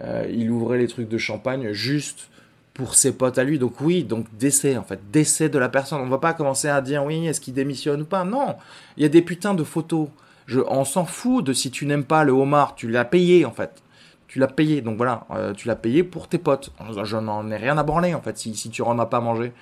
euh, 0.00 0.26
il 0.32 0.50
ouvrait 0.50 0.78
les 0.78 0.88
trucs 0.88 1.10
de 1.10 1.18
champagne 1.18 1.72
juste 1.72 2.30
pour 2.72 2.94
ses 2.94 3.12
potes 3.12 3.36
à 3.36 3.44
lui. 3.44 3.58
Donc 3.58 3.78
oui, 3.82 4.04
donc 4.04 4.24
décès 4.38 4.78
en 4.78 4.84
fait, 4.84 5.00
décès 5.12 5.50
de 5.50 5.58
la 5.58 5.68
personne. 5.68 6.00
On 6.00 6.08
va 6.08 6.16
pas 6.16 6.32
commencer 6.32 6.68
à 6.68 6.80
dire 6.80 7.04
oui, 7.04 7.26
est-ce 7.26 7.42
qu'il 7.42 7.52
démissionne 7.52 8.00
ou 8.00 8.06
pas? 8.06 8.24
Non, 8.24 8.56
il 8.96 9.02
y 9.02 9.06
a 9.06 9.10
des 9.10 9.20
putains 9.20 9.52
de 9.52 9.64
photos. 9.64 10.08
Je, 10.48 10.60
on 10.66 10.86
s'en 10.86 11.04
fout 11.04 11.44
de 11.44 11.52
si 11.52 11.70
tu 11.70 11.84
n'aimes 11.84 12.04
pas 12.04 12.24
le 12.24 12.32
homard, 12.32 12.74
tu 12.74 12.88
l'as 12.88 13.04
payé 13.04 13.44
en 13.44 13.52
fait. 13.52 13.82
Tu 14.28 14.38
l'as 14.38 14.46
payé, 14.46 14.80
donc 14.80 14.96
voilà, 14.96 15.26
euh, 15.30 15.52
tu 15.52 15.68
l'as 15.68 15.76
payé 15.76 16.02
pour 16.02 16.26
tes 16.26 16.38
potes. 16.38 16.72
Je 17.04 17.16
n'en 17.18 17.50
ai 17.50 17.56
rien 17.56 17.76
à 17.76 17.82
branler 17.82 18.14
en 18.14 18.22
fait. 18.22 18.38
Si, 18.38 18.52
tu 18.70 18.80
n'en 18.80 18.98
as 18.98 19.04
pas 19.04 19.20
mangé, 19.20 19.52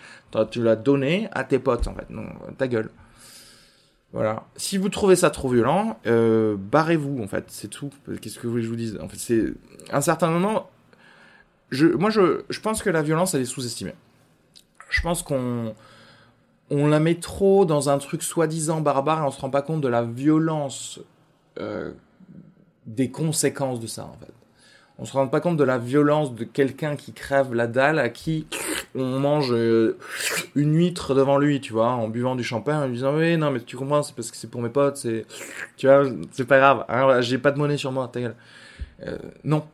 tu 0.52 0.62
l'as 0.62 0.76
donné 0.76 1.28
à 1.32 1.42
tes 1.42 1.58
potes 1.58 1.88
en 1.88 1.94
fait. 1.94 2.08
Non, 2.08 2.26
ta 2.56 2.68
gueule. 2.68 2.90
Voilà. 4.12 4.44
Si 4.54 4.78
vous 4.78 4.88
trouvez 4.88 5.16
ça 5.16 5.30
trop 5.30 5.48
violent, 5.48 5.98
euh, 6.06 6.54
barrez-vous 6.56 7.20
en 7.20 7.26
fait, 7.26 7.46
c'est 7.48 7.68
tout. 7.68 7.90
Qu'est-ce 8.22 8.38
que 8.38 8.46
vous 8.46 8.52
voulez 8.52 8.62
que 8.62 8.66
je 8.66 8.70
vous 8.70 8.76
dise? 8.76 8.98
En 9.02 9.08
fait, 9.08 9.18
c'est 9.18 9.52
un 9.92 10.00
certain 10.00 10.30
moment. 10.30 10.70
Moi, 11.72 12.10
je, 12.10 12.42
je 12.48 12.60
pense 12.60 12.80
que 12.80 12.90
la 12.90 13.02
violence, 13.02 13.34
elle 13.34 13.42
est 13.42 13.44
sous-estimée. 13.44 13.94
Je 14.88 15.00
pense 15.00 15.24
qu'on 15.24 15.74
on 16.70 16.86
la 16.86 17.00
met 17.00 17.16
trop 17.16 17.64
dans 17.64 17.88
un 17.88 17.98
truc 17.98 18.22
soi-disant 18.22 18.80
barbare 18.80 19.22
et 19.22 19.26
on 19.26 19.30
se 19.30 19.40
rend 19.40 19.50
pas 19.50 19.62
compte 19.62 19.80
de 19.80 19.88
la 19.88 20.02
violence 20.02 21.00
euh, 21.60 21.92
des 22.86 23.10
conséquences 23.10 23.80
de 23.80 23.86
ça 23.86 24.04
en 24.04 24.16
fait 24.18 24.32
on 24.98 25.04
se 25.04 25.12
rend 25.12 25.28
pas 25.28 25.40
compte 25.40 25.56
de 25.56 25.64
la 25.64 25.78
violence 25.78 26.34
de 26.34 26.44
quelqu'un 26.44 26.96
qui 26.96 27.12
crève 27.12 27.52
la 27.52 27.66
dalle 27.66 27.98
à 27.98 28.08
qui 28.08 28.46
on 28.94 29.18
mange 29.18 29.52
euh, 29.52 29.98
une 30.54 30.74
huître 30.74 31.14
devant 31.14 31.36
lui, 31.36 31.60
tu 31.60 31.74
vois, 31.74 31.90
en 31.90 32.08
buvant 32.08 32.34
du 32.34 32.42
champagne, 32.44 32.76
en 32.76 32.86
lui 32.86 32.94
disant 32.94 33.14
oui 33.14 33.36
non 33.36 33.50
mais 33.50 33.60
tu 33.60 33.76
comprends 33.76 34.02
c'est 34.02 34.14
parce 34.14 34.30
que 34.30 34.36
c'est 34.36 34.50
pour 34.50 34.62
mes 34.62 34.70
potes, 34.70 34.96
c'est 34.96 35.26
tu 35.76 35.86
vois 35.86 36.04
c'est 36.32 36.46
pas 36.46 36.58
grave, 36.58 36.84
hein, 36.88 37.20
j'ai 37.20 37.38
pas 37.38 37.50
de 37.50 37.58
monnaie 37.58 37.76
sur 37.76 37.92
moi, 37.92 38.08
ta 38.08 38.20
gueule. 38.20 38.36
Euh, 39.06 39.18
non, 39.44 39.66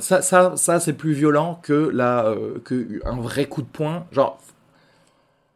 ça 0.00 0.20
ça 0.20 0.54
ça 0.56 0.80
c'est 0.80 0.92
plus 0.92 1.12
violent 1.12 1.58
que 1.62 1.90
la 1.94 2.34
que 2.64 3.00
un 3.06 3.16
vrai 3.16 3.46
coup 3.46 3.62
de 3.62 3.68
poing, 3.68 4.06
genre 4.12 4.38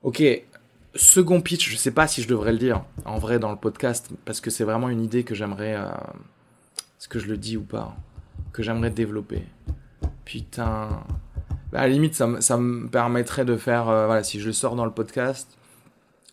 ok 0.03 0.23
second 0.95 1.41
pitch, 1.41 1.71
je 1.71 1.77
sais 1.77 1.91
pas 1.91 2.07
si 2.07 2.23
je 2.23 2.29
devrais 2.29 2.53
le 2.53 2.59
dire 2.59 2.85
en 3.05 3.19
vrai 3.19 3.39
dans 3.39 3.51
le 3.51 3.57
podcast 3.57 4.11
parce 4.25 4.41
que 4.41 4.51
c'est 4.51 4.65
vraiment 4.65 4.89
une 4.89 5.03
idée 5.03 5.25
que 5.25 5.35
j'aimerais, 5.35 5.75
euh, 5.77 5.89
est-ce 6.99 7.09
que 7.09 7.19
je 7.19 7.29
le 7.29 7.37
dis 7.37 7.57
ou 7.57 7.63
pas 7.63 7.97
que 8.53 8.63
j'aimerais 8.63 8.91
développer. 8.91 9.43
Putain. 10.25 11.05
Bah, 11.73 11.81
à 11.81 11.83
la 11.83 11.89
limite, 11.89 12.15
ça, 12.15 12.41
ça 12.41 12.57
me 12.59 12.89
permettrait 12.89 13.45
de 13.45 13.57
faire, 13.57 13.89
euh, 13.89 14.07
voilà, 14.07 14.23
si 14.23 14.41
je 14.41 14.47
le 14.47 14.53
sors 14.53 14.77
dans 14.77 14.85
le 14.85 14.91
podcast, 14.91 15.57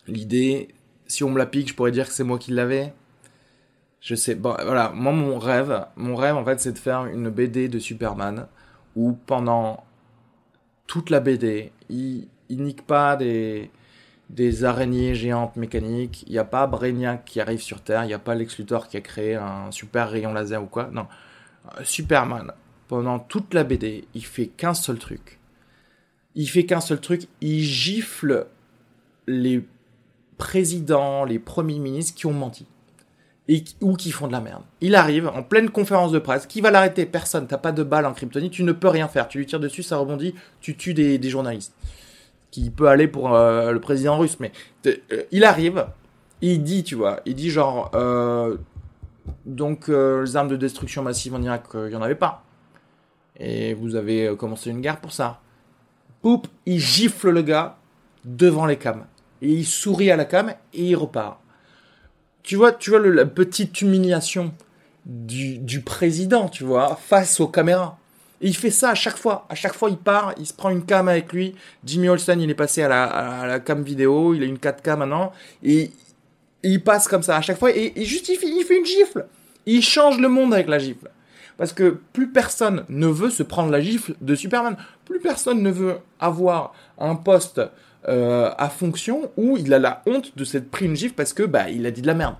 l'idée, 0.08 0.70
si 1.08 1.24
on 1.24 1.30
me 1.30 1.38
la 1.38 1.46
pique, 1.46 1.70
je 1.70 1.74
pourrais 1.74 1.92
dire 1.92 2.08
que 2.08 2.14
c'est 2.14 2.24
moi 2.24 2.38
qui 2.38 2.52
l'avais. 2.52 2.94
Je 4.02 4.16
sais, 4.16 4.36
bon, 4.36 4.56
voilà, 4.64 4.92
moi 4.94 5.12
mon 5.12 5.40
rêve, 5.40 5.86
mon 5.96 6.16
rêve 6.16 6.36
en 6.36 6.46
fait, 6.46 6.60
c'est 6.60 6.72
de 6.72 6.78
faire 6.78 7.06
une 7.06 7.30
BD 7.30 7.68
de 7.68 7.80
Superman 7.80 8.48
où 8.96 9.14
pendant 9.14 9.84
toute 10.88 11.10
la 11.10 11.20
BD, 11.20 11.72
il, 11.90 12.28
il 12.50 12.64
nique 12.64 12.86
pas 12.86 13.16
des, 13.16 13.70
des 14.30 14.64
araignées 14.64 15.16
géantes 15.16 15.56
mécaniques, 15.56 16.24
il 16.28 16.34
n'y 16.34 16.38
a 16.38 16.44
pas 16.44 16.68
Brainiac 16.68 17.26
qui 17.26 17.42
arrive 17.42 17.62
sur 17.62 17.82
Terre, 17.82 18.04
il 18.04 18.08
n'y 18.08 18.14
a 18.14 18.20
pas 18.20 18.36
Lex 18.36 18.58
Luthor 18.58 18.88
qui 18.88 18.98
a 18.98 19.02
créé 19.02 19.36
un 19.36 19.72
super 19.72 20.10
rayon 20.10 20.34
laser 20.34 20.62
ou 20.62 20.68
quoi, 20.68 20.90
non. 20.92 21.08
Superman, 21.84 22.54
pendant 22.88 23.20
toute 23.20 23.54
la 23.54 23.64
BD, 23.64 24.06
il 24.14 24.26
fait 24.26 24.48
qu'un 24.48 24.74
seul 24.74 24.98
truc. 24.98 25.40
Il 26.36 26.48
fait 26.48 26.66
qu'un 26.66 26.82
seul 26.82 27.00
truc, 27.00 27.28
il 27.42 27.62
gifle 27.62 28.48
les 29.28 29.64
présidents, 30.38 31.26
les 31.26 31.38
premiers 31.38 31.80
ministres 31.80 32.16
qui 32.16 32.26
ont 32.26 32.34
menti. 32.34 32.66
Et, 33.48 33.64
ou 33.82 33.96
qui 33.96 34.12
font 34.12 34.28
de 34.28 34.32
la 34.32 34.42
merde. 34.42 34.62
Il 34.80 34.96
arrive 34.96 35.28
en 35.28 35.42
pleine 35.42 35.72
conférence 35.72 36.12
de 36.12 36.20
presse. 36.20 36.46
Qui 36.46 36.62
va 36.62 36.70
l'arrêter? 36.70 37.08
Personne. 37.08 37.48
T'as 37.48 37.58
pas 37.58 37.72
de 37.72 37.82
balle 37.82 38.06
en 38.06 38.14
kryptonite. 38.14 38.52
Tu 38.52 38.64
ne 38.64 38.72
peux 38.72 38.90
rien 38.90 39.08
faire. 39.08 39.28
Tu 39.28 39.40
lui 39.40 39.48
tires 39.48 39.60
dessus, 39.60 39.82
ça 39.82 39.98
rebondit. 39.98 40.36
Tu 40.62 40.78
tues 40.78 40.94
des, 40.94 41.30
journalistes. 41.30 41.74
Qui 42.52 42.70
peut 42.70 42.88
aller 42.88 43.08
pour 43.08 43.34
euh, 43.34 43.72
le 43.72 43.80
président 43.80 44.18
russe. 44.18 44.38
Mais 44.40 44.52
euh, 44.86 45.24
il 45.32 45.44
arrive. 45.44 45.86
Il 46.42 46.64
dit, 46.64 46.84
tu 46.84 46.96
vois, 46.96 47.20
il 47.26 47.36
dit 47.36 47.50
genre, 47.50 47.92
euh, 47.96 48.58
donc 49.46 49.90
les 49.90 50.38
armes 50.38 50.48
de 50.48 50.56
destruction 50.56 51.04
massive 51.04 51.36
en 51.36 51.42
Irak, 51.42 51.66
il 51.74 51.88
n'y 51.88 51.96
en 51.96 52.02
avait 52.02 52.16
pas. 52.16 52.46
Et 53.38 53.74
vous 53.74 53.96
avez 53.96 54.34
commencé 54.38 54.70
une 54.70 54.80
guerre 54.80 55.02
pour 55.02 55.12
ça. 55.12 55.42
Poup, 56.22 56.48
il 56.66 56.80
gifle 56.80 57.30
le 57.30 57.42
gars 57.42 57.78
devant 58.24 58.66
les 58.66 58.78
cams. 58.78 59.06
Et 59.42 59.52
il 59.52 59.66
sourit 59.66 60.12
à 60.12 60.16
la 60.16 60.24
cam 60.26 60.54
et 60.74 60.84
il 60.86 60.96
repart. 60.96 61.40
Tu 62.44 62.56
vois, 62.56 62.72
tu 62.72 62.90
vois 62.90 63.00
la 63.00 63.26
petite 63.26 63.82
humiliation 63.82 64.54
du, 65.06 65.82
président, 65.82 66.50
tu 66.50 66.64
vois, 66.64 66.96
face 66.96 67.40
aux 67.40 67.48
caméras. 67.48 67.99
Et 68.42 68.48
il 68.48 68.56
fait 68.56 68.72
ça 68.72 68.92
à 68.92 68.96
chaque 68.96 69.18
fois. 69.18 69.46
À 69.50 69.56
chaque 69.56 69.74
fois, 69.74 69.90
il 69.90 69.98
part, 69.98 70.34
il 70.38 70.46
se 70.46 70.54
prend 70.54 70.70
une 70.70 70.86
cam 70.86 71.08
avec 71.08 71.34
lui. 71.34 71.56
Jimmy 71.84 72.10
Olsen, 72.10 72.40
il 72.40 72.50
est 72.50 72.56
passé 72.56 72.84
à 72.84 72.88
la, 72.88 73.60
cam 73.60 73.84
vidéo. 73.84 74.34
Il 74.34 74.44
a 74.44 74.46
une 74.46 74.58
4K 74.58 74.98
maintenant. 74.98 75.32
Et 75.64 75.92
il 76.64 76.84
passe 76.84 77.08
comme 77.08 77.24
ça 77.24 77.38
à 77.38 77.42
chaque 77.42 77.58
fois 77.58 77.72
et, 77.72 77.94
il 77.96 78.06
justifie, 78.06 78.48
il 78.48 78.64
fait 78.66 78.78
une 78.78 78.86
gifle. 78.86 79.26
Il 79.66 79.82
change 79.82 80.20
le 80.20 80.30
monde 80.30 80.54
avec 80.54 80.68
la 80.68 80.80
gifle. 80.80 81.10
Parce 81.58 81.74
que 81.74 82.00
plus 82.14 82.30
personne 82.30 82.86
ne 82.88 83.08
veut 83.08 83.30
se 83.30 83.44
prendre 83.44 83.70
la 83.70 83.82
gifle 83.82 84.16
de 84.22 84.36
Superman. 84.36 84.78
Plus 85.04 85.20
personne 85.20 85.62
ne 85.62 85.70
veut 85.70 85.98
avoir 86.20 86.74
un 86.98 87.16
poste 87.16 87.62
euh, 88.08 88.52
à 88.58 88.70
fonction 88.70 89.30
où 89.36 89.58
il 89.58 89.74
a 89.74 89.80
la 89.80 90.02
honte 90.06 90.38
de 90.38 90.46
s'être 90.46 90.72
pris 90.72 90.86
une 90.86 90.96
gifle 90.96 91.16
parce 91.16 91.34
que 91.34 91.44
bah 91.44 91.70
il 91.70 91.86
a 91.86 91.92
dit 91.92 92.02
de 92.02 92.08
la 92.08 92.14
merde. 92.14 92.36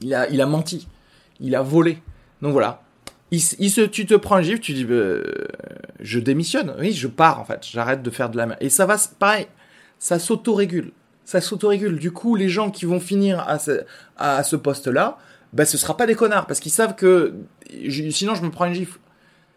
Il 0.00 0.14
a, 0.14 0.28
il 0.28 0.40
a 0.40 0.46
menti. 0.46 0.86
Il 1.40 1.56
a 1.56 1.62
volé. 1.62 1.98
Donc 2.40 2.52
voilà. 2.52 2.82
Il, 3.32 3.40
se, 3.40 3.80
tu 3.80 4.06
te 4.06 4.14
prends 4.14 4.38
une 4.38 4.44
gifle, 4.44 4.60
tu 4.60 4.74
dis 4.74 4.84
bah, 4.84 5.16
je 6.00 6.20
démissionne. 6.20 6.74
Oui, 6.78 6.92
je 6.92 7.08
pars 7.08 7.40
en 7.40 7.44
fait. 7.44 7.66
J'arrête 7.66 8.02
de 8.02 8.10
faire 8.10 8.28
de 8.28 8.36
la 8.36 8.46
merde. 8.46 8.58
Et 8.60 8.68
ça 8.68 8.86
va, 8.86 8.96
pareil, 9.18 9.46
ça 9.98 10.18
s'autorégule 10.18 10.92
ça 11.24 11.40
s'autorégule. 11.40 11.98
Du 11.98 12.12
coup, 12.12 12.34
les 12.34 12.48
gens 12.48 12.70
qui 12.70 12.84
vont 12.84 13.00
finir 13.00 13.40
à 13.48 13.58
ce, 13.58 13.82
à 14.16 14.42
ce 14.42 14.56
poste-là, 14.56 15.18
ben, 15.52 15.64
ce 15.64 15.78
sera 15.78 15.96
pas 15.96 16.06
des 16.06 16.14
connards, 16.14 16.46
parce 16.46 16.60
qu'ils 16.60 16.72
savent 16.72 16.94
que 16.94 17.34
sinon 18.10 18.34
je 18.34 18.42
me 18.42 18.50
prends 18.50 18.66
une 18.66 18.74
gifle. 18.74 18.98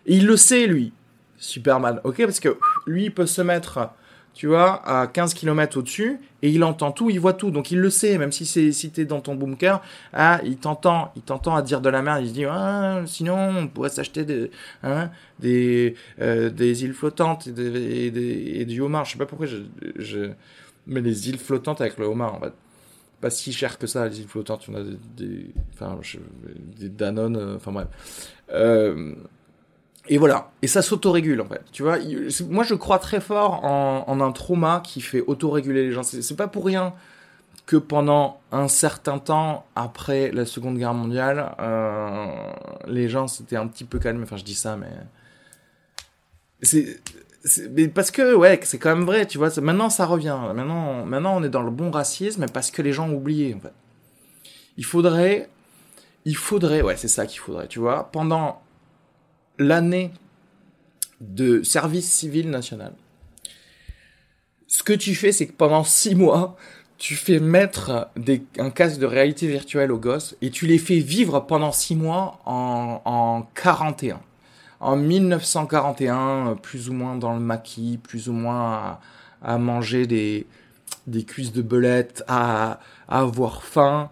Et 0.06 0.16
il 0.18 0.26
le 0.26 0.38
sait, 0.38 0.68
lui, 0.68 0.94
Superman, 1.38 2.00
ok 2.04 2.24
Parce 2.24 2.40
que 2.40 2.58
lui, 2.86 3.06
il 3.06 3.14
peut 3.14 3.26
se 3.26 3.42
mettre, 3.42 3.90
tu 4.36 4.48
vois, 4.48 4.88
à 4.88 5.08
15 5.08 5.34
km 5.34 5.80
au-dessus, 5.80 6.20
et 6.44 6.50
il 6.50 6.64
entend 6.64 6.92
tout, 6.92 7.10
il 7.10 7.20
voit 7.20 7.34
tout, 7.34 7.50
donc 7.50 7.72
il 7.72 7.80
le 7.80 7.90
sait, 7.90 8.20
même 8.20 8.32
si 8.32 8.46
c'est 8.46 8.72
si 8.72 8.92
t'es 8.92 9.06
dans 9.06 9.22
ton 9.22 9.34
bunker, 9.34 9.82
ah, 10.14 10.40
il 10.44 10.58
t'entend, 10.58 11.12
il 11.16 11.24
t'entend 11.24 11.56
à 11.56 11.64
dire 11.64 11.82
de 11.82 11.90
la 11.90 12.04
merde, 12.04 12.22
il 12.22 12.30
se 12.30 12.34
dit, 12.34 12.46
ah, 12.46 13.02
sinon, 13.08 13.38
on 13.58 13.68
pourrait 13.68 13.90
s'acheter 13.90 14.26
des, 14.26 14.52
hein, 14.84 15.10
des, 15.40 15.96
euh, 16.22 16.52
des 16.52 16.84
îles 16.84 16.94
flottantes 16.94 17.48
et, 17.48 17.52
des, 17.52 18.10
et, 18.12 18.62
et 18.62 18.66
du 18.66 18.82
homard, 18.82 19.06
je 19.06 19.14
sais 19.14 19.18
pas 19.18 19.26
pourquoi 19.26 19.48
je, 19.48 19.58
je 19.96 20.32
mais 20.88 21.02
les 21.02 21.30
îles 21.30 21.40
flottantes 21.40 21.82
avec 21.82 21.98
le 21.98 22.06
homard, 22.06 22.36
en 22.36 22.40
fait. 22.40 22.54
Pas 23.22 23.30
si 23.30 23.54
cher 23.54 23.78
que 23.78 23.88
ça, 23.88 24.08
les 24.08 24.20
îles 24.20 24.28
flottantes. 24.28 24.66
On 24.70 24.76
a 24.76 24.84
des, 25.18 25.52
enfin, 25.74 26.00
des 26.78 26.90
Danone, 26.90 27.38
euh, 27.38 27.56
enfin 27.56 27.72
bref. 27.72 27.88
Euh, 28.52 29.16
et 30.08 30.18
voilà. 30.18 30.52
Et 30.62 30.68
ça 30.68 30.82
s'autorégule, 30.82 31.42
en 31.42 31.46
fait. 31.46 31.62
Tu 31.72 31.84
vois, 31.84 31.98
moi, 32.50 32.64
je 32.64 32.76
crois 32.76 33.00
très 33.00 33.20
fort 33.20 33.64
en, 33.64 34.20
un 34.22 34.32
trauma 34.32 34.82
qui 34.84 35.02
fait 35.02 35.22
autoréguler 35.22 35.84
les 35.84 35.92
gens. 35.92 36.04
C'est 36.04 36.36
pas 36.36 36.48
pour 36.48 36.66
rien 36.66 36.94
que 37.66 37.78
pendant 37.78 38.40
un 38.52 38.68
certain 38.68 39.18
temps 39.18 39.66
après 39.76 40.32
la 40.32 40.46
Seconde 40.46 40.78
Guerre 40.78 40.94
mondiale, 40.94 41.56
euh, 41.60 42.28
les 42.88 43.10
gens 43.10 43.28
s'étaient 43.28 43.56
un 43.56 43.68
petit 43.68 43.86
peu 43.86 43.98
calmés. 43.98 44.24
Enfin, 44.24 44.38
je 44.38 44.44
dis 44.44 44.56
ça, 44.56 44.78
mais 44.78 44.92
c'est 46.62 47.00
mais 47.72 47.88
parce 47.88 48.12
que 48.12 48.34
ouais, 48.34 48.60
c'est 48.64 48.80
quand 48.80 48.96
même 48.96 49.06
vrai, 49.06 49.26
tu 49.28 49.38
vois. 49.38 49.50
Maintenant, 49.62 49.90
ça 49.90 50.06
revient. 50.06 50.38
Maintenant, 50.56 51.06
maintenant, 51.06 51.38
on 51.38 51.44
est 51.44 51.50
dans 51.50 51.62
le 51.62 51.72
bon 51.72 51.92
racisme 51.92 52.48
parce 52.48 52.72
que 52.72 52.82
les 52.82 52.92
gens 52.92 53.08
ont 53.08 53.16
oublié. 53.16 53.54
En 53.54 53.60
fait, 53.60 53.74
il 54.78 54.86
faudrait, 54.86 55.50
il 56.26 56.36
faudrait, 56.36 56.82
ouais, 56.82 56.98
c'est 56.98 57.08
ça 57.08 57.28
qu'il 57.28 57.40
faudrait, 57.40 57.68
tu 57.68 57.80
vois. 57.80 58.10
Pendant 58.12 58.62
l'année 59.58 60.12
de 61.22 61.64
service 61.64 62.12
civil 62.12 62.50
national, 62.50 62.94
ce 64.68 64.84
que 64.84 64.94
tu 64.94 65.16
fais, 65.16 65.32
c'est 65.32 65.48
que 65.48 65.54
pendant 65.54 65.84
six 65.84 66.16
mois, 66.16 66.58
tu 66.98 67.16
fais 67.16 67.40
mettre 67.40 68.10
des, 68.16 68.44
un 68.58 68.70
casque 68.70 69.00
de 69.00 69.06
réalité 69.06 69.48
virtuelle 69.48 69.92
aux 69.92 70.00
gosses 70.00 70.36
et 70.42 70.50
tu 70.50 70.66
les 70.66 70.78
fais 70.78 71.00
vivre 71.00 71.40
pendant 71.42 71.72
six 71.72 71.96
mois 71.96 72.40
en, 72.46 73.02
en 73.06 73.42
41 73.56 74.20
en 74.80 74.96
1941, 74.96 76.58
plus 76.62 76.90
ou 76.90 76.94
moins 76.94 77.16
dans 77.16 77.34
le 77.34 77.40
maquis, 77.40 78.00
plus 78.02 78.30
ou 78.30 78.34
moins 78.34 79.00
à, 79.42 79.58
manger 79.58 80.06
des, 80.06 80.46
des 81.08 81.24
cuisses 81.24 81.54
de 81.54 81.62
belette, 81.62 82.24
à, 82.28 82.80
avoir 83.08 83.64
faim, 83.64 84.10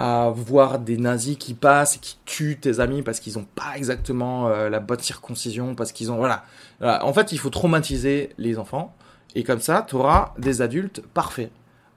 à 0.00 0.32
voir 0.34 0.78
des 0.78 0.96
nazis 0.96 1.36
qui 1.36 1.52
passent 1.52 1.96
et 1.96 1.98
qui 1.98 2.16
tuent 2.24 2.56
tes 2.58 2.80
amis 2.80 3.02
parce 3.02 3.20
qu'ils 3.20 3.38
ont 3.38 3.44
pas 3.54 3.76
exactement 3.76 4.48
euh, 4.48 4.70
la 4.70 4.80
bonne 4.80 4.98
circoncision, 4.98 5.74
parce 5.74 5.92
qu'ils 5.92 6.10
ont 6.10 6.16
voilà. 6.16 6.44
En 6.80 7.12
fait, 7.12 7.32
il 7.32 7.38
faut 7.38 7.50
traumatiser 7.50 8.30
les 8.38 8.58
enfants 8.58 8.96
et 9.34 9.44
comme 9.44 9.60
ça, 9.60 9.84
tu 9.86 9.96
auras 9.96 10.32
des 10.38 10.62
adultes 10.62 11.02
parfaits 11.12 11.50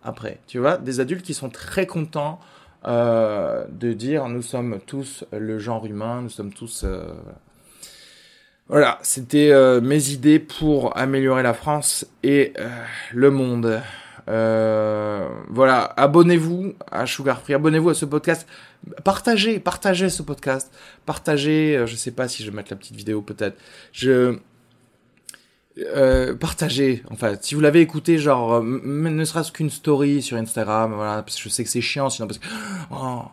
après. 0.03 0.41
Tu 0.47 0.59
vois, 0.59 0.75
des 0.75 0.99
adultes 0.99 1.23
qui 1.25 1.33
sont 1.33 1.49
très 1.49 1.87
contents 1.87 2.41
euh, 2.85 3.63
de 3.69 3.93
dire 3.93 4.27
nous 4.27 4.41
sommes 4.41 4.79
tous 4.85 5.23
le 5.31 5.57
genre 5.57 5.85
humain, 5.85 6.21
nous 6.23 6.29
sommes 6.29 6.51
tous 6.51 6.83
euh, 6.83 7.05
voilà, 8.67 8.99
c'était 9.01 9.53
mes 9.81 10.09
idées 10.09 10.39
pour 10.39 10.97
améliorer 10.97 11.43
la 11.43 11.53
France 11.53 12.05
et 12.23 12.53
le 13.13 13.29
monde. 13.29 13.81
Euh, 14.27 15.27
voilà, 15.49 15.83
abonnez-vous 15.97 16.73
à 16.91 17.05
Sugar 17.05 17.41
Free, 17.41 17.53
abonnez-vous 17.53 17.89
à 17.89 17.93
ce 17.93 18.05
podcast. 18.05 18.47
Partagez, 19.03 19.59
partagez 19.59 20.09
ce 20.09 20.21
podcast. 20.23 20.73
Partagez, 21.05 21.83
je 21.85 21.95
sais 21.95 22.11
pas 22.11 22.27
si 22.27 22.43
je 22.43 22.49
vais 22.49 22.55
mettre 22.55 22.71
la 22.71 22.77
petite 22.77 22.95
vidéo 22.95 23.21
peut-être. 23.21 23.57
Je 23.91 24.37
partagez. 26.39 27.03
Enfin, 27.09 27.35
si 27.41 27.55
vous 27.55 27.61
l'avez 27.61 27.81
écouté, 27.81 28.17
genre, 28.17 28.61
ne 28.63 29.25
serait-ce 29.25 29.51
qu'une 29.51 29.69
story 29.69 30.21
sur 30.21 30.37
Instagram, 30.37 30.93
voilà, 30.93 31.23
parce 31.23 31.37
que 31.37 31.43
je 31.43 31.49
sais 31.49 31.63
que 31.63 31.69
c'est 31.69 31.81
chiant, 31.81 32.09
sinon 32.09 32.27
parce 32.27 32.39
que 32.39 32.47
oh, 32.91 33.23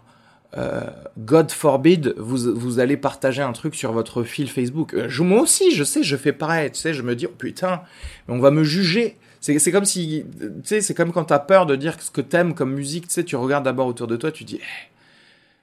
euh, 0.57 0.80
God 1.18 1.53
forbid, 1.53 2.14
vous, 2.16 2.53
vous 2.55 2.80
allez 2.80 2.97
partager 2.97 3.43
un 3.43 3.53
truc 3.53 3.74
sur 3.74 3.93
votre 3.93 4.24
fil 4.24 4.51
Facebook. 4.51 4.95
Euh, 4.95 5.09
je, 5.09 5.22
moi 5.22 5.43
aussi, 5.43 5.74
je 5.74 5.84
sais, 5.84 6.03
je 6.03 6.16
fais 6.16 6.32
pareil, 6.32 6.70
tu 6.72 6.80
sais, 6.80 6.93
je 6.93 7.03
me 7.03 7.14
dis, 7.14 7.26
oh, 7.26 7.34
putain, 7.36 7.82
on 8.28 8.38
va 8.38 8.51
me 8.51 8.64
juger. 8.64 9.16
C'est, 9.41 9.72
comme 9.72 9.86
si, 9.86 10.24
tu 10.38 10.51
sais, 10.64 10.80
c'est 10.82 10.95
comme 10.95 11.12
quand 11.12 11.24
t'as 11.24 11.38
peur 11.38 11.64
de 11.64 11.74
dire 11.74 12.01
ce 12.01 12.11
que 12.11 12.20
t'aimes 12.20 12.55
comme 12.55 12.74
musique, 12.74 13.09
tu 13.09 13.14
sais, 13.14 13.24
tu 13.24 13.36
regardes 13.36 13.64
d'abord 13.64 13.86
autour 13.86 14.07
de 14.07 14.16
toi, 14.16 14.30
tu 14.30 14.45
dis, 14.45 14.57
hey, 14.57 14.91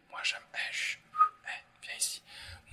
moi 0.10 0.20
j'aime, 0.24 0.40
hey, 0.56 1.62
viens 1.84 1.92
ici, 2.00 2.24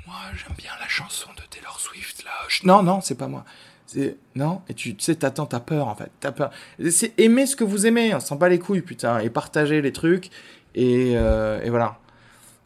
moi 0.07 0.17
j'aime 0.35 0.57
bien 0.57 0.71
la 0.81 0.89
chanson 0.89 1.29
de 1.37 1.43
Taylor 1.51 1.79
Swift, 1.79 2.25
là. 2.25 2.31
Non, 2.65 2.83
non, 2.83 3.03
c'est 3.03 3.17
pas 3.17 3.29
moi. 3.29 3.45
C'est, 3.87 4.17
non, 4.35 4.63
et 4.69 4.75
tu, 4.75 4.97
sais, 4.99 5.15
t'attends, 5.15 5.45
t'as 5.45 5.61
peur, 5.61 5.89
en 5.89 5.95
fait, 5.95 6.11
t'as 6.21 6.33
peur. 6.33 6.51
C'est 6.91 7.13
aimer 7.21 7.45
ce 7.45 7.55
que 7.55 7.65
vous 7.65 7.87
aimez, 7.87 8.15
on 8.15 8.21
s'en 8.21 8.37
bat 8.37 8.49
les 8.49 8.59
couilles, 8.59 8.81
putain, 8.81 9.19
et 9.19 9.29
partager 9.29 9.83
les 9.83 9.93
trucs, 9.93 10.31
et, 10.75 11.13
euh, 11.17 11.63
et 11.63 11.69
voilà. 11.69 11.99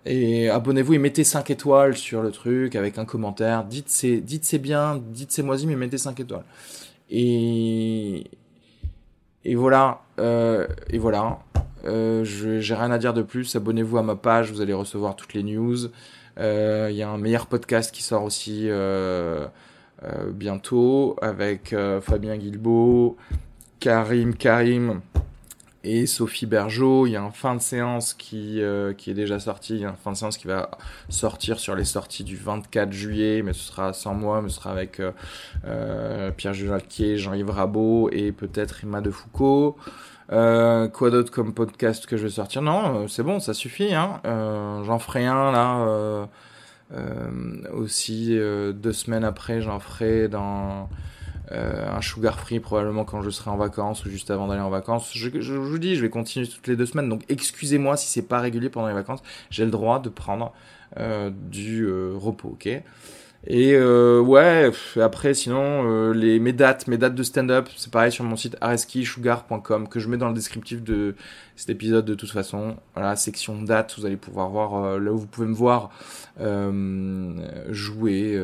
Et 0.05 0.49
abonnez-vous 0.49 0.95
et 0.95 0.99
mettez 0.99 1.25
5 1.25 1.51
étoiles 1.51 1.97
sur 1.97 2.23
le 2.23 2.31
truc 2.31 2.77
avec 2.77 2.99
un 2.99 3.05
commentaire. 3.05 3.65
Dites 3.65 3.91
c'est, 3.91 4.19
dites 4.19 4.45
c'est 4.45 4.59
bien, 4.59 5.03
dites 5.05 5.33
c'est 5.33 5.43
moisi, 5.43 5.67
mais 5.67 5.77
mettez 5.77 5.99
5 5.99 6.19
étoiles. 6.21 6.45
Et, 7.11 8.31
et 9.45 9.55
voilà, 9.55 10.03
euh, 10.19 10.67
et 10.91 10.99
voilà. 10.99 11.39
Euh, 11.85 12.25
j'ai 12.25 12.75
rien 12.75 12.91
à 12.91 12.99
dire 12.99 13.15
de 13.15 13.23
plus. 13.23 13.55
Abonnez-vous 13.57 13.99
à 13.99 14.03
ma 14.03 14.17
page, 14.17 14.53
vous 14.53 14.61
allez 14.61 14.73
recevoir 14.73 15.17
toutes 15.17 15.35
les 15.35 15.43
news. 15.43 15.77
Euh, 16.39 16.89
il 16.91 16.97
y 16.97 17.03
a 17.03 17.09
un 17.09 17.19
meilleur 17.19 17.47
podcast 17.47 17.93
qui 17.93 18.03
sort 18.03 18.23
aussi 18.23 18.67
euh, 18.69 19.47
euh, 20.05 20.31
bientôt 20.31 21.17
avec 21.21 21.75
Fabien 22.03 22.37
Guilbeault, 22.37 23.17
Karim 23.81 24.35
Karim 24.35 25.01
et 25.85 26.07
Sophie 26.07 26.47
Bergeau. 26.47 27.07
Il 27.07 27.13
y 27.13 27.17
a 27.17 27.23
un 27.23 27.31
fin 27.31 27.55
de 27.55 27.61
séance 27.61 28.15
qui, 28.15 28.61
euh, 28.61 28.93
qui 28.93 29.11
est 29.11 29.15
déjà 29.15 29.39
sorti. 29.39 29.75
Il 29.75 29.81
y 29.81 29.85
a 29.85 29.91
un 29.91 29.97
fin 29.97 30.13
de 30.13 30.17
séance 30.17 30.37
qui 30.37 30.47
va 30.47 30.71
sortir 31.09 31.59
sur 31.59 31.75
les 31.75 31.85
sorties 31.85 32.25
du 32.25 32.37
24 32.37 32.93
juillet, 32.93 33.43
mais 33.43 33.53
ce 33.53 33.61
sera 33.61 33.93
sans 33.93 34.15
moi, 34.15 34.43
mais 34.43 34.49
ce 34.49 34.57
sera 34.57 34.71
avec 34.71 35.01
euh, 35.01 35.13
euh 35.65 36.31
Pierre 36.31 36.55
Jacquier, 36.55 37.19
Jean-Yves 37.19 37.51
Rabot 37.51 38.11
et 38.13 38.33
peut-être 38.33 38.85
Emma 38.85 39.01
de 39.01 39.11
Foucault. 39.11 39.77
Euh, 40.31 40.89
quoi 40.89 41.11
d'autre 41.11 41.33
comme 41.33 41.55
podcast 41.55 42.07
que 42.07 42.17
je 42.17 42.25
vais 42.25 42.31
sortir? 42.31 42.61
Non, 42.61 43.05
euh, 43.05 43.09
c'est 43.09 43.23
bon, 43.23 43.41
ça 43.41 43.55
suffit. 43.55 43.95
Hein. 43.95 44.21
j'en 44.25 44.99
ferai 44.99 45.27
un 45.27 45.53
là. 45.53 46.29
aussi 47.73 48.37
deux 48.37 48.93
semaines 48.93 49.25
après, 49.25 49.63
j'en 49.63 49.79
ferai 49.79 50.29
dans 50.29 50.89
euh, 51.51 51.89
un 51.89 52.01
sugar 52.03 52.39
free 52.39 52.61
probablement 52.61 53.05
quand 53.05 53.23
je 53.23 53.31
serai 53.31 53.51
en 53.51 53.57
vacances 53.57 54.05
ou 54.05 54.11
juste 54.11 54.31
avant 54.31 54.49
d'aller 54.49 54.61
en 54.61 54.71
vacances. 54.71 55.11
Je, 55.15 55.41
je, 55.41 55.55
vous 55.55 55.79
dis, 55.79 55.97
je 55.97 56.03
vais 56.03 56.11
continuer 56.11 56.47
toutes 56.47 56.67
les 56.67 56.77
deux 56.77 56.87
semaines, 56.87 57.09
donc 57.09 57.23
excusez-moi 57.29 57.97
si 57.97 58.07
c'est 58.09 58.23
pas 58.23 58.41
régulier 58.41 58.69
pendant 58.69 58.89
les 58.89 58.95
vacances. 58.95 59.23
J'ai 59.51 59.65
le 59.65 59.71
droit 59.71 59.99
de 59.99 60.09
prendre 60.11 60.53
euh, 60.99 61.31
du 61.33 61.85
euh, 61.85 62.13
repos, 62.17 62.51
ok? 62.51 62.67
Et 63.47 63.75
euh, 63.75 64.21
ouais, 64.21 64.71
après 65.01 65.33
sinon 65.33 65.85
euh, 65.87 66.13
les 66.13 66.41
mes 66.41 66.53
dates, 66.53 66.87
mes 66.89 66.99
dates 66.99 67.15
de 67.15 67.23
stand-up, 67.23 67.69
c'est 67.77 67.91
pareil 67.91 68.11
sur 68.11 68.25
mon 68.25 68.37
site 68.37 68.57
areski-sugar.com 68.61 69.89
que 69.89 70.01
je 70.01 70.09
mets 70.09 70.17
dans 70.17 70.29
le 70.29 70.35
descriptif 70.35 70.83
de 70.83 71.15
cet 71.57 71.71
épisode 71.71 72.05
de 72.05 72.15
toute 72.15 72.31
façon. 72.31 72.77
Voilà, 72.95 73.17
section 73.17 73.63
dates, 73.63 73.95
vous 73.97 74.07
allez 74.07 74.17
pouvoir 74.17 74.51
voir 74.51 74.99
là 74.99 75.13
où 75.13 75.19
vous 75.19 75.27
pouvez 75.27 75.47
me 75.47 75.55
voir 75.55 75.91
jouer 77.71 78.37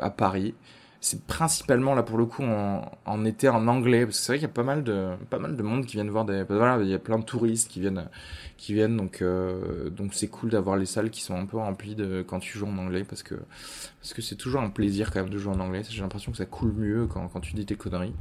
à 0.00 0.10
Paris 0.10 0.54
c'est 1.00 1.24
principalement 1.26 1.94
là 1.94 2.02
pour 2.02 2.18
le 2.18 2.26
coup 2.26 2.42
en, 2.42 3.24
été 3.24 3.48
en 3.48 3.68
anglais. 3.68 4.04
Parce 4.04 4.18
que 4.18 4.24
c'est 4.24 4.32
vrai 4.32 4.38
qu'il 4.38 4.48
y 4.48 4.50
a 4.50 4.54
pas 4.54 4.62
mal 4.62 4.82
de 4.82 5.10
pas 5.30 5.38
mal 5.38 5.56
de 5.56 5.62
monde 5.62 5.86
qui 5.86 5.94
viennent 5.94 6.10
voir 6.10 6.24
des 6.24 6.42
voilà 6.42 6.78
il 6.82 6.88
y 6.88 6.94
a 6.94 6.98
plein 6.98 7.18
de 7.18 7.24
touristes 7.24 7.70
qui 7.70 7.80
viennent 7.80 8.08
qui 8.56 8.74
viennent 8.74 8.96
donc 8.96 9.22
euh, 9.22 9.90
donc 9.90 10.14
c'est 10.14 10.28
cool 10.28 10.50
d'avoir 10.50 10.76
les 10.76 10.86
salles 10.86 11.10
qui 11.10 11.22
sont 11.22 11.36
un 11.36 11.46
peu 11.46 11.58
remplies 11.58 11.94
de 11.94 12.22
quand 12.26 12.40
tu 12.40 12.58
joues 12.58 12.66
en 12.66 12.78
anglais 12.78 13.04
parce 13.04 13.22
que 13.22 13.36
parce 14.00 14.12
que 14.12 14.22
c'est 14.22 14.36
toujours 14.36 14.60
un 14.60 14.70
plaisir 14.70 15.12
quand 15.12 15.20
même 15.20 15.30
de 15.30 15.38
jouer 15.38 15.54
en 15.54 15.60
anglais. 15.60 15.82
J'ai 15.88 16.02
l'impression 16.02 16.32
que 16.32 16.38
ça 16.38 16.46
coule 16.46 16.72
mieux 16.72 17.06
quand 17.06 17.28
quand 17.28 17.40
tu 17.40 17.54
dis 17.54 17.66
tes 17.66 17.76
conneries. 17.76 18.14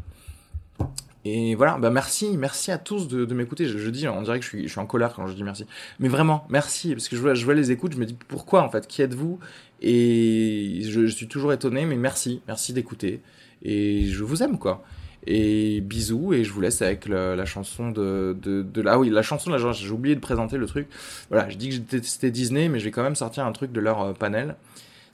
Et 1.29 1.55
voilà, 1.55 1.77
bah 1.77 1.89
merci, 1.89 2.37
merci 2.37 2.71
à 2.71 2.77
tous 2.77 3.09
de, 3.09 3.25
m'écouter. 3.33 3.65
Je, 3.65 3.89
dis, 3.89 4.07
on 4.07 4.21
dirait 4.21 4.39
que 4.39 4.45
je 4.45 4.67
suis, 4.67 4.79
en 4.79 4.85
colère 4.85 5.13
quand 5.13 5.27
je 5.27 5.33
dis 5.33 5.43
merci. 5.43 5.65
Mais 5.99 6.07
vraiment, 6.07 6.47
merci, 6.49 6.93
parce 6.93 7.09
que 7.09 7.17
je 7.17 7.35
je 7.35 7.43
vois 7.43 7.53
les 7.53 7.71
écoutes, 7.71 7.93
je 7.93 7.97
me 7.97 8.05
dis 8.05 8.15
pourquoi 8.29 8.63
en 8.63 8.69
fait, 8.69 8.87
qui 8.87 9.01
êtes-vous? 9.01 9.37
Et 9.81 10.81
je, 10.83 11.05
suis 11.07 11.27
toujours 11.27 11.53
étonné, 11.53 11.85
mais 11.85 11.95
merci, 11.95 12.41
merci 12.47 12.73
d'écouter. 12.73 13.21
Et 13.63 14.05
je 14.05 14.23
vous 14.23 14.43
aime 14.43 14.57
quoi. 14.57 14.83
Et 15.25 15.81
bisous, 15.81 16.33
et 16.33 16.43
je 16.43 16.51
vous 16.51 16.61
laisse 16.61 16.81
avec 16.81 17.07
la, 17.07 17.45
chanson 17.45 17.91
de, 17.91 18.35
de, 18.41 18.61
de 18.61 18.83
ah 18.87 18.97
oui, 18.97 19.09
la 19.09 19.21
chanson 19.21 19.49
de 19.51 19.57
la 19.57 19.71
j'ai 19.71 19.89
oublié 19.89 20.15
de 20.15 20.21
présenter 20.21 20.57
le 20.57 20.65
truc. 20.67 20.87
Voilà, 21.29 21.49
je 21.49 21.57
dis 21.57 21.69
que 21.69 22.01
c'était 22.01 22.31
Disney, 22.31 22.69
mais 22.69 22.79
je 22.79 22.85
vais 22.85 22.91
quand 22.91 23.03
même 23.03 23.15
sortir 23.15 23.45
un 23.45 23.51
truc 23.51 23.71
de 23.71 23.79
leur 23.79 24.01
euh, 24.01 24.13
panel. 24.13 24.55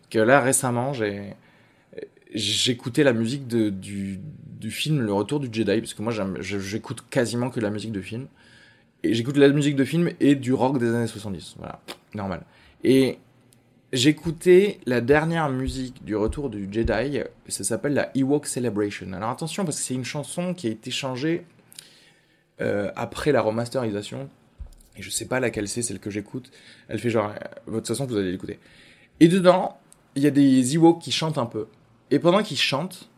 Que 0.10 0.20
là 0.20 0.40
récemment, 0.40 0.94
j'ai 0.94 1.34
j'écoutais 2.34 3.04
la 3.04 3.14
musique 3.14 3.48
du, 3.48 4.20
du 4.64 4.72
film 4.72 5.02
Le 5.02 5.14
Retour 5.14 5.40
du 5.40 5.50
Jedi, 5.52 5.80
parce 5.80 5.94
que 5.94 6.02
moi 6.02 6.14
j'écoute 6.40 7.04
quasiment 7.10 7.50
que 7.50 7.60
la 7.60 7.70
musique 7.70 7.92
de 7.92 8.02
film. 8.02 8.28
Et 9.04 9.14
j'écoute 9.14 9.38
la 9.38 9.50
musique 9.50 9.76
de 9.76 9.84
film 9.84 10.12
et 10.20 10.36
du 10.36 10.54
rock 10.54 10.80
des 10.80 10.94
années 10.94 11.08
70. 11.08 11.56
Voilà, 11.58 11.82
normal. 12.14 12.44
Et 12.84 13.20
j'écoutais 13.94 14.80
la 14.86 15.00
dernière 15.00 15.50
musique 15.50 16.04
du 16.04 16.16
Retour 16.16 16.50
du 16.50 16.68
Jedi, 16.70 17.20
ça 17.48 17.64
s'appelle 17.64 17.94
la 17.94 18.12
Ewok 18.18 18.48
Celebration. 18.48 19.14
Alors 19.14 19.30
attention, 19.30 19.64
parce 19.64 19.78
que 19.78 19.84
c'est 19.84 19.94
une 19.94 20.04
chanson 20.04 20.54
qui 20.54 20.68
a 20.68 20.72
été 20.72 20.92
changée 20.92 21.46
euh, 22.60 22.92
après 22.96 23.32
la 23.32 23.42
remasterisation. 23.42 24.30
Et 24.98 25.02
je 25.02 25.10
sais 25.10 25.26
pas 25.26 25.40
laquelle 25.40 25.68
c'est, 25.68 25.84
celle 25.84 26.00
que 26.00 26.10
j'écoute. 26.10 26.52
Elle 26.88 27.00
fait 27.00 27.10
genre, 27.10 27.30
euh, 27.30 27.72
de 27.72 27.78
toute 27.78 27.88
façon, 27.88 28.06
vous 28.06 28.18
allez 28.18 28.32
l'écouter. 28.32 28.60
Et 29.20 29.28
dedans, 29.28 29.78
il 30.16 30.24
y 30.24 30.28
a 30.28 30.32
des 30.32 30.76
Ewoks 30.76 31.02
qui 31.02 31.12
chantent 31.12 31.38
un 31.38 31.46
peu. 31.46 31.68
Et 32.12 32.20
pendant 32.20 32.44
qu'il 32.44 32.58
chante, 32.58 33.10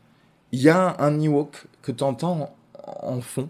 il 0.52 0.62
y 0.62 0.70
a 0.70 0.96
un 1.00 1.20
Ewok 1.20 1.66
que 1.82 1.92
tu 1.92 2.04
entends 2.04 2.56
en 2.86 3.22
fond 3.22 3.50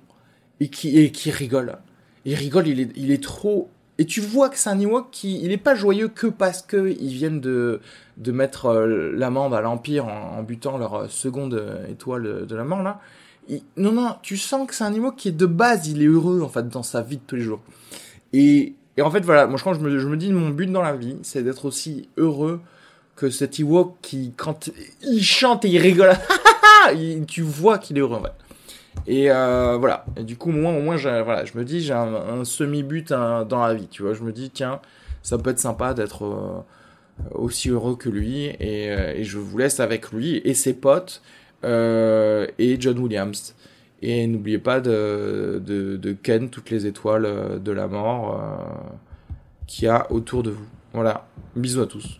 et 0.60 0.70
qui, 0.70 0.98
et 0.98 1.12
qui 1.12 1.32
rigole. 1.32 1.78
Il 2.24 2.36
rigole, 2.36 2.68
il 2.68 2.80
est, 2.80 2.92
il 2.96 3.12
est 3.12 3.22
trop. 3.22 3.70
Et 3.98 4.06
tu 4.06 4.20
vois 4.20 4.50
que 4.50 4.58
c'est 4.58 4.70
un 4.70 4.80
Ewok 4.80 5.10
qui. 5.12 5.40
Il 5.42 5.52
est 5.52 5.58
pas 5.58 5.76
joyeux 5.76 6.10
que 6.10 6.28
parce 6.28 6.62
qu'ils 6.62 7.14
viennent 7.14 7.40
de, 7.40 7.80
de 8.18 8.32
mettre 8.32 8.68
euh, 8.68 9.12
l'amende 9.14 9.54
à 9.54 9.62
l'Empire 9.62 10.06
en, 10.08 10.38
en, 10.38 10.44
butant 10.44 10.78
leur 10.78 10.96
euh, 10.96 11.08
seconde 11.08 11.54
euh, 11.54 11.88
étoile 11.88 12.46
de 12.46 12.56
la 12.56 12.64
mort, 12.64 12.84
là. 12.84 13.00
Non, 13.78 13.92
non, 13.92 14.16
tu 14.24 14.38
sens 14.38 14.68
que 14.68 14.74
c'est 14.74 14.84
un 14.84 14.94
Ewok 14.94 15.16
qui 15.16 15.28
est 15.30 15.32
de 15.32 15.46
base, 15.46 15.88
il 15.88 16.02
est 16.02 16.08
heureux, 16.08 16.42
en 16.42 16.50
fait, 16.50 16.68
dans 16.68 16.84
sa 16.84 17.02
vie 17.02 17.18
de 17.18 17.22
tous 17.26 17.36
les 17.36 17.44
jours. 17.44 17.62
Et, 18.34 18.74
et 18.98 19.02
en 19.04 19.12
fait, 19.12 19.20
voilà, 19.24 19.46
moi 19.46 19.60
que 19.60 19.74
je 19.74 19.80
me, 19.80 20.00
je 20.00 20.08
me 20.08 20.18
dis, 20.18 20.34
mon 20.34 20.50
but 20.50 20.66
dans 20.72 20.82
la 20.82 20.96
vie, 20.96 21.18
c'est 21.22 21.44
d'être 21.44 21.66
aussi 21.66 22.10
heureux 22.18 22.60
que 23.16 23.30
cet 23.30 23.60
Ewok 23.60 23.96
qui, 24.02 24.34
quand 24.36 24.72
il 25.04 25.24
chante 25.24 25.64
et 25.64 25.70
il 25.70 25.78
rigole, 25.78 26.14
il, 26.96 27.26
tu 27.28 27.44
vois 27.44 27.78
qu'il 27.78 27.98
est 27.98 28.02
heureux 28.02 28.18
en 28.18 28.24
fait. 28.24 28.45
Et 29.08 29.30
euh, 29.30 29.78
voilà. 29.78 30.06
Et 30.18 30.24
du 30.24 30.38
coup, 30.38 30.52
moi, 30.52 30.72
au 30.72 30.82
moins, 30.82 30.98
voilà, 30.98 31.46
je 31.46 31.58
me 31.58 31.64
dis, 31.64 31.82
j'ai 31.82 31.94
un, 31.94 32.44
semi-but 32.44 33.10
dans 33.10 33.66
la 33.66 33.74
vie, 33.74 33.88
tu 33.88 34.02
vois. 34.02 34.14
Je 34.14 34.24
me 34.24 34.32
dis, 34.32 34.50
tiens, 34.50 34.80
ça 35.22 35.38
peut 35.38 35.52
être 35.52 35.60
sympa 35.60 35.94
d'être 35.94 36.26
euh, 36.26 36.62
aussi 37.32 37.70
heureux 37.70 37.96
que 37.96 38.10
lui. 38.10 38.46
Et, 38.60 38.92
euh, 38.92 39.14
et, 39.16 39.24
je 39.24 39.38
vous 39.38 39.58
laisse 39.58 39.80
avec 39.80 40.12
lui 40.12 40.42
et 40.44 40.54
ses 40.54 40.74
potes 40.74 41.22
et 41.64 42.78
John 42.80 43.00
Williams. 43.00 43.56
Et 44.02 44.28
n'oubliez 44.28 44.60
pas 44.60 44.82
de, 44.82 45.62
de, 45.66 45.98
de, 45.98 46.14
Ken 46.14 46.50
toutes 46.50 46.70
les 46.70 46.86
étoiles 46.86 47.60
de 47.64 47.72
la 47.72 47.88
mort 47.88 48.40
qu'il 49.66 49.86
y 49.86 49.88
a 49.88 50.12
autour 50.12 50.44
de 50.44 50.52
vous. 50.52 50.68
Voilà. 50.94 51.28
Bisous 51.56 51.82
à 51.82 51.88
tous. 51.88 52.20